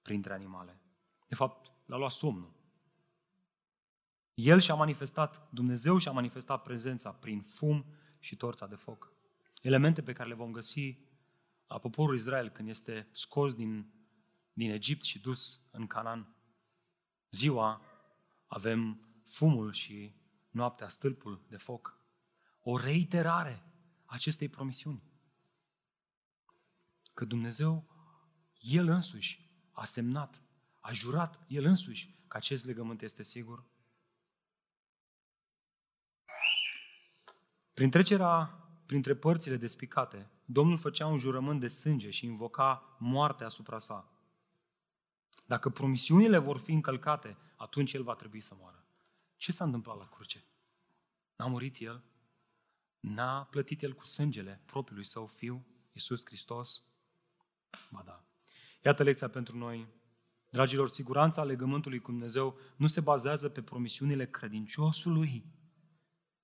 printre 0.03 0.33
animale. 0.33 0.81
De 1.29 1.35
fapt, 1.35 1.73
l-a 1.85 1.97
luat 1.97 2.11
somnul. 2.11 2.57
El 4.39 4.61
și-a 4.61 4.75
manifestat, 4.75 5.49
Dumnezeu 5.51 5.99
și-a 5.99 6.11
manifestat 6.11 6.63
prezența 6.63 7.13
prin 7.13 7.43
fum 7.43 7.85
și 8.19 8.37
torța 8.37 8.67
de 8.67 8.75
foc. 8.75 9.13
Elemente 9.63 10.03
pe 10.03 10.13
care 10.13 10.29
le 10.29 10.35
vom 10.35 10.53
găsi 10.53 10.99
la 11.67 11.79
poporul 11.79 12.15
Israel 12.15 12.49
când 12.49 12.69
este 12.69 13.09
scos 13.13 13.55
din, 13.55 13.93
din 14.53 14.71
Egipt 14.71 15.03
și 15.03 15.19
dus 15.19 15.61
în 15.71 15.87
Canaan. 15.87 16.35
Ziua 17.31 17.83
avem 18.47 19.01
fumul 19.25 19.73
și 19.73 20.15
noaptea 20.51 20.89
stâlpul 20.89 21.45
de 21.49 21.57
foc. 21.57 21.99
O 22.61 22.77
reiterare 22.77 23.63
acestei 24.05 24.49
promisiuni. 24.49 25.03
Că 27.15 27.25
Dumnezeu, 27.25 27.89
El 28.61 28.89
însuși, 28.89 29.51
a 29.73 29.85
semnat, 29.85 30.43
a 30.81 30.93
jurat 30.93 31.45
El 31.49 31.65
însuși 31.65 32.15
că 32.29 32.37
acest 32.37 32.67
legământ 32.67 33.03
este 33.03 33.23
sigur. 33.23 33.77
Prin 37.79 37.91
trecerea 37.91 38.69
printre 38.87 39.15
părțile 39.15 39.57
despicate, 39.57 40.31
Domnul 40.45 40.79
făcea 40.79 41.07
un 41.07 41.19
jurământ 41.19 41.61
de 41.61 41.69
sânge 41.69 42.11
și 42.11 42.27
invoca 42.27 42.97
moartea 42.99 43.47
asupra 43.47 43.79
sa. 43.79 44.11
Dacă 45.47 45.69
promisiunile 45.69 46.39
vor 46.39 46.59
fi 46.59 46.73
încălcate, 46.73 47.37
atunci 47.57 47.93
El 47.93 48.03
va 48.03 48.15
trebui 48.15 48.41
să 48.41 48.55
moară. 48.61 48.85
Ce 49.37 49.53
s-a 49.53 49.65
întâmplat 49.65 49.99
la 49.99 50.09
cruce? 50.09 50.45
N-a 51.37 51.47
murit 51.47 51.77
El? 51.81 52.03
N-a 53.01 53.45
plătit 53.51 53.83
El 53.83 53.93
cu 53.93 54.05
sângele 54.05 54.63
propriului 54.67 55.05
Său 55.05 55.27
Fiu, 55.27 55.67
Iisus 55.93 56.25
Hristos? 56.25 56.87
Ba 57.91 58.03
da. 58.05 58.25
Iată 58.85 59.03
lecția 59.03 59.29
pentru 59.29 59.57
noi. 59.57 59.89
Dragilor, 60.51 60.89
siguranța 60.89 61.45
legământului 61.45 61.99
cu 61.99 62.11
Dumnezeu 62.11 62.59
nu 62.77 62.87
se 62.87 63.01
bazează 63.01 63.49
pe 63.49 63.63
promisiunile 63.63 64.27
credinciosului, 64.27 65.45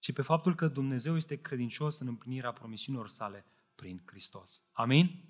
ci 0.04 0.12
pe 0.12 0.22
faptul 0.22 0.54
că 0.54 0.68
Dumnezeu 0.68 1.16
este 1.16 1.36
credincios 1.36 1.98
în 1.98 2.06
împlinirea 2.06 2.52
promisiunilor 2.52 3.08
sale 3.08 3.44
prin 3.74 4.02
Hristos. 4.04 4.62
Amin? 4.72 5.24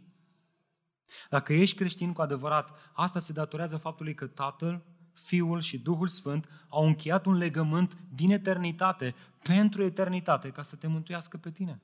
Dacă 1.30 1.52
ești 1.52 1.76
creștin 1.76 2.12
cu 2.12 2.22
adevărat, 2.22 2.92
asta 2.92 3.18
se 3.18 3.32
datorează 3.32 3.76
faptului 3.76 4.14
că 4.14 4.26
Tatăl, 4.26 4.84
Fiul 5.12 5.60
și 5.60 5.78
Duhul 5.78 6.06
Sfânt 6.06 6.48
au 6.68 6.86
încheiat 6.86 7.26
un 7.26 7.36
legământ 7.36 7.96
din 8.14 8.30
eternitate, 8.30 9.14
pentru 9.42 9.82
eternitate, 9.82 10.50
ca 10.50 10.62
să 10.62 10.76
te 10.76 10.86
mântuiască 10.86 11.36
pe 11.36 11.50
tine. 11.50 11.82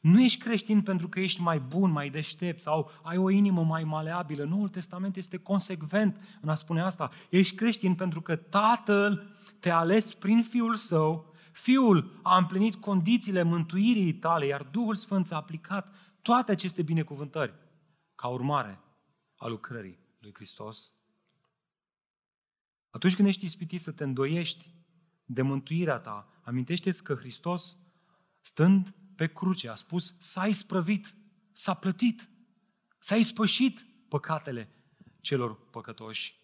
Nu 0.00 0.22
ești 0.22 0.42
creștin 0.42 0.82
pentru 0.82 1.08
că 1.08 1.20
ești 1.20 1.40
mai 1.40 1.58
bun, 1.58 1.90
mai 1.90 2.10
deștept 2.10 2.60
sau 2.60 2.90
ai 3.02 3.16
o 3.16 3.30
inimă 3.30 3.64
mai 3.64 3.84
maleabilă. 3.84 4.44
Noul 4.44 4.68
Testament 4.68 5.16
este 5.16 5.36
consecvent 5.36 6.38
în 6.40 6.48
a 6.48 6.54
spune 6.54 6.80
asta. 6.80 7.10
Ești 7.30 7.54
creștin 7.54 7.94
pentru 7.94 8.20
că 8.20 8.36
Tatăl 8.36 9.36
te-a 9.60 9.78
ales 9.78 10.14
prin 10.14 10.42
Fiul 10.42 10.74
Său, 10.74 11.34
Fiul 11.56 12.20
a 12.22 12.36
împlinit 12.36 12.74
condițiile 12.74 13.42
mântuirii 13.42 14.14
tale, 14.14 14.46
iar 14.46 14.62
Duhul 14.62 14.94
Sfânt 14.94 15.32
a 15.32 15.36
aplicat 15.36 15.94
toate 16.22 16.52
aceste 16.52 16.82
binecuvântări 16.82 17.54
ca 18.14 18.28
urmare 18.28 18.80
a 19.36 19.46
lucrării 19.46 19.98
lui 20.18 20.34
Hristos 20.34 20.92
atunci 22.96 23.14
când 23.14 23.28
ești 23.28 23.44
ispitit 23.44 23.80
să 23.80 23.92
te 23.92 24.04
îndoiești 24.04 24.74
de 25.24 25.42
mântuirea 25.42 25.98
ta, 25.98 26.40
amintește-ți 26.42 27.04
că 27.04 27.14
Hristos, 27.14 27.76
stând 28.40 28.94
pe 29.16 29.26
cruce, 29.26 29.68
a 29.68 29.74
spus, 29.74 30.16
s-a 30.18 30.46
isprăvit, 30.46 31.14
s-a 31.52 31.74
plătit, 31.74 32.28
s-a 32.98 33.16
ispășit 33.16 33.86
păcatele 34.08 34.68
celor 35.20 35.68
păcătoși. 35.70 36.40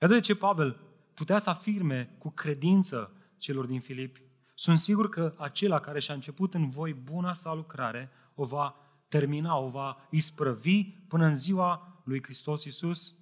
Iată 0.00 0.14
de 0.14 0.20
ce 0.20 0.34
Pavel 0.34 0.85
putea 1.16 1.38
să 1.38 1.50
afirme 1.50 2.14
cu 2.18 2.30
credință 2.30 3.12
celor 3.36 3.66
din 3.66 3.80
Filipi, 3.80 4.22
sunt 4.54 4.78
sigur 4.78 5.08
că 5.08 5.34
acela 5.38 5.80
care 5.80 6.00
și-a 6.00 6.14
început 6.14 6.54
în 6.54 6.68
voi 6.68 6.94
buna 6.94 7.32
sa 7.32 7.54
lucrare 7.54 8.10
o 8.34 8.44
va 8.44 8.76
termina, 9.08 9.56
o 9.56 9.68
va 9.68 10.06
isprăvi 10.10 10.84
până 10.84 11.26
în 11.26 11.36
ziua 11.36 12.00
lui 12.04 12.22
Hristos 12.22 12.64
Iisus. 12.64 13.18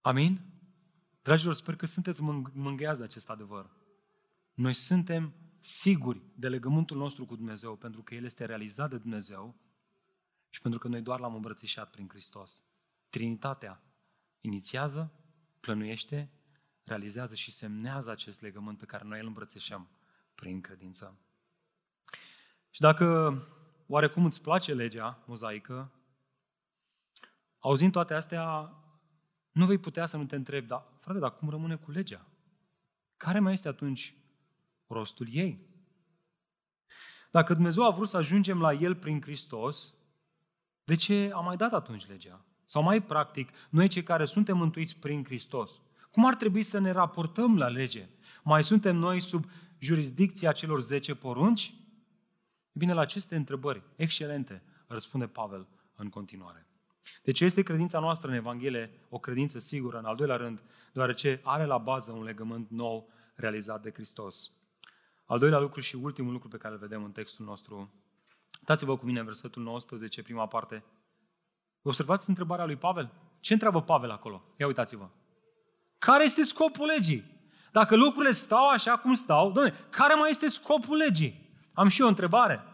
Amin? 0.00 0.40
Dragilor, 1.22 1.54
sper 1.54 1.76
că 1.76 1.86
sunteți 1.86 2.22
mângâiați 2.52 2.98
de 2.98 3.04
acest 3.04 3.30
adevăr. 3.30 3.70
Noi 4.54 4.72
suntem 4.74 5.34
siguri 5.58 6.22
de 6.34 6.48
legământul 6.48 6.96
nostru 6.96 7.26
cu 7.26 7.36
Dumnezeu, 7.36 7.76
pentru 7.76 8.02
că 8.02 8.14
El 8.14 8.24
este 8.24 8.44
realizat 8.44 8.90
de 8.90 8.98
Dumnezeu 8.98 9.54
și 10.48 10.60
pentru 10.60 10.80
că 10.80 10.88
noi 10.88 11.00
doar 11.00 11.20
l-am 11.20 11.34
îmbrățișat 11.34 11.90
prin 11.90 12.08
Hristos. 12.08 12.64
Trinitatea 13.10 13.82
inițiază, 14.40 15.12
plănuiește, 15.60 16.30
realizează 16.84 17.34
și 17.34 17.50
semnează 17.50 18.10
acest 18.10 18.40
legământ 18.40 18.78
pe 18.78 18.84
care 18.84 19.04
noi 19.04 19.20
îl 19.20 19.26
îmbrățișăm 19.26 19.88
prin 20.34 20.60
credință. 20.60 21.18
Și 22.70 22.80
dacă 22.80 23.38
oarecum 23.86 24.24
îți 24.24 24.42
place 24.42 24.74
legea 24.74 25.22
mozaică, 25.26 25.92
auzind 27.58 27.92
toate 27.92 28.14
astea, 28.14 28.74
nu 29.52 29.66
vei 29.66 29.78
putea 29.78 30.06
să 30.06 30.16
nu 30.16 30.24
te 30.24 30.36
întrebi, 30.36 30.66
dar 30.66 30.86
frate, 30.98 31.18
dar 31.18 31.36
cum 31.36 31.50
rămâne 31.50 31.76
cu 31.76 31.90
legea? 31.90 32.26
Care 33.16 33.38
mai 33.38 33.52
este 33.52 33.68
atunci 33.68 34.14
rostul 34.86 35.26
ei? 35.30 35.68
Dacă 37.30 37.54
Dumnezeu 37.54 37.84
a 37.84 37.90
vrut 37.90 38.08
să 38.08 38.16
ajungem 38.16 38.60
la 38.60 38.72
El 38.72 38.94
prin 38.94 39.20
Hristos, 39.20 39.94
de 40.84 40.94
ce 40.94 41.30
a 41.34 41.40
mai 41.40 41.56
dat 41.56 41.72
atunci 41.72 42.06
legea? 42.06 42.44
Sau 42.70 42.82
mai 42.82 43.02
practic, 43.02 43.50
noi 43.70 43.88
cei 43.88 44.02
care 44.02 44.24
suntem 44.24 44.56
mântuiți 44.56 44.96
prin 44.96 45.24
Hristos, 45.24 45.80
cum 46.10 46.26
ar 46.26 46.34
trebui 46.34 46.62
să 46.62 46.78
ne 46.78 46.90
raportăm 46.90 47.58
la 47.58 47.68
lege? 47.68 48.08
Mai 48.42 48.64
suntem 48.64 48.96
noi 48.96 49.20
sub 49.20 49.44
jurisdicția 49.78 50.52
celor 50.52 50.80
10 50.80 51.14
porunci? 51.14 51.74
Bine, 52.72 52.92
la 52.92 53.00
aceste 53.00 53.36
întrebări 53.36 53.82
excelente 53.96 54.62
răspunde 54.86 55.26
Pavel 55.26 55.68
în 55.94 56.08
continuare. 56.08 56.66
Deci 57.22 57.40
este 57.40 57.62
credința 57.62 57.98
noastră 57.98 58.30
în 58.30 58.36
Evanghelie 58.36 58.90
o 59.08 59.18
credință 59.18 59.58
sigură, 59.58 59.98
în 59.98 60.04
al 60.04 60.16
doilea 60.16 60.36
rând, 60.36 60.62
deoarece 60.92 61.40
are 61.42 61.64
la 61.64 61.78
bază 61.78 62.12
un 62.12 62.22
legământ 62.22 62.70
nou 62.70 63.12
realizat 63.34 63.82
de 63.82 63.90
Hristos. 63.92 64.52
Al 65.24 65.38
doilea 65.38 65.58
lucru 65.58 65.80
și 65.80 65.96
ultimul 65.96 66.32
lucru 66.32 66.48
pe 66.48 66.56
care 66.56 66.74
îl 66.74 66.80
vedem 66.80 67.04
în 67.04 67.12
textul 67.12 67.44
nostru, 67.44 67.92
dați-vă 68.64 68.96
cu 68.96 69.06
mine 69.06 69.22
versetul 69.22 69.62
19, 69.62 70.22
prima 70.22 70.46
parte. 70.46 70.84
Observați 71.82 72.28
întrebarea 72.28 72.64
lui 72.64 72.76
Pavel? 72.76 73.12
Ce 73.40 73.52
întreabă 73.52 73.82
Pavel 73.82 74.10
acolo? 74.10 74.42
Ia 74.56 74.66
uitați-vă. 74.66 75.08
Care 75.98 76.24
este 76.24 76.44
scopul 76.44 76.86
legii? 76.86 77.38
Dacă 77.72 77.96
lucrurile 77.96 78.32
stau 78.32 78.68
așa 78.68 78.96
cum 78.96 79.14
stau, 79.14 79.50
doamne, 79.50 79.74
care 79.90 80.14
mai 80.14 80.30
este 80.30 80.48
scopul 80.48 80.96
legii? 80.96 81.50
Am 81.72 81.88
și 81.88 82.00
eu 82.00 82.06
o 82.06 82.08
întrebare. 82.08 82.64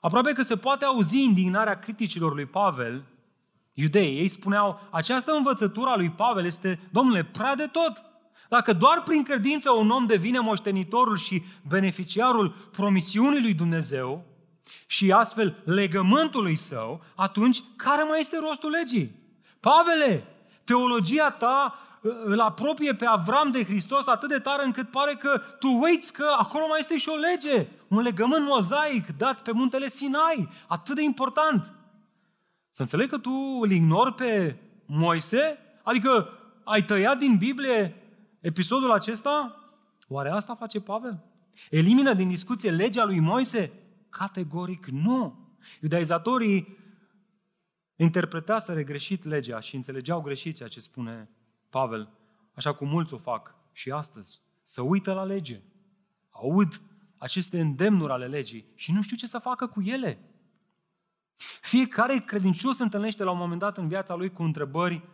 Aproape 0.00 0.32
că 0.32 0.42
se 0.42 0.56
poate 0.56 0.84
auzi 0.84 1.18
indignarea 1.18 1.78
criticilor 1.78 2.34
lui 2.34 2.46
Pavel, 2.46 3.04
iudei. 3.72 4.18
Ei 4.18 4.28
spuneau, 4.28 4.80
această 4.90 5.32
învățătură 5.32 5.90
a 5.90 5.96
lui 5.96 6.10
Pavel 6.10 6.44
este, 6.44 6.88
domnule, 6.92 7.24
prea 7.24 7.54
de 7.54 7.66
tot. 7.66 8.02
Dacă 8.48 8.72
doar 8.72 9.02
prin 9.02 9.22
credință 9.22 9.70
un 9.70 9.90
om 9.90 10.06
devine 10.06 10.38
moștenitorul 10.38 11.16
și 11.16 11.42
beneficiarul 11.68 12.70
promisiunii 12.72 13.42
lui 13.42 13.54
Dumnezeu 13.54 14.24
și 14.86 15.12
astfel 15.12 15.62
legământului 15.64 16.56
său, 16.56 17.02
atunci 17.14 17.62
care 17.76 18.02
mai 18.02 18.20
este 18.20 18.38
rostul 18.38 18.70
legii? 18.70 19.14
Pavele, 19.60 20.24
teologia 20.64 21.30
ta 21.30 21.78
îl 22.24 22.40
apropie 22.40 22.94
pe 22.94 23.06
Avram 23.06 23.50
de 23.50 23.64
Hristos 23.64 24.06
atât 24.06 24.28
de 24.28 24.38
tare 24.38 24.64
încât 24.64 24.90
pare 24.90 25.12
că 25.12 25.42
tu 25.58 25.68
uiți 25.68 26.12
că 26.12 26.26
acolo 26.38 26.64
mai 26.68 26.78
este 26.78 26.96
și 26.96 27.08
o 27.08 27.16
lege, 27.16 27.68
un 27.88 28.02
legământ 28.02 28.46
mozaic 28.46 29.16
dat 29.16 29.42
pe 29.42 29.52
muntele 29.52 29.88
Sinai, 29.88 30.48
atât 30.66 30.94
de 30.94 31.02
important. 31.02 31.72
Să 32.70 32.82
înțeleg 32.82 33.10
că 33.10 33.18
tu 33.18 33.58
îl 33.60 33.70
ignori 33.70 34.14
pe 34.14 34.56
Moise? 34.86 35.58
Adică 35.82 36.28
ai 36.64 36.84
tăiat 36.84 37.18
din 37.18 37.36
Biblie 37.36 37.96
episodul 38.40 38.92
acesta? 38.92 39.60
Oare 40.08 40.30
asta 40.30 40.54
face 40.54 40.80
Pavel? 40.80 41.18
Elimină 41.70 42.12
din 42.12 42.28
discuție 42.28 42.70
legea 42.70 43.04
lui 43.04 43.20
Moise? 43.20 43.72
Categoric 44.16 44.86
nu. 44.86 45.48
Iudaizatorii 45.80 46.78
interpretaseră 47.96 48.82
greșit 48.82 49.24
legea 49.24 49.60
și 49.60 49.76
înțelegeau 49.76 50.20
greșit 50.20 50.56
ceea 50.56 50.68
ce 50.68 50.80
spune 50.80 51.30
Pavel, 51.70 52.10
așa 52.54 52.74
cum 52.74 52.88
mulți 52.88 53.14
o 53.14 53.18
fac 53.18 53.54
și 53.72 53.90
astăzi, 53.90 54.40
să 54.62 54.82
uită 54.82 55.12
la 55.12 55.24
lege. 55.24 55.62
Aud 56.30 56.82
aceste 57.16 57.60
îndemnuri 57.60 58.12
ale 58.12 58.26
legii 58.26 58.72
și 58.74 58.92
nu 58.92 59.02
știu 59.02 59.16
ce 59.16 59.26
să 59.26 59.38
facă 59.38 59.66
cu 59.66 59.82
ele. 59.82 60.18
Fiecare 61.60 62.18
credincios 62.18 62.76
se 62.76 62.82
întâlnește 62.82 63.24
la 63.24 63.30
un 63.30 63.38
moment 63.38 63.60
dat 63.60 63.78
în 63.78 63.88
viața 63.88 64.14
lui 64.14 64.32
cu 64.32 64.42
întrebări 64.42 65.08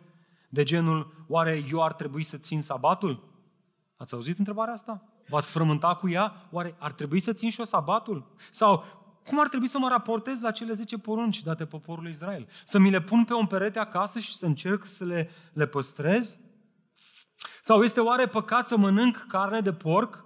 de 0.49 0.63
genul, 0.63 1.25
oare 1.27 1.63
eu 1.71 1.83
ar 1.83 1.93
trebui 1.93 2.23
să 2.23 2.37
țin 2.37 2.61
sabatul? 2.61 3.33
Ați 3.95 4.13
auzit 4.13 4.37
întrebarea 4.37 4.73
asta? 4.73 5.12
V-ați 5.27 5.51
frământa 5.51 5.95
cu 5.95 6.09
ea? 6.09 6.47
Oare 6.51 6.75
ar 6.79 6.91
trebui 6.91 7.19
să 7.19 7.33
țin 7.33 7.49
și 7.49 7.59
eu 7.59 7.65
sabatul? 7.65 8.35
Sau 8.49 8.85
cum 9.23 9.39
ar 9.39 9.47
trebui 9.47 9.67
să 9.67 9.79
mă 9.79 9.87
raportez 9.87 10.41
la 10.41 10.51
cele 10.51 10.73
10 10.73 10.97
porunci 10.97 11.43
date 11.43 11.65
poporului 11.65 12.09
Israel? 12.09 12.47
Să 12.63 12.79
mi 12.79 12.89
le 12.89 13.01
pun 13.01 13.23
pe 13.23 13.33
un 13.33 13.45
perete 13.45 13.79
acasă 13.79 14.19
și 14.19 14.35
să 14.35 14.45
încerc 14.45 14.87
să 14.87 15.05
le, 15.05 15.29
le 15.53 15.65
păstrez? 15.65 16.39
Sau 17.61 17.83
este 17.83 17.99
oare 17.99 18.27
păcat 18.27 18.67
să 18.67 18.77
mănânc 18.77 19.25
carne 19.27 19.59
de 19.59 19.73
porc? 19.73 20.25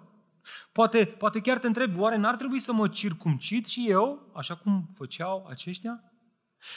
Poate, 0.72 1.06
poate 1.06 1.40
chiar 1.40 1.58
te 1.58 1.68
întreb, 1.68 2.00
oare 2.00 2.18
n-ar 2.18 2.36
trebui 2.36 2.60
să 2.60 2.74
mă 2.74 2.88
circumcit 2.88 3.68
și 3.68 3.90
eu, 3.90 4.32
așa 4.36 4.56
cum 4.56 4.90
făceau 4.94 5.48
aceștia? 5.50 6.04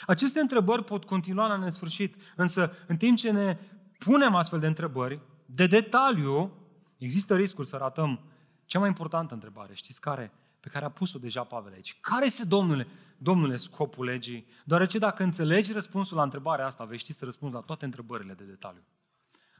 Aceste 0.07 0.39
întrebări 0.39 0.83
pot 0.83 1.05
continua 1.05 1.47
la 1.47 1.57
nesfârșit, 1.57 2.15
însă 2.35 2.73
în 2.87 2.97
timp 2.97 3.17
ce 3.17 3.31
ne 3.31 3.57
punem 3.97 4.35
astfel 4.35 4.59
de 4.59 4.67
întrebări, 4.67 5.19
de 5.45 5.67
detaliu, 5.67 6.60
există 7.05 7.35
riscul 7.35 7.63
să 7.63 7.77
ratăm 7.77 8.19
cea 8.65 8.79
mai 8.79 8.87
importantă 8.87 9.33
întrebare. 9.33 9.73
Știți 9.73 10.01
care? 10.01 10.31
Pe 10.59 10.69
care 10.69 10.85
a 10.85 10.89
pus-o 10.89 11.19
deja 11.19 11.43
Pavel 11.43 11.73
aici. 11.73 11.97
Care 12.01 12.25
este, 12.25 12.45
Domnule, 12.45 12.87
Domnule, 13.17 13.57
scopul 13.57 14.05
legii? 14.05 14.47
Deoarece 14.65 14.97
dacă 14.97 15.23
înțelegi 15.23 15.71
răspunsul 15.71 16.17
la 16.17 16.23
întrebarea 16.23 16.65
asta, 16.65 16.83
vei 16.83 16.97
ști 16.97 17.13
să 17.13 17.25
răspunzi 17.25 17.55
la 17.55 17.61
toate 17.61 17.85
întrebările 17.85 18.33
de 18.33 18.43
detaliu. 18.43 18.81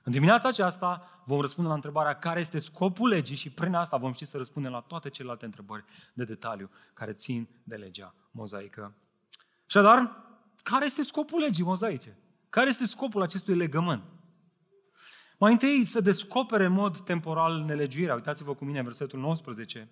În 0.03 0.11
dimineața 0.11 0.47
aceasta 0.47 1.21
vom 1.25 1.41
răspunde 1.41 1.69
la 1.69 1.75
întrebarea 1.75 2.13
care 2.13 2.39
este 2.39 2.59
scopul 2.59 3.07
legii 3.07 3.35
și 3.35 3.49
prin 3.49 3.73
asta 3.73 3.97
vom 3.97 4.13
ști 4.13 4.25
să 4.25 4.37
răspundem 4.37 4.71
la 4.71 4.79
toate 4.79 5.09
celelalte 5.09 5.45
întrebări 5.45 5.85
de 6.13 6.23
detaliu 6.23 6.69
care 6.93 7.13
țin 7.13 7.47
de 7.63 7.75
legea 7.75 8.15
mozaică. 8.31 8.93
Așadar, 9.67 10.25
care 10.63 10.85
este 10.85 11.03
scopul 11.03 11.39
legii 11.39 11.63
mozaice? 11.63 12.17
Care 12.49 12.69
este 12.69 12.85
scopul 12.85 13.21
acestui 13.21 13.55
legământ? 13.55 14.03
Mai 15.41 15.51
întâi 15.51 15.83
să 15.83 16.01
descopere 16.01 16.65
în 16.65 16.71
mod 16.71 16.97
temporal 16.97 17.63
nelegiuirea. 17.63 18.15
Uitați-vă 18.15 18.53
cu 18.53 18.65
mine 18.65 18.77
în 18.77 18.83
versetul 18.83 19.19
19. 19.19 19.89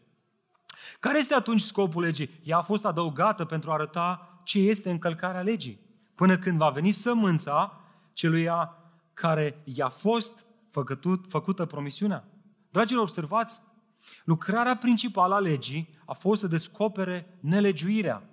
Care 0.99 1.17
este 1.17 1.33
atunci 1.33 1.61
scopul 1.61 2.01
legii? 2.01 2.39
Ea 2.43 2.57
a 2.57 2.61
fost 2.61 2.85
adăugată 2.85 3.45
pentru 3.45 3.69
a 3.69 3.73
arăta 3.73 4.39
ce 4.43 4.59
este 4.59 4.89
încălcarea 4.89 5.41
legii. 5.41 5.79
Până 6.15 6.37
când 6.37 6.57
va 6.57 6.69
veni 6.69 6.91
sămânța 6.91 7.81
celuia 8.13 8.77
care 9.13 9.61
i-a 9.63 9.89
fost 9.89 10.45
făcătut, 10.71 11.25
făcută 11.29 11.65
promisiunea. 11.65 12.27
Dragilor, 12.71 13.01
observați, 13.01 13.61
lucrarea 14.23 14.75
principală 14.75 15.35
a 15.35 15.39
legii 15.39 15.97
a 16.05 16.13
fost 16.13 16.41
să 16.41 16.47
descopere 16.47 17.37
nelegiuirea. 17.39 18.29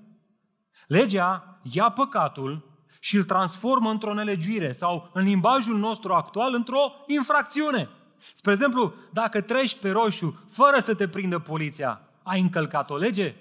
Legea 0.86 1.60
ia 1.62 1.90
păcatul 1.90 2.75
și 3.00 3.16
îl 3.16 3.22
transformă 3.22 3.90
într-o 3.90 4.14
nelegiuire 4.14 4.72
sau, 4.72 5.10
în 5.12 5.24
limbajul 5.24 5.78
nostru 5.78 6.12
actual, 6.12 6.54
într-o 6.54 6.92
infracțiune. 7.06 7.88
Spre 8.32 8.52
exemplu, 8.52 8.94
dacă 9.12 9.40
treci 9.40 9.78
pe 9.78 9.90
roșu 9.90 10.44
fără 10.48 10.78
să 10.78 10.94
te 10.94 11.08
prindă 11.08 11.38
poliția, 11.38 12.00
ai 12.22 12.40
încălcat 12.40 12.90
o 12.90 12.96
lege? 12.96 13.34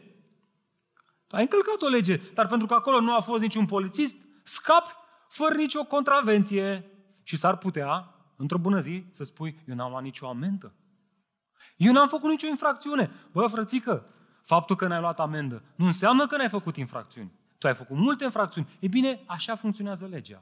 Ai 1.29 1.41
încălcat 1.41 1.81
o 1.81 1.87
lege, 1.87 2.21
dar 2.33 2.47
pentru 2.47 2.67
că 2.67 2.73
acolo 2.73 2.99
nu 2.99 3.15
a 3.15 3.19
fost 3.19 3.41
niciun 3.41 3.65
polițist, 3.65 4.17
scapi 4.43 4.89
fără 5.29 5.53
nicio 5.53 5.83
contravenție. 5.83 6.89
Și 7.23 7.37
s-ar 7.37 7.57
putea, 7.57 8.13
într-o 8.35 8.57
bună 8.57 8.79
zi, 8.79 9.03
să 9.11 9.23
spui, 9.23 9.63
eu 9.67 9.75
n-am 9.75 9.89
luat 9.89 10.03
nicio 10.03 10.27
amendă. 10.27 10.73
Eu 11.77 11.93
n-am 11.93 12.07
făcut 12.07 12.29
nicio 12.29 12.47
infracțiune. 12.47 13.11
Bă, 13.31 13.47
frățică, 13.47 14.09
faptul 14.41 14.75
că 14.75 14.87
n-ai 14.87 14.99
luat 14.99 15.19
amendă 15.19 15.63
nu 15.75 15.85
înseamnă 15.85 16.27
că 16.27 16.37
n-ai 16.37 16.49
făcut 16.49 16.75
infracțiuni. 16.77 17.31
Tu 17.57 17.67
ai 17.67 17.73
făcut 17.73 17.97
multe 17.97 18.23
infracțiuni. 18.23 18.77
E 18.79 18.87
bine, 18.87 19.23
așa 19.25 19.55
funcționează 19.55 20.05
legea. 20.05 20.41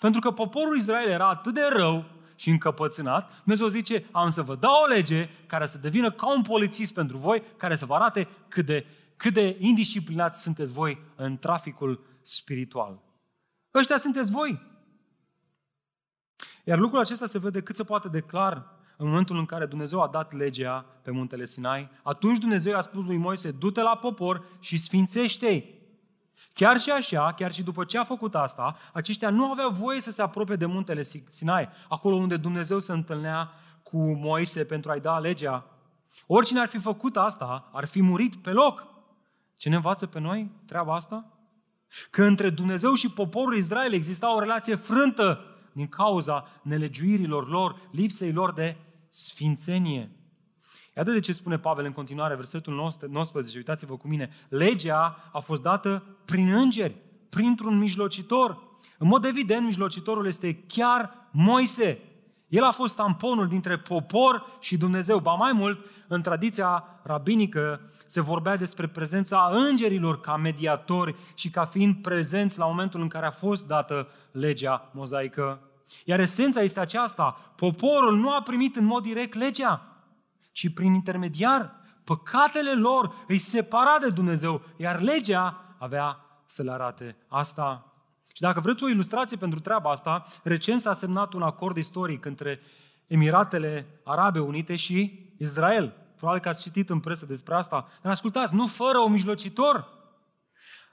Pentru 0.00 0.20
că 0.20 0.30
poporul 0.30 0.76
Israel 0.76 1.08
era 1.08 1.28
atât 1.28 1.54
de 1.54 1.68
rău 1.72 2.04
și 2.36 2.50
încăpățânat, 2.50 3.32
Dumnezeu 3.42 3.66
zice, 3.66 4.06
am 4.10 4.28
să 4.28 4.42
vă 4.42 4.54
dau 4.54 4.82
o 4.82 4.86
lege 4.86 5.28
care 5.46 5.66
să 5.66 5.78
devină 5.78 6.10
ca 6.10 6.34
un 6.34 6.42
polițist 6.42 6.94
pentru 6.94 7.16
voi, 7.16 7.42
care 7.56 7.76
să 7.76 7.86
vă 7.86 7.94
arate 7.94 8.28
cât 8.48 8.66
de, 8.66 8.86
cât 9.16 9.32
de 9.32 9.56
indisciplinați 9.58 10.42
sunteți 10.42 10.72
voi 10.72 10.98
în 11.16 11.38
traficul 11.38 12.04
spiritual. 12.22 13.02
Ăștia 13.74 13.96
sunteți 13.96 14.30
voi. 14.30 14.72
Iar 16.64 16.78
lucrul 16.78 17.00
acesta 17.00 17.26
se 17.26 17.38
vede 17.38 17.60
cât 17.62 17.76
se 17.76 17.84
poate 17.84 18.08
de 18.08 18.20
clar 18.20 18.74
în 18.96 19.06
momentul 19.06 19.38
în 19.38 19.44
care 19.44 19.66
Dumnezeu 19.66 20.02
a 20.02 20.08
dat 20.08 20.32
legea 20.32 20.86
pe 21.02 21.10
muntele 21.10 21.44
Sinai. 21.44 21.90
Atunci 22.02 22.38
Dumnezeu 22.38 22.76
a 22.76 22.80
spus 22.80 23.04
lui 23.04 23.16
Moise, 23.16 23.50
du-te 23.50 23.82
la 23.82 23.96
popor 23.96 24.46
și 24.60 24.78
sfințește-i. 24.78 25.82
Chiar 26.52 26.80
și 26.80 26.90
așa, 26.90 27.32
chiar 27.32 27.52
și 27.52 27.62
după 27.62 27.84
ce 27.84 27.98
a 27.98 28.04
făcut 28.04 28.34
asta, 28.34 28.76
aceștia 28.92 29.30
nu 29.30 29.50
aveau 29.50 29.70
voie 29.70 30.00
să 30.00 30.10
se 30.10 30.22
apropie 30.22 30.56
de 30.56 30.66
muntele 30.66 31.02
Sinai, 31.28 31.68
acolo 31.88 32.14
unde 32.14 32.36
Dumnezeu 32.36 32.78
se 32.78 32.92
întâlnea 32.92 33.50
cu 33.82 34.12
Moise 34.12 34.64
pentru 34.64 34.90
a-i 34.90 35.00
da 35.00 35.18
legea. 35.18 35.66
Oricine 36.26 36.60
ar 36.60 36.68
fi 36.68 36.78
făcut 36.78 37.16
asta, 37.16 37.70
ar 37.72 37.84
fi 37.84 38.02
murit 38.02 38.36
pe 38.36 38.50
loc. 38.50 38.86
Ce 39.56 39.68
ne 39.68 39.74
învață 39.74 40.06
pe 40.06 40.20
noi 40.20 40.50
treaba 40.66 40.94
asta? 40.94 41.24
Că 42.10 42.24
între 42.24 42.50
Dumnezeu 42.50 42.94
și 42.94 43.10
poporul 43.10 43.56
Israel 43.56 43.92
exista 43.92 44.34
o 44.34 44.38
relație 44.38 44.74
frântă 44.74 45.44
din 45.72 45.88
cauza 45.88 46.48
nelegiuirilor 46.62 47.48
lor, 47.48 47.88
lipsei 47.90 48.32
lor 48.32 48.52
de 48.52 48.76
sfințenie. 49.08 50.10
Iată 50.96 51.10
de 51.10 51.20
ce 51.20 51.32
spune 51.32 51.58
Pavel 51.58 51.84
în 51.84 51.92
continuare, 51.92 52.34
versetul 52.34 52.96
19, 53.08 53.56
uitați-vă 53.56 53.96
cu 53.96 54.08
mine, 54.08 54.30
legea 54.48 55.30
a 55.32 55.38
fost 55.38 55.62
dată 55.62 56.02
prin 56.24 56.52
îngeri, 56.52 56.96
printr-un 57.28 57.78
mijlocitor. 57.78 58.62
În 58.98 59.08
mod 59.08 59.24
evident, 59.24 59.64
mijlocitorul 59.64 60.26
este 60.26 60.64
chiar 60.66 61.28
Moise. 61.30 61.98
El 62.48 62.64
a 62.64 62.70
fost 62.70 62.96
tamponul 62.96 63.48
dintre 63.48 63.78
popor 63.78 64.46
și 64.60 64.76
Dumnezeu. 64.76 65.18
Ba 65.18 65.34
mai 65.34 65.52
mult, 65.52 65.90
în 66.08 66.22
tradiția 66.22 66.84
rabinică 67.02 67.80
se 68.06 68.20
vorbea 68.20 68.56
despre 68.56 68.86
prezența 68.86 69.50
îngerilor 69.52 70.20
ca 70.20 70.36
mediatori 70.36 71.14
și 71.34 71.50
ca 71.50 71.64
fiind 71.64 72.02
prezenți 72.02 72.58
la 72.58 72.66
momentul 72.66 73.00
în 73.00 73.08
care 73.08 73.26
a 73.26 73.30
fost 73.30 73.66
dată 73.66 74.08
legea 74.30 74.90
mozaică. 74.92 75.60
Iar 76.04 76.20
esența 76.20 76.60
este 76.60 76.80
aceasta. 76.80 77.52
Poporul 77.56 78.16
nu 78.16 78.30
a 78.30 78.42
primit 78.42 78.76
în 78.76 78.84
mod 78.84 79.02
direct 79.02 79.34
legea, 79.34 79.93
ci 80.54 80.74
prin 80.74 80.94
intermediar. 80.94 81.80
Păcatele 82.04 82.72
lor 82.72 83.24
îi 83.28 83.38
separa 83.38 83.96
de 84.00 84.08
Dumnezeu, 84.08 84.62
iar 84.76 85.00
legea 85.00 85.76
avea 85.78 86.18
să 86.46 86.62
le 86.62 86.70
arate 86.70 87.16
asta. 87.28 87.92
Și 88.34 88.40
dacă 88.40 88.60
vreți 88.60 88.84
o 88.84 88.88
ilustrație 88.88 89.36
pentru 89.36 89.60
treaba 89.60 89.90
asta, 89.90 90.26
recent 90.42 90.80
s-a 90.80 90.92
semnat 90.92 91.32
un 91.32 91.42
acord 91.42 91.76
istoric 91.76 92.24
între 92.24 92.60
Emiratele 93.06 94.00
Arabe 94.04 94.38
Unite 94.38 94.76
și 94.76 95.32
Israel. 95.38 95.94
Probabil 96.16 96.42
că 96.42 96.48
ați 96.48 96.62
citit 96.62 96.90
în 96.90 97.00
presă 97.00 97.26
despre 97.26 97.54
asta. 97.54 97.88
Dar 98.02 98.12
ascultați, 98.12 98.54
nu 98.54 98.66
fără 98.66 98.98
un 98.98 99.12
mijlocitor. 99.12 99.88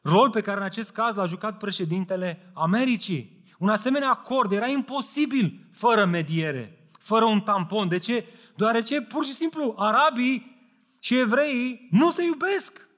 Rol 0.01 0.29
pe 0.29 0.41
care 0.41 0.57
în 0.57 0.63
acest 0.63 0.93
caz 0.93 1.15
l-a 1.15 1.25
jucat 1.25 1.57
președintele 1.57 2.51
Americii. 2.53 3.43
Un 3.59 3.69
asemenea 3.69 4.09
acord 4.09 4.51
era 4.51 4.67
imposibil 4.67 5.69
fără 5.73 6.05
mediere, 6.05 6.89
fără 6.99 7.25
un 7.25 7.41
tampon. 7.41 7.87
De 7.87 7.97
ce? 7.97 8.25
Deoarece 8.55 9.01
pur 9.01 9.25
și 9.25 9.33
simplu 9.33 9.75
arabii 9.77 10.59
și 10.99 11.17
evreii 11.17 11.87
nu 11.91 12.11
se 12.11 12.23
iubesc. 12.23 12.89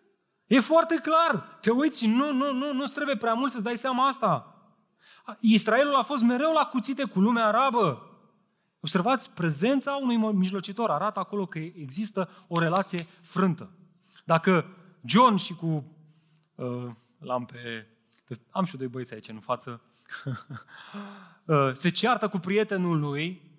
E 0.47 0.60
foarte 0.60 0.95
clar. 0.95 1.58
Te 1.62 1.70
uiți 1.70 1.99
și 1.99 2.08
nu, 2.08 2.34
nu, 2.34 2.54
nu, 2.54 2.74
nu 2.74 2.86
trebuie 2.86 3.16
prea 3.16 3.34
mult 3.34 3.51
să-ți 3.51 3.64
dai 3.64 3.78
seama 3.78 4.08
asta. 4.08 4.47
Israelul 5.39 5.95
a 5.95 6.01
fost 6.01 6.24
mereu 6.24 6.51
la 6.51 6.66
cuțite 6.66 7.04
cu 7.04 7.20
lumea 7.20 7.45
arabă. 7.45 8.08
Observați, 8.80 9.34
prezența 9.34 9.99
unui 10.01 10.16
mijlocitor 10.16 10.89
arată 10.89 11.20
acolo 11.20 11.45
că 11.45 11.60
există 11.60 12.30
o 12.47 12.60
relație 12.60 13.08
frântă. 13.22 13.72
Dacă 14.26 14.66
John 15.06 15.36
și 15.36 15.56
cu... 15.56 15.95
Uh, 16.56 16.89
l-am 17.20 17.45
pe, 17.45 17.88
pe... 18.26 18.39
Am 18.49 18.66
și 18.66 18.74
eu 18.74 18.80
doi 18.80 18.88
băieți 18.88 19.14
aici 19.14 19.28
în 19.28 19.39
față. 19.39 19.82
uh, 21.45 21.70
se 21.72 21.89
ceartă 21.89 22.28
cu 22.28 22.38
prietenul 22.38 22.99
lui 22.99 23.53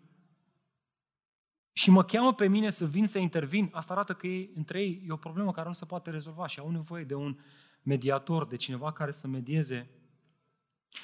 și 1.76 1.90
mă 1.90 2.04
cheamă 2.04 2.34
pe 2.34 2.48
mine 2.48 2.70
să 2.70 2.86
vin 2.86 3.06
să 3.06 3.18
intervin, 3.18 3.70
asta 3.72 3.92
arată 3.92 4.12
că 4.12 4.26
ei, 4.26 4.50
între 4.54 4.80
ei 4.80 5.02
e 5.06 5.12
o 5.12 5.16
problemă 5.16 5.50
care 5.50 5.66
nu 5.66 5.72
se 5.72 5.84
poate 5.84 6.10
rezolva 6.10 6.46
și 6.46 6.58
au 6.58 6.70
nevoie 6.70 7.04
de 7.04 7.14
un 7.14 7.38
mediator, 7.82 8.46
de 8.46 8.56
cineva 8.56 8.92
care 8.92 9.10
să 9.10 9.26
medieze. 9.26 9.90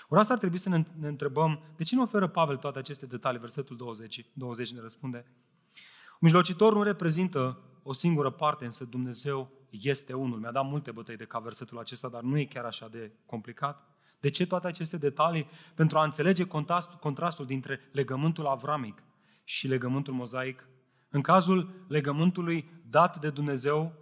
Ori 0.08 0.20
asta 0.20 0.32
ar 0.32 0.38
trebui 0.38 0.58
să 0.58 0.68
ne, 0.68 0.84
ne 0.98 1.08
întrebăm, 1.08 1.62
de 1.76 1.84
ce 1.84 1.94
nu 1.94 2.02
oferă 2.02 2.28
Pavel 2.28 2.56
toate 2.56 2.78
aceste 2.78 3.06
detalii? 3.06 3.40
Versetul 3.40 3.76
20, 3.76 4.26
20 4.32 4.72
ne 4.72 4.80
răspunde. 4.80 5.24
Un 5.26 6.18
mijlocitor 6.20 6.74
nu 6.74 6.82
reprezintă 6.82 7.58
o 7.82 7.92
singură 7.92 8.30
parte, 8.30 8.64
însă 8.64 8.84
Dumnezeu 8.84 9.50
este 9.70 10.12
unul. 10.12 10.38
Mi-a 10.38 10.52
dat 10.52 10.64
multe 10.64 10.90
bătăi 10.90 11.16
de 11.16 11.24
ca 11.24 11.38
versetul 11.38 11.78
acesta, 11.78 12.08
dar 12.08 12.22
nu 12.22 12.38
e 12.38 12.44
chiar 12.44 12.64
așa 12.64 12.88
de 12.88 13.12
complicat. 13.26 13.88
De 14.20 14.30
ce 14.30 14.46
toate 14.46 14.66
aceste 14.66 14.96
detalii? 14.96 15.48
Pentru 15.74 15.98
a 15.98 16.04
înțelege 16.04 16.44
contrastul, 16.44 16.98
contrastul 16.98 17.46
dintre 17.46 17.80
legământul 17.92 18.46
avramic 18.46 19.02
și 19.50 19.68
legământul 19.68 20.14
mozaic. 20.14 20.68
În 21.08 21.20
cazul 21.20 21.84
legământului 21.88 22.70
dat 22.86 23.20
de 23.20 23.30
Dumnezeu 23.30 23.92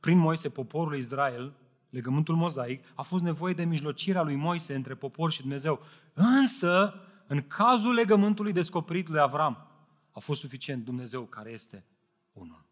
prin 0.00 0.18
Moise 0.18 0.50
poporul 0.50 0.96
Israel, 0.96 1.56
legământul 1.90 2.36
mozaic, 2.36 2.84
a 2.94 3.02
fost 3.02 3.22
nevoie 3.22 3.54
de 3.54 3.64
mijlocirea 3.64 4.22
lui 4.22 4.34
Moise 4.34 4.74
între 4.74 4.94
popor 4.94 5.32
și 5.32 5.40
Dumnezeu. 5.40 5.82
Însă, 6.12 6.94
în 7.26 7.42
cazul 7.46 7.94
legământului 7.94 8.52
descoperit 8.52 9.08
lui 9.08 9.20
Avram, 9.20 9.66
a 10.10 10.18
fost 10.18 10.40
suficient 10.40 10.84
Dumnezeu 10.84 11.22
care 11.22 11.50
este 11.50 11.84
unul. 12.32 12.64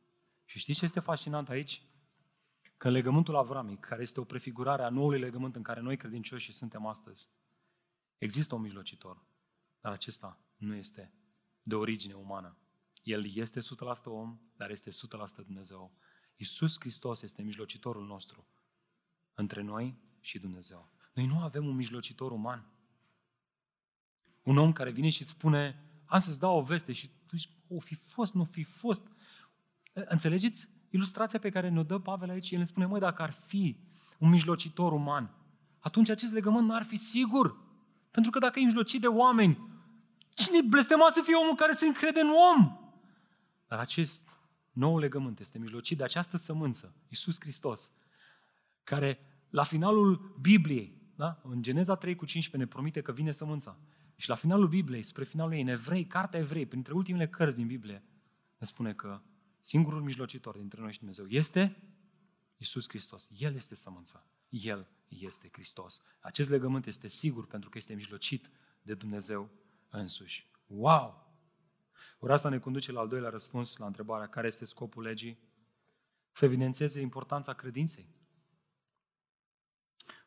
Și 0.45 0.59
știți 0.59 0.79
ce 0.79 0.85
este 0.85 1.01
fascinant 1.01 1.49
aici? 1.49 1.83
Că 2.77 2.87
în 2.87 2.93
legământul 2.93 3.37
avramic, 3.37 3.81
care 3.81 4.03
este 4.03 4.21
o 4.21 4.25
prefigurare 4.25 4.83
a 4.83 4.89
noului 4.89 5.19
legământ 5.19 5.57
în 5.57 5.63
care 5.63 5.81
noi 5.81 5.97
credincioși 5.97 6.53
suntem 6.53 6.87
astăzi, 6.87 7.29
există 8.19 8.55
un 8.55 8.61
mijlocitor, 8.61 9.25
dar 9.81 9.93
acesta 9.93 10.41
nu 10.57 10.75
este 10.75 11.13
de 11.67 11.75
origine 11.75 12.15
umană. 12.15 12.57
El 13.03 13.27
este 13.35 13.61
100% 13.61 13.65
om, 14.05 14.39
dar 14.57 14.71
este 14.71 14.91
100% 14.91 14.95
Dumnezeu. 15.47 15.93
Iisus 16.37 16.77
Hristos 16.79 17.23
este 17.23 17.43
mijlocitorul 17.43 18.07
nostru 18.07 18.47
între 19.35 19.63
noi 19.63 19.99
și 20.21 20.39
Dumnezeu. 20.39 20.93
Noi 21.13 21.27
nu 21.27 21.41
avem 21.41 21.67
un 21.67 21.75
mijlocitor 21.75 22.33
uman. 22.33 22.71
Un 24.43 24.57
om 24.57 24.73
care 24.73 24.91
vine 24.91 25.09
și 25.09 25.21
îți 25.21 25.31
spune, 25.31 25.85
am 26.07 26.19
să-ți 26.19 26.39
dau 26.39 26.59
o 26.59 26.63
veste 26.63 26.93
și 26.93 27.11
tu 27.27 27.37
zici, 27.37 27.51
o 27.69 27.81
fi 27.81 27.95
fost, 27.95 28.35
nu 28.35 28.45
fi 28.45 28.63
fost. 28.63 29.03
Înțelegeți 29.93 30.69
ilustrația 30.91 31.39
pe 31.39 31.51
care 31.51 31.69
ne-o 31.69 31.83
dă 31.83 31.99
Pavel 31.99 32.31
aici? 32.31 32.51
El 32.51 32.59
ne 32.59 32.65
spune, 32.65 32.87
măi, 32.87 33.01
dacă 33.01 33.23
ar 33.23 33.31
fi 33.31 33.77
un 34.19 34.29
mijlocitor 34.29 34.93
uman, 34.93 35.35
atunci 35.79 36.09
acest 36.09 36.33
legământ 36.33 36.69
n-ar 36.69 36.83
fi 36.83 36.97
sigur. 36.97 37.65
Pentru 38.11 38.31
că 38.31 38.39
dacă 38.39 38.59
e 38.59 38.65
mijlocit 38.65 39.01
de 39.01 39.07
oameni, 39.07 39.76
Cine 40.37 40.61
blestema 40.63 41.11
să 41.11 41.23
fie 41.25 41.35
omul 41.35 41.55
care 41.55 41.73
se 41.73 41.87
încrede 41.87 42.21
în 42.21 42.31
om? 42.55 42.79
Dar 43.67 43.79
acest 43.79 44.29
nou 44.73 44.99
legământ 44.99 45.41
este 45.41 45.59
mijlocit 45.59 45.97
de 45.97 46.05
această 46.05 46.37
sămânță, 46.37 46.95
Iisus 47.09 47.37
Hristos, 47.41 47.93
care 48.85 49.19
la 49.51 49.63
finalul 49.63 50.37
Bibliei, 50.41 51.01
da? 51.15 51.41
în 51.43 51.63
Geneza 51.63 51.97
3 51.97 52.17
cu 52.17 52.25
15 52.25 52.57
ne 52.57 52.75
promite 52.75 53.03
că 53.03 53.13
vine 53.13 53.31
sămânța. 53.31 53.79
Și 54.17 54.29
la 54.29 54.35
finalul 54.35 54.69
Bibliei, 54.69 55.03
spre 55.03 55.25
finalul 55.25 55.53
ei, 55.53 55.61
în 55.61 55.69
Evrei, 55.69 56.07
Cartea 56.07 56.41
Evrei, 56.41 56.67
printre 56.67 56.93
ultimele 56.93 57.29
cărți 57.29 57.57
din 57.57 57.67
Biblie, 57.67 58.05
ne 58.59 58.67
spune 58.67 58.95
că 58.95 59.21
singurul 59.61 60.03
mijlocitor 60.03 60.57
dintre 60.57 60.81
noi 60.81 60.93
și 60.93 60.99
Dumnezeu 60.99 61.27
este 61.27 61.77
Iisus 62.57 62.89
Hristos. 62.89 63.29
El 63.39 63.55
este 63.55 63.75
sămânța. 63.75 64.27
El 64.49 64.89
este 65.09 65.49
Hristos. 65.53 66.01
Acest 66.21 66.51
legământ 66.51 66.87
este 66.87 67.09
sigur 67.09 67.47
pentru 67.47 67.69
că 67.71 67.79
este 67.79 67.95
mijlocit 67.95 68.51
de 68.83 68.95
Dumnezeu 68.95 69.51
însuși. 69.99 70.51
Wow! 70.67 71.27
Ori 72.19 72.33
asta 72.33 72.49
ne 72.49 72.59
conduce 72.59 72.93
la 72.93 73.01
al 73.01 73.09
doilea 73.09 73.31
răspuns 73.31 73.77
la 73.77 73.87
întrebarea 73.87 74.27
care 74.27 74.47
este 74.47 74.65
scopul 74.65 75.03
legii? 75.03 75.39
Să 76.33 76.45
evidențieze 76.45 77.01
importanța 77.01 77.53
credinței. 77.53 78.09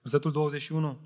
Versetul 0.02 0.32
21. 0.32 1.00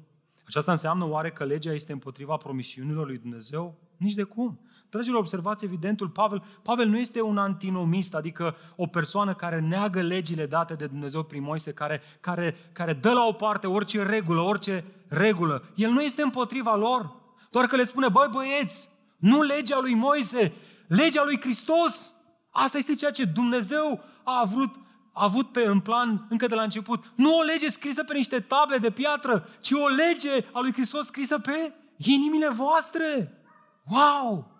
Aceasta 0.45 0.71
înseamnă 0.71 1.05
oare 1.05 1.31
că 1.31 1.43
legea 1.43 1.73
este 1.73 1.91
împotriva 1.91 2.37
promisiunilor 2.37 3.05
lui 3.05 3.17
Dumnezeu? 3.17 3.77
Nici 3.97 4.13
de 4.13 4.23
cum. 4.23 4.67
Dragilor, 4.89 5.19
observați 5.19 5.65
evidentul 5.65 6.09
Pavel. 6.09 6.43
Pavel 6.63 6.87
nu 6.87 6.97
este 6.97 7.21
un 7.21 7.37
antinomist, 7.37 8.15
adică 8.15 8.55
o 8.75 8.87
persoană 8.87 9.35
care 9.35 9.59
neagă 9.59 10.01
legile 10.01 10.45
date 10.45 10.73
de 10.73 10.87
Dumnezeu 10.87 11.23
prin 11.23 11.41
Moise, 11.41 11.73
care, 11.73 12.01
care, 12.19 12.55
care 12.71 12.93
dă 12.93 13.13
la 13.13 13.25
o 13.25 13.31
parte 13.31 13.67
orice 13.67 14.03
regulă, 14.03 14.41
orice 14.41 14.85
regulă. 15.07 15.63
El 15.75 15.91
nu 15.91 16.01
este 16.01 16.21
împotriva 16.21 16.75
lor. 16.75 17.22
Doar 17.53 17.67
că 17.67 17.75
le 17.75 17.83
spune, 17.83 18.09
băi 18.09 18.27
băieți, 18.31 18.89
nu 19.17 19.41
legea 19.41 19.79
lui 19.79 19.93
Moise, 19.93 20.53
legea 20.87 21.23
lui 21.23 21.39
Hristos. 21.41 22.13
Asta 22.51 22.77
este 22.77 22.95
ceea 22.95 23.11
ce 23.11 23.25
Dumnezeu 23.25 24.03
a 24.23 24.43
vrut 24.43 24.75
a 25.11 25.23
avut 25.23 25.51
pe 25.51 25.61
în 25.61 25.79
plan 25.79 26.25
încă 26.29 26.47
de 26.47 26.55
la 26.55 26.63
început. 26.63 27.13
Nu 27.15 27.37
o 27.37 27.41
lege 27.41 27.69
scrisă 27.69 28.03
pe 28.03 28.13
niște 28.13 28.39
table 28.39 28.77
de 28.77 28.91
piatră, 28.91 29.47
ci 29.59 29.71
o 29.71 29.87
lege 29.87 30.45
a 30.53 30.59
lui 30.59 30.73
Hristos 30.73 31.05
scrisă 31.05 31.39
pe 31.39 31.73
inimile 31.97 32.49
voastre. 32.49 33.41
Wow! 33.85 34.51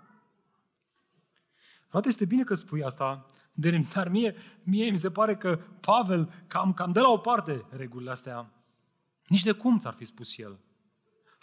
Frate, 1.90 2.08
este 2.08 2.26
bine 2.26 2.44
că 2.44 2.54
spui 2.54 2.84
asta, 2.84 3.30
dar 3.94 4.08
mie, 4.10 4.36
mie 4.64 4.92
mi 4.92 4.98
se 4.98 5.12
pare 5.12 5.36
că 5.36 5.60
Pavel 5.80 6.44
cam, 6.48 6.74
cam 6.74 6.92
de 6.92 7.00
la 7.00 7.10
o 7.10 7.18
parte 7.18 7.66
regulile 7.70 8.12
astea. 8.12 8.52
Nici 9.28 9.44
de 9.44 9.52
cum 9.52 9.80
ți-ar 9.80 9.94
fi 9.94 10.06
spus 10.06 10.38
el. 10.38 10.60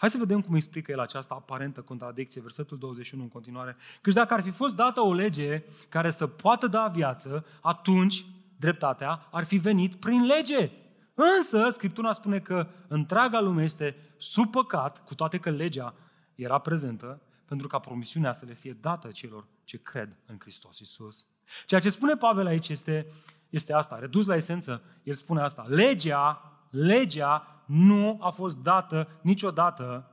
Hai 0.01 0.09
să 0.09 0.17
vedem 0.17 0.41
cum 0.41 0.55
explică 0.55 0.91
el 0.91 0.99
această 0.99 1.33
aparentă 1.33 1.81
contradicție, 1.81 2.41
versetul 2.41 2.77
21 2.77 3.23
în 3.23 3.29
continuare. 3.29 3.75
Căci 4.01 4.13
dacă 4.13 4.33
ar 4.33 4.41
fi 4.41 4.49
fost 4.49 4.75
dată 4.75 5.01
o 5.01 5.13
lege 5.13 5.63
care 5.89 6.09
să 6.09 6.27
poată 6.27 6.67
da 6.67 6.87
viață, 6.87 7.45
atunci 7.61 8.25
dreptatea 8.59 9.27
ar 9.31 9.43
fi 9.43 9.57
venit 9.57 9.95
prin 9.95 10.25
lege. 10.25 10.71
Însă, 11.13 11.69
Scriptura 11.69 12.11
spune 12.11 12.39
că 12.39 12.67
întreaga 12.87 13.39
lume 13.39 13.63
este 13.63 13.95
sub 14.17 14.51
păcat, 14.51 15.05
cu 15.05 15.15
toate 15.15 15.37
că 15.37 15.49
legea 15.49 15.93
era 16.35 16.57
prezentă, 16.57 17.21
pentru 17.45 17.67
ca 17.67 17.79
promisiunea 17.79 18.33
să 18.33 18.45
le 18.45 18.53
fie 18.53 18.77
dată 18.81 19.07
celor 19.07 19.47
ce 19.63 19.77
cred 19.77 20.17
în 20.25 20.35
Hristos 20.39 20.79
Iisus. 20.79 21.27
Ceea 21.65 21.81
ce 21.81 21.89
spune 21.89 22.15
Pavel 22.15 22.45
aici 22.45 22.69
este, 22.69 23.07
este 23.49 23.73
asta, 23.73 23.99
redus 23.99 24.25
la 24.25 24.35
esență, 24.35 24.83
el 25.03 25.13
spune 25.13 25.41
asta. 25.41 25.65
Legea 25.67 26.51
legea 26.71 27.60
nu 27.71 28.17
a 28.21 28.29
fost 28.29 28.63
dată 28.63 29.07
niciodată 29.21 30.11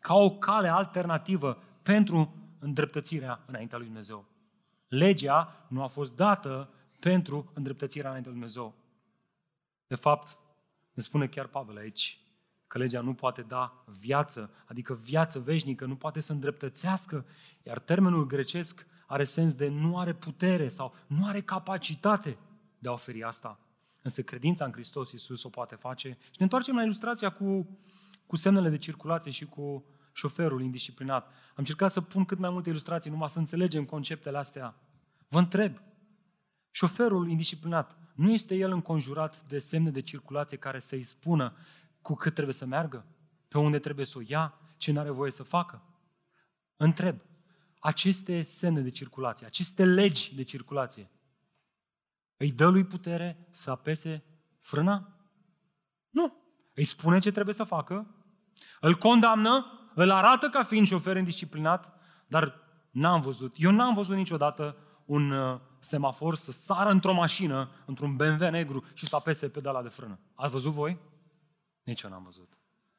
ca 0.00 0.14
o 0.14 0.30
cale 0.30 0.68
alternativă 0.68 1.62
pentru 1.82 2.34
îndreptățirea 2.58 3.40
înaintea 3.46 3.78
lui 3.78 3.86
Dumnezeu. 3.86 4.24
Legea 4.88 5.66
nu 5.68 5.82
a 5.82 5.86
fost 5.86 6.16
dată 6.16 6.70
pentru 7.00 7.50
îndreptățirea 7.54 8.08
înaintea 8.08 8.32
lui 8.32 8.40
Dumnezeu. 8.40 8.74
De 9.86 9.94
fapt, 9.94 10.38
ne 10.92 11.02
spune 11.02 11.26
chiar 11.26 11.46
Pavel 11.46 11.76
aici 11.76 12.20
că 12.66 12.78
legea 12.78 13.00
nu 13.00 13.14
poate 13.14 13.42
da 13.42 13.84
viață, 13.86 14.50
adică 14.64 14.94
viață 14.94 15.38
veșnică, 15.38 15.84
nu 15.84 15.96
poate 15.96 16.20
să 16.20 16.32
îndreptățească, 16.32 17.26
iar 17.62 17.78
termenul 17.78 18.26
grecesc 18.26 18.86
are 19.06 19.24
sens 19.24 19.54
de 19.54 19.68
nu 19.68 19.98
are 19.98 20.14
putere 20.14 20.68
sau 20.68 20.94
nu 21.06 21.26
are 21.26 21.40
capacitate 21.40 22.38
de 22.78 22.88
a 22.88 22.92
oferi 22.92 23.22
asta. 23.22 23.60
Însă 24.06 24.22
credința 24.22 24.64
în 24.64 24.72
Hristos 24.72 25.12
Iisus 25.12 25.42
o 25.42 25.48
poate 25.48 25.74
face. 25.74 26.08
Și 26.08 26.36
ne 26.38 26.44
întoarcem 26.44 26.76
la 26.76 26.82
ilustrația 26.82 27.30
cu, 27.30 27.78
cu 28.26 28.36
semnele 28.36 28.68
de 28.68 28.78
circulație 28.78 29.30
și 29.30 29.44
cu 29.44 29.84
șoferul 30.12 30.62
indisciplinat. 30.62 31.26
Am 31.26 31.54
încercat 31.54 31.90
să 31.90 32.00
pun 32.00 32.24
cât 32.24 32.38
mai 32.38 32.50
multe 32.50 32.68
ilustrații, 32.68 33.10
numai 33.10 33.28
să 33.28 33.38
înțelegem 33.38 33.84
conceptele 33.84 34.38
astea. 34.38 34.74
Vă 35.28 35.38
întreb, 35.38 35.80
șoferul 36.70 37.28
indisciplinat, 37.28 37.98
nu 38.14 38.32
este 38.32 38.54
el 38.54 38.72
înconjurat 38.72 39.42
de 39.42 39.58
semne 39.58 39.90
de 39.90 40.00
circulație 40.00 40.56
care 40.56 40.78
să-i 40.78 41.02
spună 41.02 41.56
cu 42.02 42.14
cât 42.14 42.34
trebuie 42.34 42.54
să 42.54 42.66
meargă, 42.66 43.04
pe 43.48 43.58
unde 43.58 43.78
trebuie 43.78 44.06
să 44.06 44.18
o 44.18 44.22
ia, 44.26 44.58
ce 44.76 44.92
nu 44.92 45.00
are 45.00 45.10
voie 45.10 45.30
să 45.30 45.42
facă? 45.42 45.82
Întreb, 46.76 47.16
aceste 47.78 48.42
semne 48.42 48.80
de 48.80 48.90
circulație, 48.90 49.46
aceste 49.46 49.84
legi 49.84 50.34
de 50.34 50.42
circulație, 50.42 51.10
îi 52.36 52.50
dă 52.50 52.68
lui 52.68 52.84
putere 52.84 53.46
să 53.50 53.70
apese 53.70 54.24
frâna? 54.60 55.16
Nu. 56.10 56.36
Îi 56.74 56.84
spune 56.84 57.18
ce 57.18 57.30
trebuie 57.30 57.54
să 57.54 57.64
facă, 57.64 58.14
îl 58.80 58.94
condamnă, 58.94 59.66
îl 59.94 60.10
arată 60.10 60.48
ca 60.48 60.62
fiind 60.62 60.86
șofer 60.86 61.16
indisciplinat, 61.16 61.92
dar 62.26 62.60
n-am 62.90 63.20
văzut, 63.20 63.54
eu 63.58 63.70
n-am 63.70 63.94
văzut 63.94 64.16
niciodată 64.16 64.76
un 65.04 65.30
uh, 65.30 65.60
semafor 65.78 66.34
să 66.34 66.52
sară 66.52 66.90
într-o 66.90 67.12
mașină, 67.12 67.70
într-un 67.86 68.16
BMW 68.16 68.50
negru 68.50 68.84
și 68.94 69.06
să 69.06 69.16
apese 69.16 69.48
pedala 69.48 69.82
de 69.82 69.88
frână. 69.88 70.18
Ați 70.34 70.52
văzut 70.52 70.72
voi? 70.72 70.98
Nici 71.82 72.02
eu 72.02 72.10
n-am 72.10 72.22
văzut. 72.22 72.58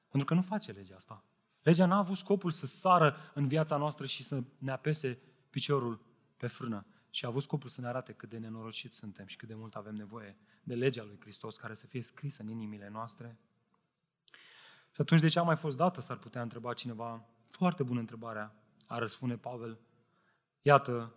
Pentru 0.09 0.27
că 0.27 0.33
nu 0.33 0.41
face 0.41 0.71
legea 0.71 0.95
asta. 0.95 1.23
Legea 1.61 1.85
n-a 1.85 1.97
avut 1.97 2.17
scopul 2.17 2.51
să 2.51 2.65
sară 2.65 3.15
în 3.33 3.47
viața 3.47 3.77
noastră 3.77 4.05
și 4.05 4.23
să 4.23 4.43
ne 4.57 4.71
apese 4.71 5.19
piciorul 5.49 5.99
pe 6.37 6.47
frână, 6.47 6.85
și 7.17 7.25
a 7.25 7.27
avut 7.27 7.41
scopul 7.41 7.69
să 7.69 7.81
ne 7.81 7.87
arate 7.87 8.13
cât 8.13 8.29
de 8.29 8.37
nenorociți 8.37 8.95
suntem 8.95 9.25
și 9.25 9.35
cât 9.35 9.47
de 9.47 9.53
mult 9.53 9.75
avem 9.75 9.95
nevoie 9.95 10.37
de 10.63 10.75
legea 10.75 11.03
lui 11.03 11.17
Hristos 11.19 11.55
care 11.55 11.73
să 11.73 11.87
fie 11.87 12.01
scrisă 12.01 12.41
în 12.41 12.49
inimile 12.49 12.89
noastre. 12.89 13.37
Și 14.91 15.01
atunci 15.01 15.21
de 15.21 15.27
ce 15.27 15.39
a 15.39 15.43
mai 15.43 15.55
fost 15.55 15.77
dată, 15.77 16.01
s-ar 16.01 16.17
putea 16.17 16.41
întreba 16.41 16.73
cineva. 16.73 17.25
Foarte 17.45 17.83
bună 17.83 17.99
întrebarea, 17.99 18.55
a 18.87 18.97
răspunde 18.97 19.37
Pavel. 19.37 19.79
Iată 20.61 21.13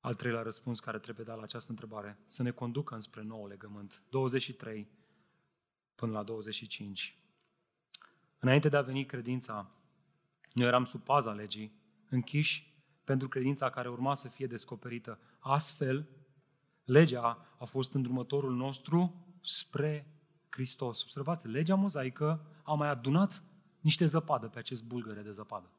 al 0.00 0.14
treilea 0.14 0.42
răspuns 0.42 0.80
care 0.80 0.98
trebuie 0.98 1.26
dat 1.26 1.36
la 1.36 1.42
această 1.42 1.70
întrebare. 1.70 2.18
Să 2.24 2.42
ne 2.42 2.50
conducă 2.50 2.94
înspre 2.94 3.22
nou 3.22 3.46
legământ. 3.46 4.02
23 4.08 4.88
până 5.94 6.12
la 6.12 6.22
25. 6.22 7.18
Înainte 8.38 8.68
de 8.68 8.76
a 8.76 8.82
veni 8.82 9.06
credința, 9.06 9.70
noi 10.52 10.66
eram 10.66 10.84
sub 10.84 11.00
paza 11.00 11.32
legii, 11.32 11.72
închiși 12.08 12.71
pentru 13.12 13.30
credința 13.30 13.70
care 13.70 13.88
urma 13.88 14.14
să 14.14 14.28
fie 14.28 14.46
descoperită. 14.46 15.18
Astfel, 15.38 16.08
legea 16.84 17.54
a 17.58 17.64
fost 17.64 17.94
îndrumătorul 17.94 18.54
nostru 18.54 19.26
spre 19.40 20.06
Hristos. 20.48 21.02
Observați, 21.02 21.48
legea 21.48 21.74
mozaică 21.74 22.46
a 22.62 22.74
mai 22.74 22.88
adunat 22.88 23.42
niște 23.80 24.04
zăpadă 24.06 24.48
pe 24.48 24.58
acest 24.58 24.84
bulgăre 24.84 25.20
de 25.22 25.30
zăpadă. 25.30 25.70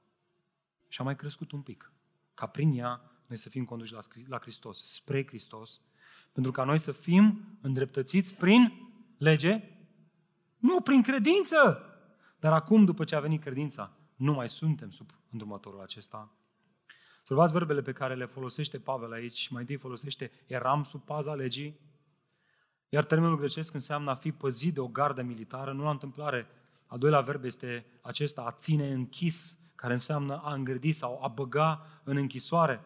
Și 0.87 1.01
a 1.01 1.03
mai 1.03 1.15
crescut 1.15 1.51
un 1.51 1.61
pic, 1.61 1.91
ca 2.33 2.47
prin 2.47 2.77
ea 2.77 3.01
noi 3.27 3.37
să 3.37 3.49
fim 3.49 3.65
conduși 3.65 3.93
la 4.27 4.39
Hristos, 4.39 4.83
spre 4.83 5.27
Hristos, 5.27 5.81
pentru 6.31 6.51
ca 6.51 6.63
noi 6.63 6.77
să 6.77 6.91
fim 6.91 7.57
îndreptățiți 7.61 8.33
prin 8.33 8.73
lege, 9.17 9.63
nu 10.57 10.81
prin 10.81 11.01
credință. 11.01 11.81
Dar 12.39 12.53
acum, 12.53 12.85
după 12.85 13.03
ce 13.03 13.15
a 13.15 13.19
venit 13.19 13.41
credința, 13.41 13.97
nu 14.15 14.33
mai 14.33 14.49
suntem 14.49 14.89
sub 14.89 15.09
îndrumătorul 15.29 15.81
acesta. 15.81 16.31
Observați 17.23 17.53
verbele 17.53 17.81
pe 17.81 17.91
care 17.91 18.15
le 18.15 18.25
folosește 18.25 18.79
Pavel 18.79 19.11
aici. 19.11 19.49
Mai 19.49 19.61
întâi 19.61 19.75
folosește 19.75 20.31
eram 20.45 20.83
sub 20.83 21.01
paza 21.01 21.33
legii, 21.33 21.79
iar 22.89 23.03
termenul 23.03 23.37
grecesc 23.37 23.73
înseamnă 23.73 24.11
a 24.11 24.15
fi 24.15 24.31
păzit 24.31 24.73
de 24.73 24.79
o 24.79 24.87
gardă 24.87 25.21
militară. 25.21 25.71
Nu 25.71 25.83
la 25.83 25.89
întâmplare, 25.89 26.47
al 26.87 26.97
doilea 26.97 27.19
verb 27.19 27.43
este 27.43 27.85
acesta, 28.01 28.41
a 28.41 28.51
ține 28.51 28.91
închis, 28.91 29.59
care 29.75 29.93
înseamnă 29.93 30.41
a 30.43 30.53
îngrădi 30.53 30.91
sau 30.91 31.23
a 31.23 31.27
băga 31.27 31.85
în 32.03 32.17
închisoare. 32.17 32.83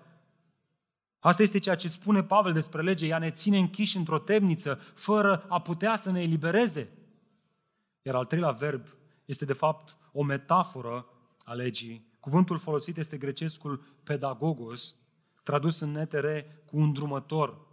Asta 1.20 1.42
este 1.42 1.60
ceea 1.60 1.76
ce 1.76 1.88
spune 1.88 2.24
Pavel 2.24 2.54
despre 2.54 2.82
lege. 2.82 3.06
Ea 3.08 3.18
ne 3.18 3.32
ține 3.32 3.58
închiși 3.58 3.98
într-o 3.98 4.20
temniță, 4.20 4.80
fără 4.94 5.46
a 5.50 5.62
putea 5.62 5.96
să 5.96 6.12
ne 6.12 6.22
elibereze. 6.22 6.90
Iar 8.02 8.16
al 8.16 8.26
treilea 8.26 8.52
verb 8.52 8.88
este 9.26 9.46
de 9.46 9.54
fapt 9.54 9.98
o 10.12 10.24
metaforă 10.24 11.06
a 11.44 11.54
legii. 11.54 12.07
Cuvântul 12.20 12.58
folosit 12.58 12.98
este 12.98 13.18
grecescul 13.18 14.00
pedagogos, 14.04 14.96
tradus 15.44 15.80
în 15.80 15.92
netere 15.92 16.64
cu 16.66 16.78
un 16.78 16.94
drumător. 16.94 17.68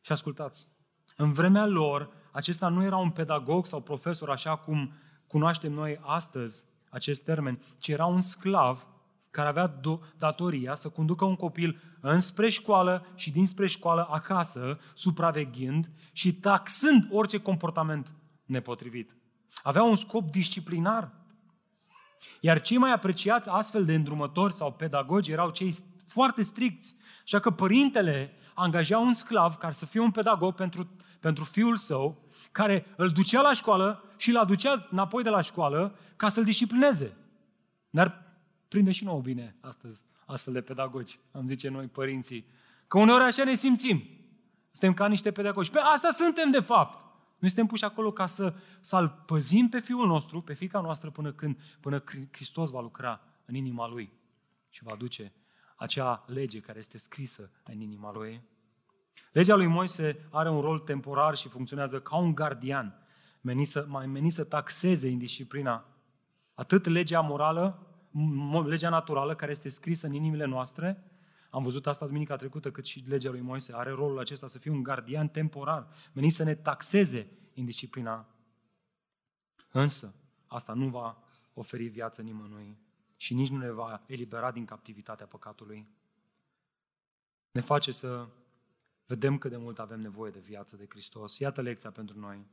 Și 0.00 0.12
ascultați, 0.12 0.68
în 1.16 1.32
vremea 1.32 1.66
lor, 1.66 2.10
acesta 2.32 2.68
nu 2.68 2.84
era 2.84 2.96
un 2.96 3.10
pedagog 3.10 3.66
sau 3.66 3.80
profesor 3.80 4.30
așa 4.30 4.56
cum 4.56 4.92
cunoaștem 5.26 5.72
noi 5.72 5.98
astăzi 6.02 6.66
acest 6.90 7.24
termen, 7.24 7.62
ci 7.78 7.88
era 7.88 8.06
un 8.06 8.20
sclav 8.20 8.86
care 9.30 9.48
avea 9.48 9.80
datoria 10.16 10.74
să 10.74 10.88
conducă 10.88 11.24
un 11.24 11.36
copil 11.36 11.80
înspre 12.00 12.48
școală 12.48 13.06
și 13.14 13.30
dinspre 13.30 13.66
școală 13.66 14.06
acasă, 14.10 14.78
supraveghind 14.94 15.90
și 16.12 16.34
taxând 16.34 17.08
orice 17.10 17.40
comportament 17.40 18.14
nepotrivit. 18.44 19.16
Avea 19.62 19.82
un 19.82 19.96
scop 19.96 20.30
disciplinar. 20.30 21.12
Iar 22.40 22.60
cei 22.60 22.76
mai 22.76 22.92
apreciați 22.92 23.48
astfel 23.48 23.84
de 23.84 23.94
îndrumători 23.94 24.52
sau 24.52 24.72
pedagogi 24.72 25.32
erau 25.32 25.50
cei 25.50 25.74
foarte 26.06 26.42
stricți. 26.42 26.96
Așa 27.24 27.40
că 27.40 27.50
părintele 27.50 28.32
angaja 28.54 28.98
un 28.98 29.12
sclav 29.12 29.54
care 29.54 29.72
să 29.72 29.86
fie 29.86 30.00
un 30.00 30.10
pedagog 30.10 30.54
pentru, 30.54 30.88
pentru 31.20 31.44
fiul 31.44 31.76
său, 31.76 32.28
care 32.52 32.86
îl 32.96 33.08
ducea 33.08 33.40
la 33.40 33.52
școală 33.52 34.04
și 34.16 34.30
îl 34.30 34.36
aducea 34.36 34.88
înapoi 34.90 35.22
de 35.22 35.28
la 35.30 35.40
școală 35.40 35.98
ca 36.16 36.28
să-l 36.28 36.44
disciplineze. 36.44 37.16
Dar 37.90 38.22
prinde 38.68 38.92
și 38.92 39.04
nouă 39.04 39.20
bine 39.20 39.56
astăzi 39.60 40.04
astfel 40.26 40.52
de 40.52 40.60
pedagogi, 40.60 41.18
am 41.32 41.46
zice 41.46 41.68
noi 41.68 41.86
părinții. 41.86 42.46
Că 42.88 42.98
uneori 42.98 43.22
așa 43.22 43.44
ne 43.44 43.54
simțim. 43.54 44.04
Suntem 44.70 44.94
ca 44.94 45.06
niște 45.06 45.32
pedagogi. 45.32 45.70
Pe 45.70 45.78
asta 45.78 46.10
suntem 46.10 46.50
de 46.50 46.60
fapt. 46.60 47.13
Noi 47.44 47.52
suntem 47.52 47.72
puși 47.72 47.84
acolo 47.84 48.12
ca 48.12 48.26
să, 48.26 48.54
să-L 48.80 49.22
păzim 49.26 49.68
pe 49.68 49.80
Fiul 49.80 50.06
nostru, 50.06 50.40
pe 50.40 50.54
fica 50.54 50.80
noastră, 50.80 51.10
până 51.10 51.32
când 51.32 51.60
până 51.80 52.04
Hristos 52.32 52.70
va 52.70 52.80
lucra 52.80 53.20
în 53.44 53.54
inima 53.54 53.88
Lui 53.88 54.12
și 54.70 54.84
va 54.84 54.94
duce 54.94 55.32
acea 55.76 56.24
lege 56.26 56.60
care 56.60 56.78
este 56.78 56.98
scrisă 56.98 57.50
în 57.64 57.80
inima 57.80 58.12
Lui. 58.12 58.42
Legea 59.32 59.54
lui 59.54 59.66
Moise 59.66 60.28
are 60.30 60.50
un 60.50 60.60
rol 60.60 60.78
temporar 60.78 61.36
și 61.36 61.48
funcționează 61.48 62.00
ca 62.00 62.16
un 62.16 62.34
gardian, 62.34 63.06
menit 63.40 63.68
să, 63.68 63.84
mai 63.88 64.06
menit 64.06 64.32
să 64.32 64.44
taxeze 64.44 65.08
indisciplina. 65.08 65.86
Atât 66.54 66.86
legea 66.86 67.20
morală, 67.20 67.86
legea 68.66 68.88
naturală 68.88 69.34
care 69.34 69.50
este 69.50 69.68
scrisă 69.68 70.06
în 70.06 70.12
inimile 70.12 70.44
noastre, 70.44 71.04
am 71.54 71.62
văzut 71.62 71.86
asta 71.86 72.06
duminica 72.06 72.36
trecută, 72.36 72.70
cât 72.70 72.84
și 72.84 73.04
legea 73.06 73.30
lui 73.30 73.40
Moise 73.40 73.74
are 73.74 73.90
rolul 73.90 74.18
acesta 74.18 74.46
să 74.46 74.58
fie 74.58 74.70
un 74.70 74.82
gardian 74.82 75.28
temporar, 75.28 75.88
menit 76.12 76.32
să 76.32 76.42
ne 76.42 76.54
taxeze 76.54 77.30
indisciplina. 77.52 78.28
Însă, 79.72 80.14
asta 80.46 80.72
nu 80.72 80.88
va 80.88 81.22
oferi 81.52 81.86
viață 81.86 82.22
nimănui 82.22 82.78
și 83.16 83.34
nici 83.34 83.48
nu 83.48 83.56
ne 83.56 83.70
va 83.70 84.02
elibera 84.06 84.50
din 84.50 84.64
captivitatea 84.64 85.26
păcatului. 85.26 85.88
Ne 87.50 87.60
face 87.60 87.90
să 87.90 88.28
vedem 89.06 89.38
cât 89.38 89.50
de 89.50 89.56
mult 89.56 89.78
avem 89.78 90.00
nevoie 90.00 90.30
de 90.30 90.40
viață 90.40 90.76
de 90.76 90.86
Hristos. 90.88 91.38
Iată 91.38 91.60
lecția 91.60 91.90
pentru 91.90 92.18
noi. 92.18 92.46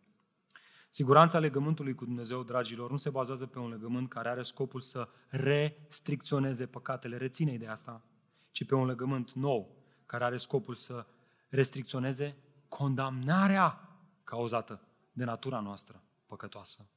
Siguranța 0.89 1.39
legământului 1.39 1.95
cu 1.95 2.06
Dumnezeu, 2.06 2.43
dragilor, 2.43 2.91
nu 2.91 2.97
se 2.97 3.10
bazează 3.10 3.45
pe 3.45 3.60
un 3.60 3.70
legământ 3.70 4.10
care 4.10 4.30
are 4.30 4.41
scopul 4.41 4.80
să 4.80 5.10
restricționeze 5.30 6.66
păcatele. 6.66 7.18
Reține 7.18 7.58
de 7.58 7.68
asta 7.68 8.06
ci 8.52 8.66
pe 8.66 8.76
un 8.76 8.86
legământ 8.86 9.32
nou, 9.32 9.76
care 10.06 10.24
are 10.24 10.38
scopul 10.38 10.76
să 10.76 11.06
restricționeze 11.49 12.38
condamnarea 12.68 13.89
cauzată 14.24 14.82
de 15.12 15.24
natura 15.24 15.60
noastră 15.60 16.04
păcătoasă. 16.26 16.89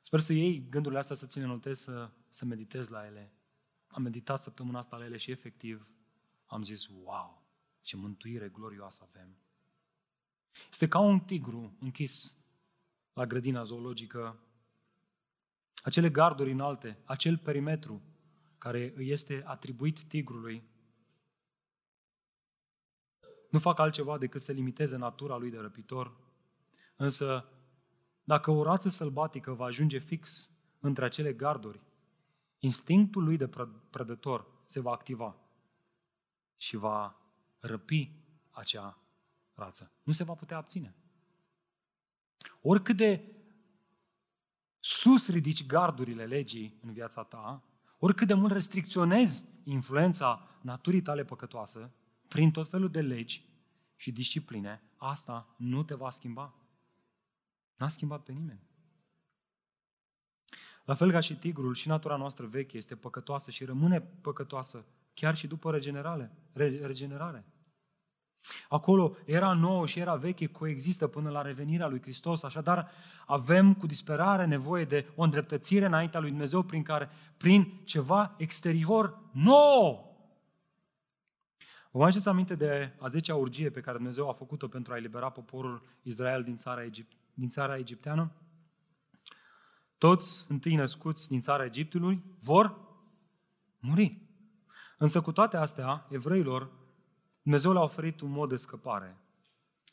Sper 0.00 0.20
să 0.20 0.32
iei 0.32 0.68
gândurile 0.68 1.00
astea, 1.00 1.16
să 1.16 1.26
ține 1.26 1.44
notez, 1.44 1.78
să, 1.78 2.10
să 2.28 2.44
meditezi 2.44 2.90
la 2.90 3.06
ele. 3.06 3.32
Am 3.86 4.02
meditat 4.02 4.38
săptămâna 4.38 4.78
asta 4.78 4.96
la 4.96 5.04
ele 5.04 5.16
și 5.16 5.30
efectiv 5.30 5.90
am 6.46 6.62
zis, 6.62 6.86
wow, 6.86 7.42
ce 7.80 7.96
mântuire 7.96 8.48
glorioasă 8.48 9.08
avem. 9.08 9.36
Este 10.70 10.88
ca 10.88 10.98
un 10.98 11.20
tigru 11.20 11.76
închis 11.80 12.36
la 13.12 13.26
grădina 13.26 13.62
zoologică. 13.62 14.38
Acele 15.82 16.10
garduri 16.10 16.52
înalte, 16.52 16.98
acel 17.04 17.38
perimetru 17.38 18.02
care 18.58 18.92
îi 18.96 19.10
este 19.10 19.42
atribuit 19.44 20.02
tigrului, 20.02 20.62
nu 23.50 23.58
fac 23.58 23.78
altceva 23.78 24.18
decât 24.18 24.40
să 24.40 24.52
limiteze 24.52 24.96
natura 24.96 25.36
lui 25.36 25.50
de 25.50 25.58
răpitor. 25.58 26.16
Însă, 26.96 27.48
dacă 28.24 28.50
o 28.50 28.62
rață 28.62 28.88
sălbatică 28.88 29.52
va 29.52 29.64
ajunge 29.64 29.98
fix 29.98 30.50
între 30.80 31.04
acele 31.04 31.32
garduri, 31.32 31.80
instinctul 32.58 33.24
lui 33.24 33.36
de 33.36 33.48
prădător 33.90 34.46
se 34.64 34.80
va 34.80 34.90
activa 34.90 35.36
și 36.56 36.76
va 36.76 37.16
răpi 37.58 38.12
acea 38.50 38.98
rață. 39.54 39.92
Nu 40.02 40.12
se 40.12 40.24
va 40.24 40.34
putea 40.34 40.56
abține. 40.56 40.94
Oricât 42.60 42.96
de 42.96 43.36
sus 44.78 45.28
ridici 45.28 45.66
gardurile 45.66 46.26
legii 46.26 46.78
în 46.82 46.92
viața 46.92 47.22
ta, 47.24 47.64
oricât 48.06 48.26
de 48.26 48.34
mult 48.34 48.52
restricționezi 48.52 49.48
influența 49.64 50.48
naturii 50.60 51.02
tale 51.02 51.24
păcătoasă 51.24 51.90
prin 52.28 52.50
tot 52.50 52.68
felul 52.68 52.90
de 52.90 53.00
legi 53.00 53.44
și 53.96 54.12
discipline, 54.12 54.82
asta 54.96 55.54
nu 55.58 55.82
te 55.82 55.94
va 55.94 56.10
schimba. 56.10 56.54
N-a 57.76 57.88
schimbat 57.88 58.22
pe 58.22 58.32
nimeni. 58.32 58.60
La 60.84 60.94
fel 60.94 61.10
ca 61.10 61.20
și 61.20 61.36
tigrul, 61.36 61.74
și 61.74 61.88
natura 61.88 62.16
noastră 62.16 62.46
veche 62.46 62.76
este 62.76 62.96
păcătoasă 62.96 63.50
și 63.50 63.64
rămâne 63.64 64.00
păcătoasă 64.00 64.84
chiar 65.14 65.36
și 65.36 65.46
după 65.46 65.70
regenerare. 65.70 66.36
regenerare. 66.82 67.44
Acolo 68.68 69.16
era 69.24 69.52
nouă 69.52 69.86
și 69.86 69.98
era 69.98 70.14
veche 70.14 70.46
coexistă 70.46 71.06
până 71.06 71.30
la 71.30 71.42
revenirea 71.42 71.88
lui 71.88 72.02
Hristos, 72.02 72.42
așadar 72.42 72.90
avem 73.26 73.74
cu 73.74 73.86
disperare 73.86 74.46
nevoie 74.46 74.84
de 74.84 75.06
o 75.14 75.22
îndreptățire 75.22 75.86
înaintea 75.86 76.20
lui 76.20 76.30
Dumnezeu 76.30 76.62
prin 76.62 76.82
care, 76.82 77.10
prin 77.36 77.80
ceva 77.84 78.34
exterior 78.36 79.18
nou. 79.32 80.04
Vă 81.90 81.98
mai 82.02 82.10
aduceți 82.10 82.28
aminte 82.28 82.54
de 82.54 82.96
a 82.98 83.08
zecea 83.08 83.34
urgie 83.34 83.70
pe 83.70 83.80
care 83.80 83.96
Dumnezeu 83.96 84.28
a 84.28 84.32
făcut-o 84.32 84.68
pentru 84.68 84.92
a 84.92 84.96
elibera 84.96 85.30
poporul 85.30 85.82
Israel 86.02 86.42
din 86.42 86.54
țara, 86.54 86.84
Egip- 86.84 87.16
din 87.34 87.48
țara 87.48 87.76
egipteană? 87.76 88.30
Toți 89.98 90.46
întâi 90.48 90.74
născuți 90.74 91.28
din 91.28 91.40
țara 91.40 91.64
Egiptului 91.64 92.22
vor 92.40 92.78
muri. 93.78 94.20
Însă 94.98 95.20
cu 95.20 95.32
toate 95.32 95.56
astea, 95.56 96.06
evreilor, 96.10 96.70
Dumnezeu 97.46 97.72
le-a 97.72 97.82
oferit 97.82 98.20
un 98.20 98.30
mod 98.30 98.48
de 98.48 98.56
scăpare. 98.56 99.16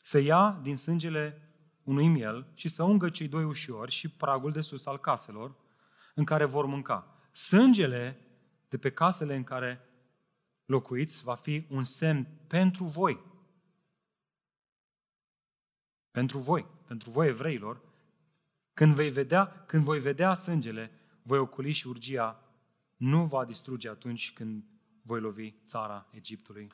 Să 0.02 0.18
ia 0.18 0.58
din 0.62 0.76
sângele 0.76 1.52
unui 1.82 2.08
miel 2.08 2.46
și 2.54 2.68
să 2.68 2.82
ungă 2.82 3.08
cei 3.10 3.28
doi 3.28 3.44
ușori 3.44 3.90
și 3.90 4.08
pragul 4.08 4.50
de 4.50 4.60
sus 4.60 4.86
al 4.86 4.98
caselor 4.98 5.54
în 6.14 6.24
care 6.24 6.44
vor 6.44 6.66
mânca. 6.66 7.18
Sângele 7.32 8.20
de 8.68 8.78
pe 8.78 8.90
casele 8.90 9.36
în 9.36 9.44
care 9.44 9.80
locuiți 10.64 11.24
va 11.24 11.34
fi 11.34 11.66
un 11.70 11.82
semn 11.82 12.28
pentru 12.46 12.84
voi. 12.84 13.20
Pentru 16.10 16.38
voi, 16.38 16.66
pentru 16.86 17.10
voi 17.10 17.28
evreilor, 17.28 17.80
când, 18.72 18.94
vei 18.94 19.10
vedea, 19.10 19.64
când 19.66 19.84
voi 19.84 20.00
vedea 20.00 20.34
sângele, 20.34 20.90
voi 21.22 21.38
oculi 21.38 21.72
și 21.72 21.86
urgia 21.86 22.42
nu 22.96 23.26
va 23.26 23.44
distruge 23.44 23.88
atunci 23.88 24.32
când 24.32 24.64
voi 25.02 25.20
lovi 25.20 25.54
țara 25.64 26.06
Egiptului. 26.10 26.68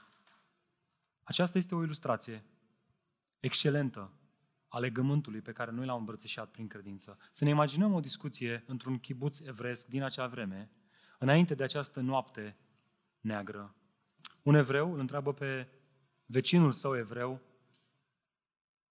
Aceasta 1.31 1.59
este 1.59 1.75
o 1.75 1.83
ilustrație 1.83 2.45
excelentă 3.41 4.13
a 4.69 4.79
legământului 4.79 5.41
pe 5.41 5.53
care 5.53 5.71
noi 5.71 5.87
l-am 5.87 5.99
îmbrățișat 5.99 6.51
prin 6.51 6.67
credință. 6.69 7.19
Să 7.33 7.45
ne 7.45 7.51
imaginăm 7.51 7.93
o 7.95 8.01
discuție 8.01 8.65
într-un 8.67 8.99
chibuț 8.99 9.41
evresc 9.41 9.87
din 9.87 10.03
acea 10.03 10.27
vreme, 10.27 10.71
înainte 11.19 11.55
de 11.55 11.63
această 11.63 12.01
noapte 12.01 12.57
neagră. 13.21 13.75
Un 14.43 14.55
evreu 14.55 14.93
îl 14.93 14.99
întreabă 14.99 15.33
pe 15.33 15.69
vecinul 16.27 16.73
său 16.73 16.97
evreu, 16.97 17.41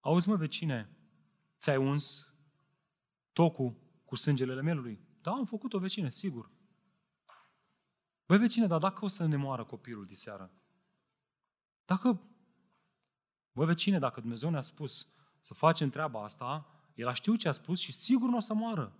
Auzi 0.00 0.28
mă, 0.28 0.36
vecine, 0.36 0.96
ți-ai 1.58 1.76
uns 1.76 2.34
tocul 3.32 3.76
cu 4.04 4.16
sângele 4.16 4.62
mielului? 4.62 5.00
Da, 5.20 5.30
am 5.30 5.44
făcut-o, 5.44 5.78
vecine, 5.78 6.10
sigur. 6.10 6.50
Băi, 8.26 8.38
vecine, 8.38 8.66
dar 8.66 8.78
dacă 8.78 9.04
o 9.04 9.08
să 9.08 9.26
ne 9.26 9.36
moară 9.36 9.64
copilul 9.64 10.06
de 10.06 10.14
seară? 10.14 10.52
Dacă, 11.90 12.29
băi, 13.60 13.68
vecine, 13.68 13.98
dacă 13.98 14.20
Dumnezeu 14.20 14.50
ne-a 14.50 14.60
spus 14.60 15.08
să 15.40 15.54
facem 15.54 15.90
treaba 15.90 16.22
asta, 16.22 16.66
El 16.94 17.08
a 17.08 17.12
știut 17.12 17.38
ce 17.38 17.48
a 17.48 17.52
spus 17.52 17.80
și 17.80 17.92
sigur 17.92 18.28
nu 18.28 18.36
o 18.36 18.40
să 18.40 18.54
moară. 18.54 18.96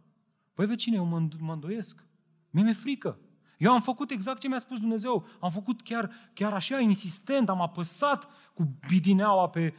Băi, 0.55 0.67
vecine, 0.67 0.97
eu 0.97 1.05
mă, 1.05 1.29
mă 1.39 1.53
îndoiesc. 1.53 2.05
Mie 2.51 2.63
mi-e 2.63 2.73
frică. 2.73 3.19
Eu 3.59 3.73
am 3.73 3.81
făcut 3.81 4.11
exact 4.11 4.41
ce 4.41 4.49
mi-a 4.49 4.59
spus 4.59 4.79
Dumnezeu. 4.79 5.27
Am 5.41 5.51
făcut 5.51 5.83
chiar, 5.83 6.11
chiar 6.35 6.53
așa, 6.53 6.79
insistent, 6.79 7.49
am 7.49 7.61
apăsat 7.61 8.29
cu 8.55 8.79
bidineaua 8.89 9.49
pe, 9.49 9.75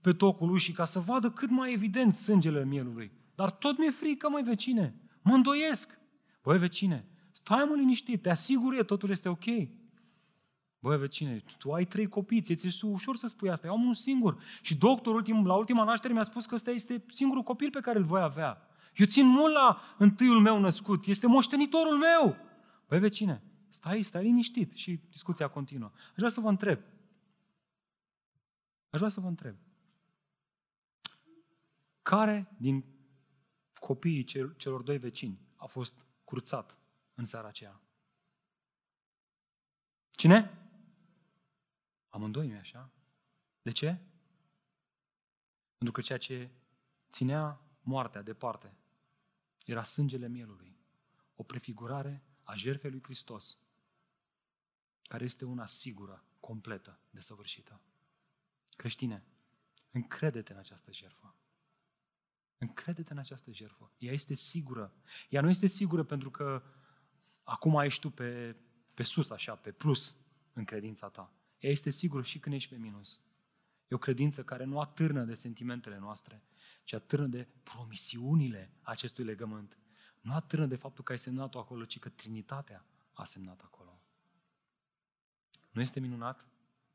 pe 0.00 0.12
tocul 0.12 0.48
lui 0.48 0.58
și 0.58 0.72
ca 0.72 0.84
să 0.84 0.98
vadă 0.98 1.30
cât 1.30 1.50
mai 1.50 1.72
evident 1.72 2.14
sângele 2.14 2.64
mielului. 2.64 3.12
Dar 3.34 3.50
tot 3.50 3.78
mi-e 3.78 3.90
frică, 3.90 4.28
mai 4.28 4.42
vecine. 4.42 4.94
Mă 5.22 5.34
îndoiesc. 5.34 5.98
Băi, 6.42 6.58
vecine, 6.58 7.06
stai 7.32 7.64
mă 7.68 7.74
liniștit, 7.74 8.22
te 8.22 8.30
asigur 8.30 8.74
eu, 8.74 8.82
totul 8.82 9.10
este 9.10 9.28
ok. 9.28 9.44
Băi, 10.84 10.98
vecine, 10.98 11.42
tu 11.58 11.72
ai 11.72 11.84
trei 11.84 12.08
copii, 12.08 12.42
ți 12.42 12.66
este 12.66 12.86
ușor 12.86 13.16
să 13.16 13.26
spui 13.26 13.50
asta, 13.50 13.66
eu 13.66 13.72
am 13.72 13.84
un 13.84 13.94
singur. 13.94 14.42
Și 14.60 14.76
doctorul 14.76 15.18
ultim, 15.18 15.46
la 15.46 15.54
ultima 15.54 15.84
naștere 15.84 16.12
mi-a 16.12 16.22
spus 16.22 16.46
că 16.46 16.54
ăsta 16.54 16.70
este 16.70 17.04
singurul 17.10 17.42
copil 17.42 17.70
pe 17.70 17.80
care 17.80 17.98
îl 17.98 18.04
voi 18.04 18.20
avea. 18.20 18.68
Eu 18.94 19.06
țin 19.06 19.26
mult 19.26 19.52
la 19.52 19.80
întâiul 19.98 20.40
meu 20.40 20.60
născut, 20.60 21.06
este 21.06 21.26
moștenitorul 21.26 21.98
meu. 21.98 22.36
Băi, 22.88 22.98
vecine, 22.98 23.42
stai, 23.68 24.02
stai 24.02 24.22
liniștit 24.22 24.72
și 24.72 25.00
discuția 25.10 25.48
continuă. 25.48 25.90
Aș 25.94 26.16
vrea 26.16 26.28
să 26.28 26.40
vă 26.40 26.48
întreb. 26.48 26.78
Aș 28.90 28.98
vrea 28.98 29.08
să 29.08 29.20
vă 29.20 29.28
întreb. 29.28 29.56
Care 32.02 32.54
din 32.56 32.84
copiii 33.74 34.24
celor 34.56 34.82
doi 34.82 34.98
vecini 34.98 35.40
a 35.56 35.66
fost 35.66 36.06
curțat 36.24 36.78
în 37.14 37.24
seara 37.24 37.48
aceea? 37.48 37.80
Cine? 40.10 40.58
Amândoi, 42.14 42.48
nu 42.48 42.58
așa? 42.58 42.90
De 43.62 43.70
ce? 43.70 44.00
Pentru 45.76 45.92
că 45.92 46.00
ceea 46.00 46.18
ce 46.18 46.50
ținea 47.10 47.60
moartea 47.80 48.22
departe 48.22 48.76
era 49.64 49.82
sângele 49.82 50.28
mielului, 50.28 50.76
o 51.34 51.42
prefigurare 51.42 52.24
a 52.42 52.54
jertfei 52.54 52.90
lui 52.90 53.02
Hristos, 53.02 53.58
care 55.02 55.24
este 55.24 55.44
una 55.44 55.66
sigură, 55.66 56.24
completă, 56.40 56.98
desăvârșită. 57.10 57.80
Creștine, 58.76 59.24
încredete 59.90 60.52
în 60.52 60.58
această 60.58 60.92
jertfă. 60.92 61.34
Încredete 62.58 63.12
în 63.12 63.18
această 63.18 63.52
jertfă. 63.52 63.92
Ea 63.98 64.12
este 64.12 64.34
sigură. 64.34 64.94
Ea 65.28 65.40
nu 65.40 65.48
este 65.48 65.66
sigură 65.66 66.04
pentru 66.04 66.30
că 66.30 66.62
acum 67.42 67.80
ești 67.80 68.00
tu 68.00 68.10
pe, 68.10 68.56
pe 68.94 69.02
sus, 69.02 69.30
așa, 69.30 69.56
pe 69.56 69.72
plus 69.72 70.16
în 70.52 70.64
credința 70.64 71.08
ta. 71.08 71.32
Ea 71.64 71.70
este 71.70 71.90
sigură 71.90 72.22
și 72.22 72.38
când 72.38 72.54
ești 72.54 72.70
pe 72.70 72.76
minus. 72.76 73.20
E 73.88 73.94
o 73.94 73.98
credință 73.98 74.44
care 74.44 74.64
nu 74.64 74.80
atârnă 74.80 75.24
de 75.24 75.34
sentimentele 75.34 75.98
noastre, 75.98 76.42
ci 76.82 76.92
atârnă 76.92 77.26
de 77.26 77.48
promisiunile 77.62 78.72
acestui 78.82 79.24
legământ. 79.24 79.78
Nu 80.20 80.34
atârnă 80.34 80.66
de 80.66 80.76
faptul 80.76 81.04
că 81.04 81.12
ai 81.12 81.18
semnat-o 81.18 81.58
acolo, 81.58 81.84
ci 81.84 81.98
că 81.98 82.08
Trinitatea 82.08 82.84
a 83.12 83.24
semnat 83.24 83.60
acolo. 83.60 84.00
Nu 85.70 85.80
este 85.80 86.00
minunat? 86.00 86.48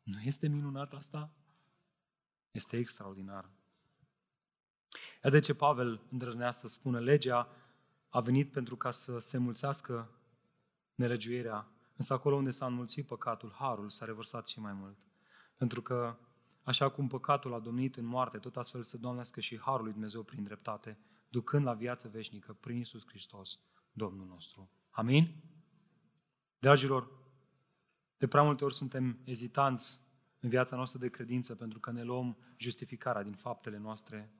Nu 0.03 0.21
este 0.21 0.47
minunat 0.47 0.93
asta? 0.93 1.31
Este 2.51 2.77
extraordinar. 2.77 3.49
Iar 5.23 5.31
de 5.31 5.39
ce 5.39 5.53
Pavel 5.53 6.01
îndrăznea 6.11 6.51
să 6.51 6.67
spună 6.67 6.99
legea 6.99 7.49
a 8.09 8.19
venit 8.19 8.51
pentru 8.51 8.75
ca 8.75 8.91
să 8.91 9.19
se 9.19 9.37
mulțească 9.37 10.09
nelegiuirea, 10.95 11.67
însă 11.99 12.13
acolo 12.13 12.35
unde 12.35 12.49
s-a 12.49 12.65
înmulțit 12.65 13.05
păcatul, 13.05 13.55
harul 13.57 13.89
s-a 13.89 14.05
revărsat 14.05 14.47
și 14.47 14.59
mai 14.59 14.73
mult. 14.73 14.97
Pentru 15.57 15.81
că 15.81 16.17
așa 16.63 16.89
cum 16.89 17.07
păcatul 17.07 17.53
a 17.53 17.59
domnit 17.59 17.95
în 17.95 18.05
moarte, 18.05 18.37
tot 18.37 18.57
astfel 18.57 18.83
să 18.83 18.97
domnească 18.97 19.39
și 19.39 19.59
harul 19.59 19.83
lui 19.83 19.91
Dumnezeu 19.91 20.23
prin 20.23 20.43
dreptate, 20.43 20.99
ducând 21.29 21.65
la 21.65 21.73
viață 21.73 22.07
veșnică 22.07 22.53
prin 22.53 22.77
Isus 22.77 23.07
Hristos, 23.07 23.59
Domnul 23.91 24.25
nostru. 24.25 24.71
Amin? 24.89 25.43
Dragilor, 26.59 27.11
de 28.17 28.27
prea 28.27 28.43
multe 28.43 28.63
ori 28.63 28.73
suntem 28.73 29.19
ezitanți 29.23 30.01
în 30.39 30.49
viața 30.49 30.75
noastră 30.75 30.99
de 30.99 31.09
credință 31.09 31.55
pentru 31.55 31.79
că 31.79 31.91
ne 31.91 32.03
luăm 32.03 32.37
justificarea 32.57 33.23
din 33.23 33.33
faptele 33.33 33.77
noastre. 33.77 34.33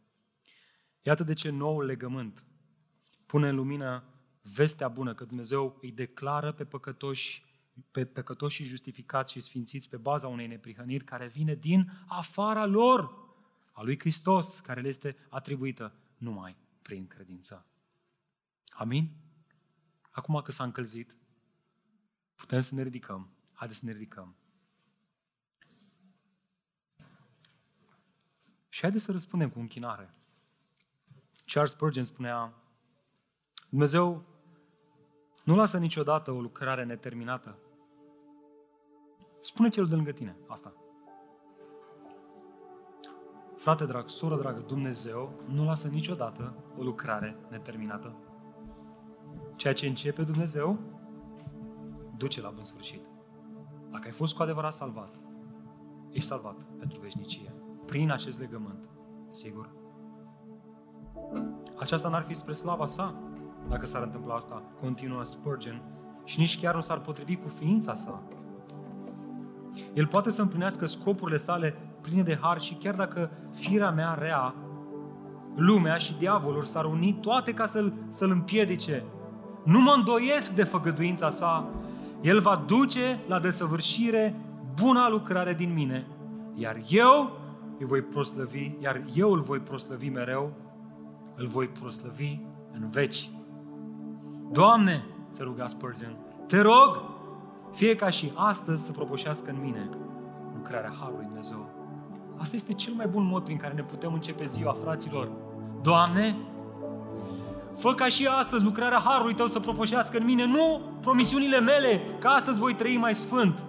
Iată 1.01 1.23
de 1.23 1.33
ce 1.33 1.49
noul 1.49 1.85
legământ 1.85 2.45
pune 3.25 3.49
în 3.49 3.55
lumină 3.55 4.03
vestea 4.41 4.87
bună 4.87 5.13
că 5.13 5.25
Dumnezeu 5.25 5.77
îi 5.81 5.91
declară 5.91 6.51
pe 6.51 6.65
păcătoși 6.65 7.47
pe 7.91 8.05
păcătoșii 8.05 8.65
justificați 8.65 9.31
și 9.31 9.39
sfințiți 9.39 9.89
pe 9.89 9.97
baza 9.97 10.27
unei 10.27 10.47
neprihăniri 10.47 11.03
care 11.03 11.27
vine 11.27 11.55
din 11.55 11.91
afara 12.07 12.65
lor 12.65 13.27
a 13.71 13.81
lui 13.81 13.99
Hristos, 13.99 14.59
care 14.59 14.81
le 14.81 14.87
este 14.87 15.17
atribuită 15.29 15.95
numai 16.17 16.57
prin 16.81 17.07
credință. 17.07 17.65
Amin? 18.67 19.11
Acum 20.09 20.41
că 20.41 20.51
s-a 20.51 20.63
încălzit, 20.63 21.17
putem 22.35 22.59
să 22.59 22.75
ne 22.75 22.83
ridicăm. 22.83 23.29
Haideți 23.53 23.79
să 23.79 23.85
ne 23.85 23.91
ridicăm. 23.91 24.35
Și 28.69 28.81
haideți 28.81 29.03
să 29.03 29.11
răspundem 29.11 29.49
cu 29.49 29.59
închinare. 29.59 30.13
Charles 31.45 31.71
Spurgeon 31.71 32.03
spunea, 32.03 32.53
Dumnezeu 33.69 34.25
nu 35.43 35.55
lasă 35.55 35.77
niciodată 35.77 36.31
o 36.31 36.41
lucrare 36.41 36.83
neterminată. 36.83 37.57
Spune 39.41 39.69
celul 39.69 39.89
de 39.89 39.95
lângă 39.95 40.11
tine 40.11 40.37
asta. 40.47 40.73
Frate 43.55 43.85
drag, 43.85 44.09
soră 44.09 44.37
dragă, 44.37 44.63
Dumnezeu 44.67 45.33
nu 45.47 45.65
lasă 45.65 45.87
niciodată 45.87 46.55
o 46.77 46.83
lucrare 46.83 47.35
neterminată. 47.49 48.15
Ceea 49.55 49.73
ce 49.73 49.87
începe 49.87 50.23
Dumnezeu, 50.23 50.79
duce 52.17 52.41
la 52.41 52.49
bun 52.49 52.63
sfârșit. 52.63 53.01
Dacă 53.91 54.03
ai 54.05 54.11
fost 54.11 54.35
cu 54.35 54.41
adevărat 54.41 54.73
salvat, 54.73 55.15
ești 56.09 56.27
salvat 56.27 56.55
pentru 56.77 56.99
veșnicie. 56.99 57.53
Prin 57.85 58.11
acest 58.11 58.39
legământ, 58.39 58.89
sigur. 59.27 59.69
Aceasta 61.79 62.09
n-ar 62.09 62.23
fi 62.23 62.33
spre 62.33 62.53
slava 62.53 62.85
sa, 62.85 63.15
dacă 63.69 63.85
s-ar 63.85 64.03
întâmpla 64.03 64.33
asta, 64.33 64.63
continuă 64.79 65.23
Spurgeon, 65.23 65.81
și 66.23 66.39
nici 66.39 66.59
chiar 66.59 66.75
nu 66.75 66.81
s-ar 66.81 66.99
potrivi 66.99 67.35
cu 67.35 67.47
ființa 67.47 67.93
sa. 67.93 68.23
El 69.93 70.07
poate 70.07 70.31
să 70.31 70.41
împlinească 70.41 70.85
scopurile 70.85 71.37
sale 71.37 71.75
pline 72.01 72.21
de 72.21 72.37
har 72.41 72.61
și 72.61 72.73
chiar 72.73 72.95
dacă 72.95 73.31
firea 73.53 73.91
mea 73.91 74.13
rea, 74.19 74.55
lumea 75.55 75.95
și 75.95 76.17
diavolul 76.17 76.63
s-ar 76.63 76.85
uni 76.85 77.17
toate 77.21 77.53
ca 77.53 77.65
să-l, 77.65 77.93
să-l 78.07 78.31
împiedice. 78.31 79.03
Nu 79.63 79.81
mă 79.81 79.93
îndoiesc 79.95 80.51
de 80.51 80.63
făgăduința 80.63 81.29
sa. 81.29 81.67
El 82.21 82.39
va 82.39 82.63
duce 82.67 83.19
la 83.27 83.39
desăvârșire 83.39 84.35
buna 84.81 85.09
lucrare 85.09 85.53
din 85.53 85.73
mine, 85.73 86.07
iar 86.53 86.77
eu 86.89 87.39
îi 87.79 87.85
voi 87.85 88.01
proslăvi, 88.01 88.71
iar 88.79 89.03
eu 89.15 89.31
îl 89.31 89.41
voi 89.41 89.59
proslăvi 89.59 90.09
mereu, 90.09 90.53
îl 91.35 91.47
voi 91.47 91.67
proslăvi 91.67 92.39
în 92.71 92.89
veci. 92.89 93.29
Doamne, 94.51 95.05
se 95.29 95.43
ruga 95.43 95.67
Spurgeon, 95.67 96.17
te 96.47 96.61
rog, 96.61 97.01
fie 97.71 97.95
ca 97.95 98.09
și 98.09 98.31
astăzi 98.35 98.85
să 98.85 98.91
propoșească 98.91 99.49
în 99.49 99.61
mine 99.61 99.89
lucrarea 100.55 100.91
Harului 100.99 101.25
Dumnezeu. 101.25 101.69
Asta 102.37 102.55
este 102.55 102.73
cel 102.73 102.93
mai 102.93 103.07
bun 103.07 103.25
mod 103.25 103.43
prin 103.43 103.57
care 103.57 103.73
ne 103.73 103.83
putem 103.83 104.13
începe 104.13 104.45
ziua, 104.45 104.71
fraților. 104.71 105.31
Doamne, 105.81 106.35
fă 107.75 107.93
ca 107.93 108.05
și 108.05 108.27
astăzi 108.27 108.63
lucrarea 108.63 108.97
Harului 108.97 109.33
Tău 109.33 109.47
să 109.47 109.59
propoșească 109.59 110.17
în 110.17 110.25
mine, 110.25 110.45
nu 110.45 110.81
promisiunile 111.01 111.59
mele, 111.59 112.01
că 112.19 112.27
astăzi 112.27 112.59
voi 112.59 112.75
trăi 112.75 112.97
mai 112.97 113.13
sfânt, 113.13 113.65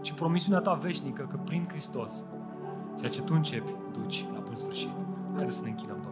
ci 0.00 0.12
promisiunea 0.12 0.60
Ta 0.60 0.72
veșnică, 0.72 1.26
că 1.30 1.36
prin 1.44 1.66
Hristos, 1.68 2.24
ceea 2.98 3.10
ce 3.10 3.22
Tu 3.22 3.32
începi, 3.36 3.72
duci 3.92 4.26
la 4.32 4.38
bun 4.38 4.54
sfârșit. 4.54 4.90
Haideți 5.34 5.56
să 5.56 5.62
ne 5.64 5.70
închinăm, 5.70 5.98
Doamne. 6.02 6.09